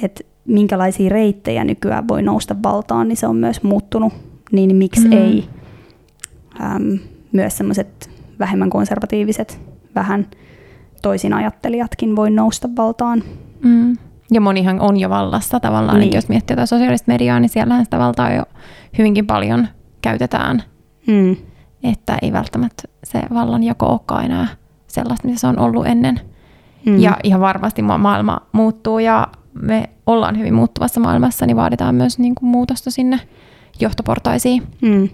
että 0.03 0.23
minkälaisia 0.45 1.09
reittejä 1.09 1.63
nykyään 1.63 2.07
voi 2.07 2.21
nousta 2.21 2.55
valtaan, 2.63 3.07
niin 3.07 3.17
se 3.17 3.27
on 3.27 3.35
myös 3.35 3.63
muuttunut, 3.63 4.13
niin 4.51 4.75
miksi 4.75 5.07
mm. 5.07 5.13
ei 5.13 5.43
äm, 6.75 6.99
myös 7.31 7.57
semmoiset 7.57 8.09
vähemmän 8.39 8.69
konservatiiviset, 8.69 9.59
vähän 9.95 10.27
toisin 11.01 11.33
ajattelijatkin 11.33 12.15
voi 12.15 12.29
nousta 12.31 12.69
valtaan. 12.77 13.23
Mm. 13.63 13.97
Ja 14.31 14.41
monihan 14.41 14.79
on 14.79 14.97
jo 14.97 15.09
vallassa 15.09 15.59
tavallaan, 15.59 15.99
niin. 15.99 16.13
jos 16.13 16.29
miettii 16.29 16.53
jotain 16.53 16.67
sosiaalista 16.67 17.11
mediaa, 17.11 17.39
niin 17.39 17.49
siellähän 17.49 17.85
sitä 17.85 17.99
valtaa 17.99 18.33
jo 18.33 18.43
hyvinkin 18.97 19.27
paljon 19.27 19.67
käytetään. 20.01 20.63
Mm. 21.07 21.35
Että 21.83 22.17
ei 22.21 22.33
välttämättä 22.33 22.83
se 23.03 23.21
vallan 23.33 23.63
joko 23.63 23.85
olekaan 23.85 24.25
enää 24.25 24.47
sellaista, 24.87 25.27
mitä 25.27 25.39
se 25.39 25.47
on 25.47 25.59
ollut 25.59 25.87
ennen. 25.87 26.19
Mm. 26.85 26.99
Ja 26.99 27.17
ihan 27.23 27.41
varmasti 27.41 27.81
maailma 27.81 28.41
muuttuu 28.51 28.99
ja 28.99 29.27
me 29.61 29.89
ollaan 30.05 30.39
hyvin 30.39 30.53
muuttuvassa 30.53 30.99
maailmassa, 30.99 31.45
niin 31.45 31.57
vaaditaan 31.57 31.95
myös 31.95 32.19
niin 32.19 32.35
kuin 32.35 32.49
muutosta 32.49 32.91
sinne 32.91 33.19
johtoportaisiin. 33.79 34.63
Mm. 34.81 35.09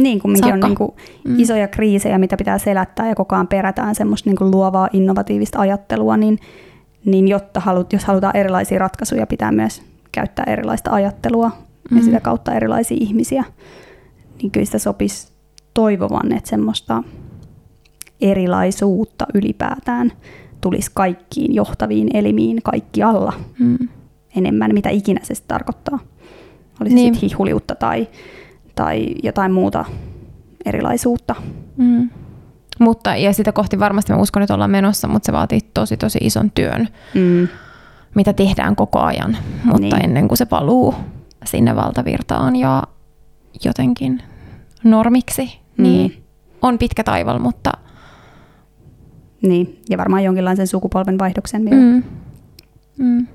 Niin, 0.00 0.20
kumminkin 0.20 0.54
on 0.54 0.60
niin 0.60 0.74
kuin 0.74 0.90
mm. 1.24 1.38
isoja 1.38 1.68
kriisejä, 1.68 2.18
mitä 2.18 2.36
pitää 2.36 2.58
selättää 2.58 3.08
ja 3.08 3.14
koko 3.14 3.34
ajan 3.34 3.48
perätään 3.48 3.94
semmoista 3.94 4.30
niin 4.30 4.36
kuin 4.36 4.50
luovaa, 4.50 4.88
innovatiivista 4.92 5.58
ajattelua, 5.60 6.16
niin, 6.16 6.38
niin 7.04 7.28
jotta 7.28 7.60
halut, 7.60 7.92
jos 7.92 8.04
halutaan 8.04 8.36
erilaisia 8.36 8.78
ratkaisuja, 8.78 9.26
pitää 9.26 9.52
myös 9.52 9.82
käyttää 10.12 10.44
erilaista 10.48 10.90
ajattelua 10.90 11.50
mm. 11.90 11.96
ja 11.96 12.02
sitä 12.02 12.20
kautta 12.20 12.54
erilaisia 12.54 12.96
ihmisiä, 13.00 13.44
niin 14.42 14.50
kyllä 14.50 14.66
sitä 14.66 14.78
sopisi 14.78 15.32
toivovan, 15.74 16.32
että 16.32 16.50
semmoista 16.50 17.02
erilaisuutta 18.20 19.26
ylipäätään 19.34 20.12
tulisi 20.60 20.90
kaikkiin 20.94 21.54
johtaviin 21.54 22.16
elimiin 22.16 22.62
kaikkialla 22.62 23.32
mm. 23.58 23.88
enemmän, 24.36 24.70
mitä 24.74 24.90
ikinä 24.90 25.20
se 25.22 25.34
tarkoittaa. 25.48 25.98
Olisi 26.80 26.94
niin. 26.94 27.14
sitten 27.14 27.28
hihuliutta 27.30 27.74
tai 27.74 28.08
tai 28.74 29.06
jotain 29.22 29.52
muuta 29.52 29.84
erilaisuutta. 30.64 31.34
Mm. 31.76 32.10
Mutta, 32.78 33.16
ja 33.16 33.32
sitä 33.32 33.52
kohti 33.52 33.78
varmasti 33.78 34.12
mä 34.12 34.18
uskon, 34.18 34.42
että 34.42 34.54
ollaan 34.54 34.70
menossa, 34.70 35.08
mutta 35.08 35.26
se 35.26 35.32
vaatii 35.32 35.60
tosi 35.74 35.96
tosi 35.96 36.18
ison 36.22 36.50
työn, 36.50 36.88
mm. 37.14 37.48
mitä 38.14 38.32
tehdään 38.32 38.76
koko 38.76 38.98
ajan. 39.00 39.36
Mutta 39.64 39.96
niin. 39.96 40.04
ennen 40.04 40.28
kuin 40.28 40.38
se 40.38 40.46
paluu 40.46 40.94
sinne 41.44 41.76
valtavirtaan 41.76 42.56
ja 42.56 42.82
jotenkin 43.64 44.22
normiksi, 44.84 45.60
mm. 45.76 45.82
niin 45.82 46.24
on 46.62 46.78
pitkä 46.78 47.04
taival, 47.04 47.38
mutta... 47.38 47.72
Niin, 49.42 49.80
ja 49.90 49.98
varmaan 49.98 50.24
jonkinlaisen 50.24 50.66
sukupolven 50.66 51.18
vaihdoksen 51.18 51.64
vielä. 51.64 51.82
Mm. 51.82 52.02
Mm. 52.98 53.26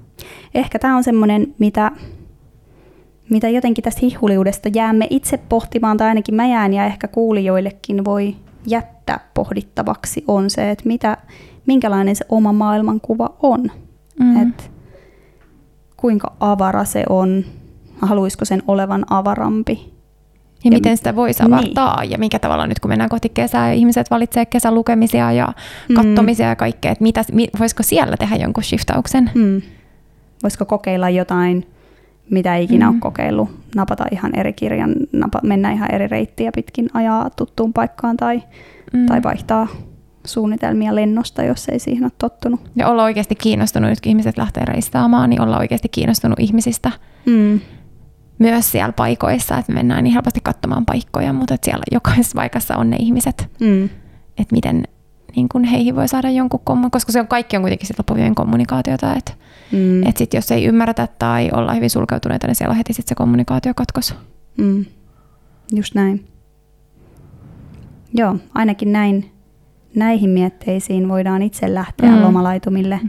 Ehkä 0.53 0.79
tämä 0.79 0.97
on 0.97 1.03
semmoinen, 1.03 1.55
mitä 1.59 1.91
mitä 3.29 3.49
jotenkin 3.49 3.83
tästä 3.83 4.01
hihuliudesta 4.01 4.69
jäämme 4.75 5.07
itse 5.09 5.37
pohtimaan, 5.37 5.97
tai 5.97 6.07
ainakin 6.07 6.35
mä 6.35 6.47
jään 6.47 6.73
ja 6.73 6.85
ehkä 6.85 7.07
kuulijoillekin 7.07 8.05
voi 8.05 8.35
jättää 8.67 9.19
pohdittavaksi, 9.33 10.23
on 10.27 10.49
se, 10.49 10.71
että 10.71 10.87
mitä, 10.87 11.17
minkälainen 11.65 12.15
se 12.15 12.25
oma 12.29 12.53
maailmankuva 12.53 13.35
on. 13.41 13.71
Mm. 14.19 14.41
Et 14.41 14.71
kuinka 15.97 16.33
avara 16.39 16.85
se 16.85 17.03
on, 17.09 17.45
haluaisiko 18.01 18.45
sen 18.45 18.63
olevan 18.67 19.05
avarampi. 19.09 19.93
Ja, 20.63 20.71
ja 20.71 20.71
miten 20.71 20.97
sitä 20.97 21.15
voisi 21.15 21.43
avartaa 21.43 22.01
niin. 22.01 22.11
ja 22.11 22.17
mikä 22.17 22.39
tavalla 22.39 22.67
nyt 22.67 22.79
kun 22.79 22.89
mennään 22.89 23.09
kohti 23.09 23.29
kesää 23.29 23.67
ja 23.67 23.73
ihmiset 23.73 24.11
valitsee 24.11 24.45
kesälukemisia 24.45 25.31
ja 25.31 25.47
kattomisia 25.95 26.45
mm. 26.45 26.49
ja 26.49 26.55
kaikkea, 26.55 26.91
että 26.91 27.03
mitä, 27.03 27.23
voisiko 27.59 27.83
siellä 27.83 28.17
tehdä 28.17 28.35
jonkun 28.35 28.63
shiftauksen? 28.63 29.31
Mm. 29.35 29.61
Voisiko 30.43 30.65
kokeilla 30.65 31.09
jotain 31.09 31.67
mitä 32.29 32.55
ikinä 32.55 32.85
mm. 32.85 32.91
ole 32.91 32.99
kokeillut, 32.99 33.49
napata 33.75 34.05
ihan 34.11 34.39
eri 34.39 34.53
kirjan, 34.53 34.95
napa, 35.13 35.39
mennä 35.43 35.71
ihan 35.71 35.91
eri 35.91 36.07
reittiä 36.07 36.51
pitkin, 36.55 36.89
ajaa 36.93 37.29
tuttuun 37.29 37.73
paikkaan 37.73 38.17
tai, 38.17 38.43
mm. 38.93 39.05
tai 39.05 39.23
vaihtaa 39.23 39.67
suunnitelmia 40.25 40.95
lennosta, 40.95 41.43
jos 41.43 41.69
ei 41.69 41.79
siihen 41.79 42.03
ole 42.03 42.11
tottunut. 42.17 42.59
Ja 42.75 42.87
olla 42.87 43.03
oikeasti 43.03 43.35
kiinnostunut, 43.35 43.89
nyt 43.89 44.01
kun 44.01 44.09
ihmiset 44.09 44.37
lähtee 44.37 44.65
reistaamaan, 44.65 45.29
niin 45.29 45.41
olla 45.41 45.57
oikeasti 45.57 45.89
kiinnostunut 45.89 46.39
ihmisistä. 46.39 46.91
Mm. 47.25 47.59
Myös 48.39 48.71
siellä 48.71 48.93
paikoissa, 48.93 49.57
että 49.57 49.71
me 49.71 49.75
mennään 49.75 50.03
niin 50.03 50.13
helposti 50.13 50.39
katsomaan 50.43 50.85
paikkoja, 50.85 51.33
mutta 51.33 51.53
että 51.53 51.65
siellä 51.65 51.83
jokaisessa 51.91 52.35
paikassa 52.35 52.77
on 52.77 52.89
ne 52.89 52.97
ihmiset. 52.99 53.49
Mm. 53.59 53.83
Että 54.37 54.55
miten 54.55 54.83
niin 55.35 55.49
kun 55.49 55.63
heihin 55.63 55.95
voi 55.95 56.07
saada 56.07 56.29
jonkun 56.29 56.59
kommun, 56.63 56.91
koska 56.91 57.11
se 57.11 57.19
on 57.19 57.27
kaikki 57.27 57.57
on 57.57 57.63
kuitenkin 57.63 57.87
sit 57.87 57.99
loppuvien 57.99 58.35
kommunikaatiota, 58.35 59.15
että 59.15 59.33
mm. 59.71 60.07
et 60.07 60.17
sit 60.17 60.33
jos 60.33 60.51
ei 60.51 60.65
ymmärretä 60.65 61.07
tai 61.19 61.49
olla 61.53 61.73
hyvin 61.73 61.89
sulkeutuneita, 61.89 62.47
niin 62.47 62.55
siellä 62.55 62.71
on 62.71 62.77
heti 62.77 62.93
sit 62.93 63.07
se 63.07 63.15
kommunikaatiokatkos. 63.15 64.15
Mm. 64.57 64.85
Just 65.75 65.95
näin. 65.95 66.25
Joo, 68.13 68.35
ainakin 68.53 68.91
näin, 68.91 69.31
näihin 69.95 70.29
mietteisiin 70.29 71.09
voidaan 71.09 71.41
itse 71.41 71.73
lähteä 71.73 72.11
mm. 72.11 72.21
lomalaitumille. 72.21 72.99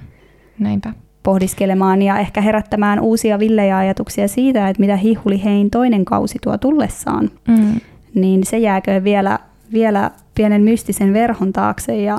Näinpä. 0.59 0.93
Pohdiskelemaan 1.23 2.03
ja 2.03 2.19
ehkä 2.19 2.41
herättämään 2.41 3.01
uusia 3.01 3.39
villejä 3.39 3.79
ajatuksia 3.79 4.29
siitä, 4.29 4.69
että 4.69 4.81
mitä 4.81 4.97
hihulihein 4.97 5.71
toinen 5.71 6.05
kausi 6.05 6.39
tuo 6.43 6.59
tullessaan. 6.59 7.31
Mm. 7.49 7.81
Niin 8.15 8.47
se 8.47 8.59
jääkö 8.59 9.05
vielä 9.05 9.39
vielä 9.73 10.11
pienen 10.35 10.63
mystisen 10.63 11.13
verhon 11.13 11.53
taakse 11.53 11.97
ja 11.97 12.19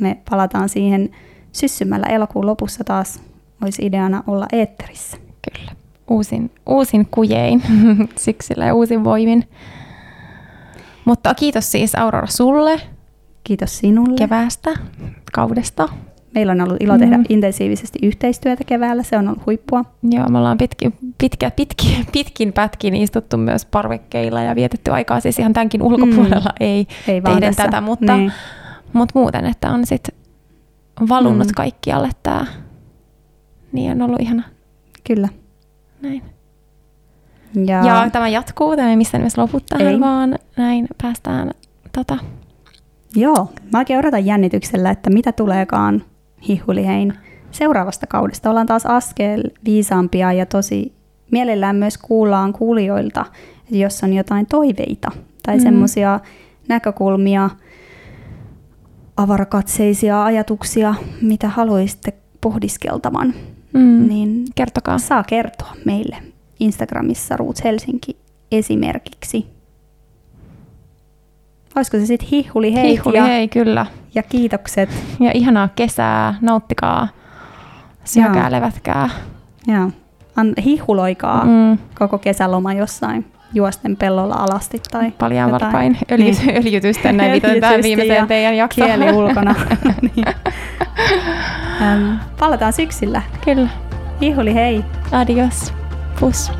me 0.00 0.18
palataan 0.30 0.68
siihen 0.68 1.10
syssymällä 1.52 2.06
elokuun 2.06 2.46
lopussa 2.46 2.84
taas 2.84 3.22
olisi 3.62 3.86
ideana 3.86 4.22
olla 4.26 4.46
eetterissä. 4.52 5.16
Kyllä. 5.52 5.72
Uusin, 6.10 6.50
uusin 6.66 7.06
kujein 7.10 7.62
syksyllä 8.16 8.66
ja 8.66 8.74
uusin 8.74 9.04
voimin. 9.04 9.48
Mutta 11.04 11.34
kiitos 11.34 11.72
siis 11.72 11.94
Aurora 11.94 12.26
sulle. 12.26 12.80
Kiitos 13.44 13.78
sinulle. 13.78 14.16
Keväästä, 14.18 14.70
kaudesta. 15.32 15.88
Meillä 16.34 16.52
on 16.52 16.60
ollut 16.60 16.76
ilo 16.80 16.98
tehdä 16.98 17.18
mm. 17.18 17.24
intensiivisesti 17.28 17.98
yhteistyötä 18.02 18.64
keväällä, 18.64 19.02
se 19.02 19.18
on 19.18 19.28
ollut 19.28 19.46
huippua. 19.46 19.84
Joo, 20.02 20.28
me 20.28 20.38
ollaan 20.38 20.58
pitkin, 20.58 20.94
pitkä, 21.18 21.50
pitkin, 21.50 22.06
pitkin 22.12 22.52
pätkin 22.52 22.96
istuttu 22.96 23.36
myös 23.36 23.66
parvekkeilla 23.66 24.42
ja 24.42 24.54
vietetty 24.54 24.90
aikaa 24.90 25.20
siis 25.20 25.38
ihan 25.38 25.52
tämänkin 25.52 25.82
ulkopuolella, 25.82 26.50
mm. 26.50 26.56
ei, 26.60 26.86
ei 27.08 27.20
tehdä 27.20 27.52
tätä, 27.52 27.80
mutta, 27.80 28.16
niin. 28.16 28.32
mutta 28.92 29.18
muuten, 29.18 29.46
että 29.46 29.70
on 29.70 29.86
sitten 29.86 30.14
valunut 31.08 31.46
mm. 31.46 31.54
kaikkialle 31.56 32.10
tämä. 32.22 32.46
Niin 33.76 33.92
on 33.92 34.02
ollut 34.02 34.20
ihana. 34.20 34.42
Kyllä. 35.06 35.28
Näin. 36.02 36.22
Ja, 37.54 37.86
ja 37.86 38.10
tämä 38.12 38.28
jatkuu, 38.28 38.76
tämä 38.76 38.90
ei 38.90 38.96
missään 38.96 39.20
nimessä 39.20 39.42
lopu 39.42 39.60
tähän, 39.60 39.86
ei. 39.86 40.00
vaan 40.00 40.38
näin 40.56 40.86
päästään 41.02 41.50
tota, 41.92 42.18
Joo, 43.16 43.52
mä 43.72 43.78
oikein 43.78 43.98
odotan 43.98 44.26
jännityksellä, 44.26 44.90
että 44.90 45.10
mitä 45.10 45.32
tuleekaan 45.32 46.02
hihulihein 46.48 47.12
seuraavasta 47.50 48.06
kaudesta. 48.06 48.50
Ollaan 48.50 48.66
taas 48.66 48.86
askel 48.86 49.42
viisaampia 49.64 50.32
ja 50.32 50.46
tosi 50.46 50.92
mielellään 51.30 51.76
myös 51.76 51.98
kuullaan 51.98 52.52
kuulijoilta, 52.52 53.24
että 53.58 53.76
jos 53.76 54.04
on 54.04 54.12
jotain 54.12 54.46
toiveita 54.46 55.10
tai 55.46 55.56
mm. 55.56 55.62
semmoisia 55.62 56.20
näkökulmia, 56.68 57.50
avarakatseisia 59.16 60.24
ajatuksia, 60.24 60.94
mitä 61.20 61.48
haluaisitte 61.48 62.12
pohdiskeltavan, 62.40 63.34
mm. 63.78 64.08
niin 64.08 64.44
Kertokaa. 64.54 64.98
saa 64.98 65.24
kertoa 65.24 65.72
meille 65.84 66.16
Instagramissa 66.60 67.36
Roots 67.36 67.64
Helsinki 67.64 68.16
esimerkiksi. 68.52 69.46
Olisiko 71.76 71.96
se 71.96 72.06
sitten 72.06 72.28
hihuli 72.28 72.74
hei? 72.74 72.90
Hihuli 72.90 73.16
ja, 73.16 73.24
hei, 73.24 73.48
kyllä. 73.48 73.86
Ja 74.14 74.22
kiitokset. 74.22 74.90
Ja 75.20 75.30
ihanaa 75.34 75.68
kesää, 75.68 76.34
nauttikaa, 76.40 77.08
syökää, 78.04 78.52
levätkää. 78.52 79.10
Joo. 79.66 79.90
An, 80.36 80.52
hihuloikaa 80.64 81.44
mm. 81.44 81.78
koko 81.98 82.18
kesäloma 82.18 82.72
jossain 82.72 83.24
juosten 83.56 83.96
pellolla 83.96 84.34
alasti 84.34 84.82
tai 84.90 85.10
Paljaan 85.10 85.52
varpain 85.52 85.98
öljy, 86.12 86.24
niin. 86.24 86.56
öljytysten, 86.56 87.16
näin 87.16 87.32
viitataan 87.32 87.82
viimeiseen 87.82 88.26
teidän 88.26 88.56
jaksoon. 88.56 88.88
Kieli 88.88 89.12
ulkona. 89.12 89.54
niin. 90.16 90.26
palataan 92.38 92.72
syksyllä. 92.72 93.22
Kyllä. 93.44 93.68
Ihuli 94.20 94.54
hei! 94.54 94.84
Adios. 95.12 95.72
Puss. 96.20 96.52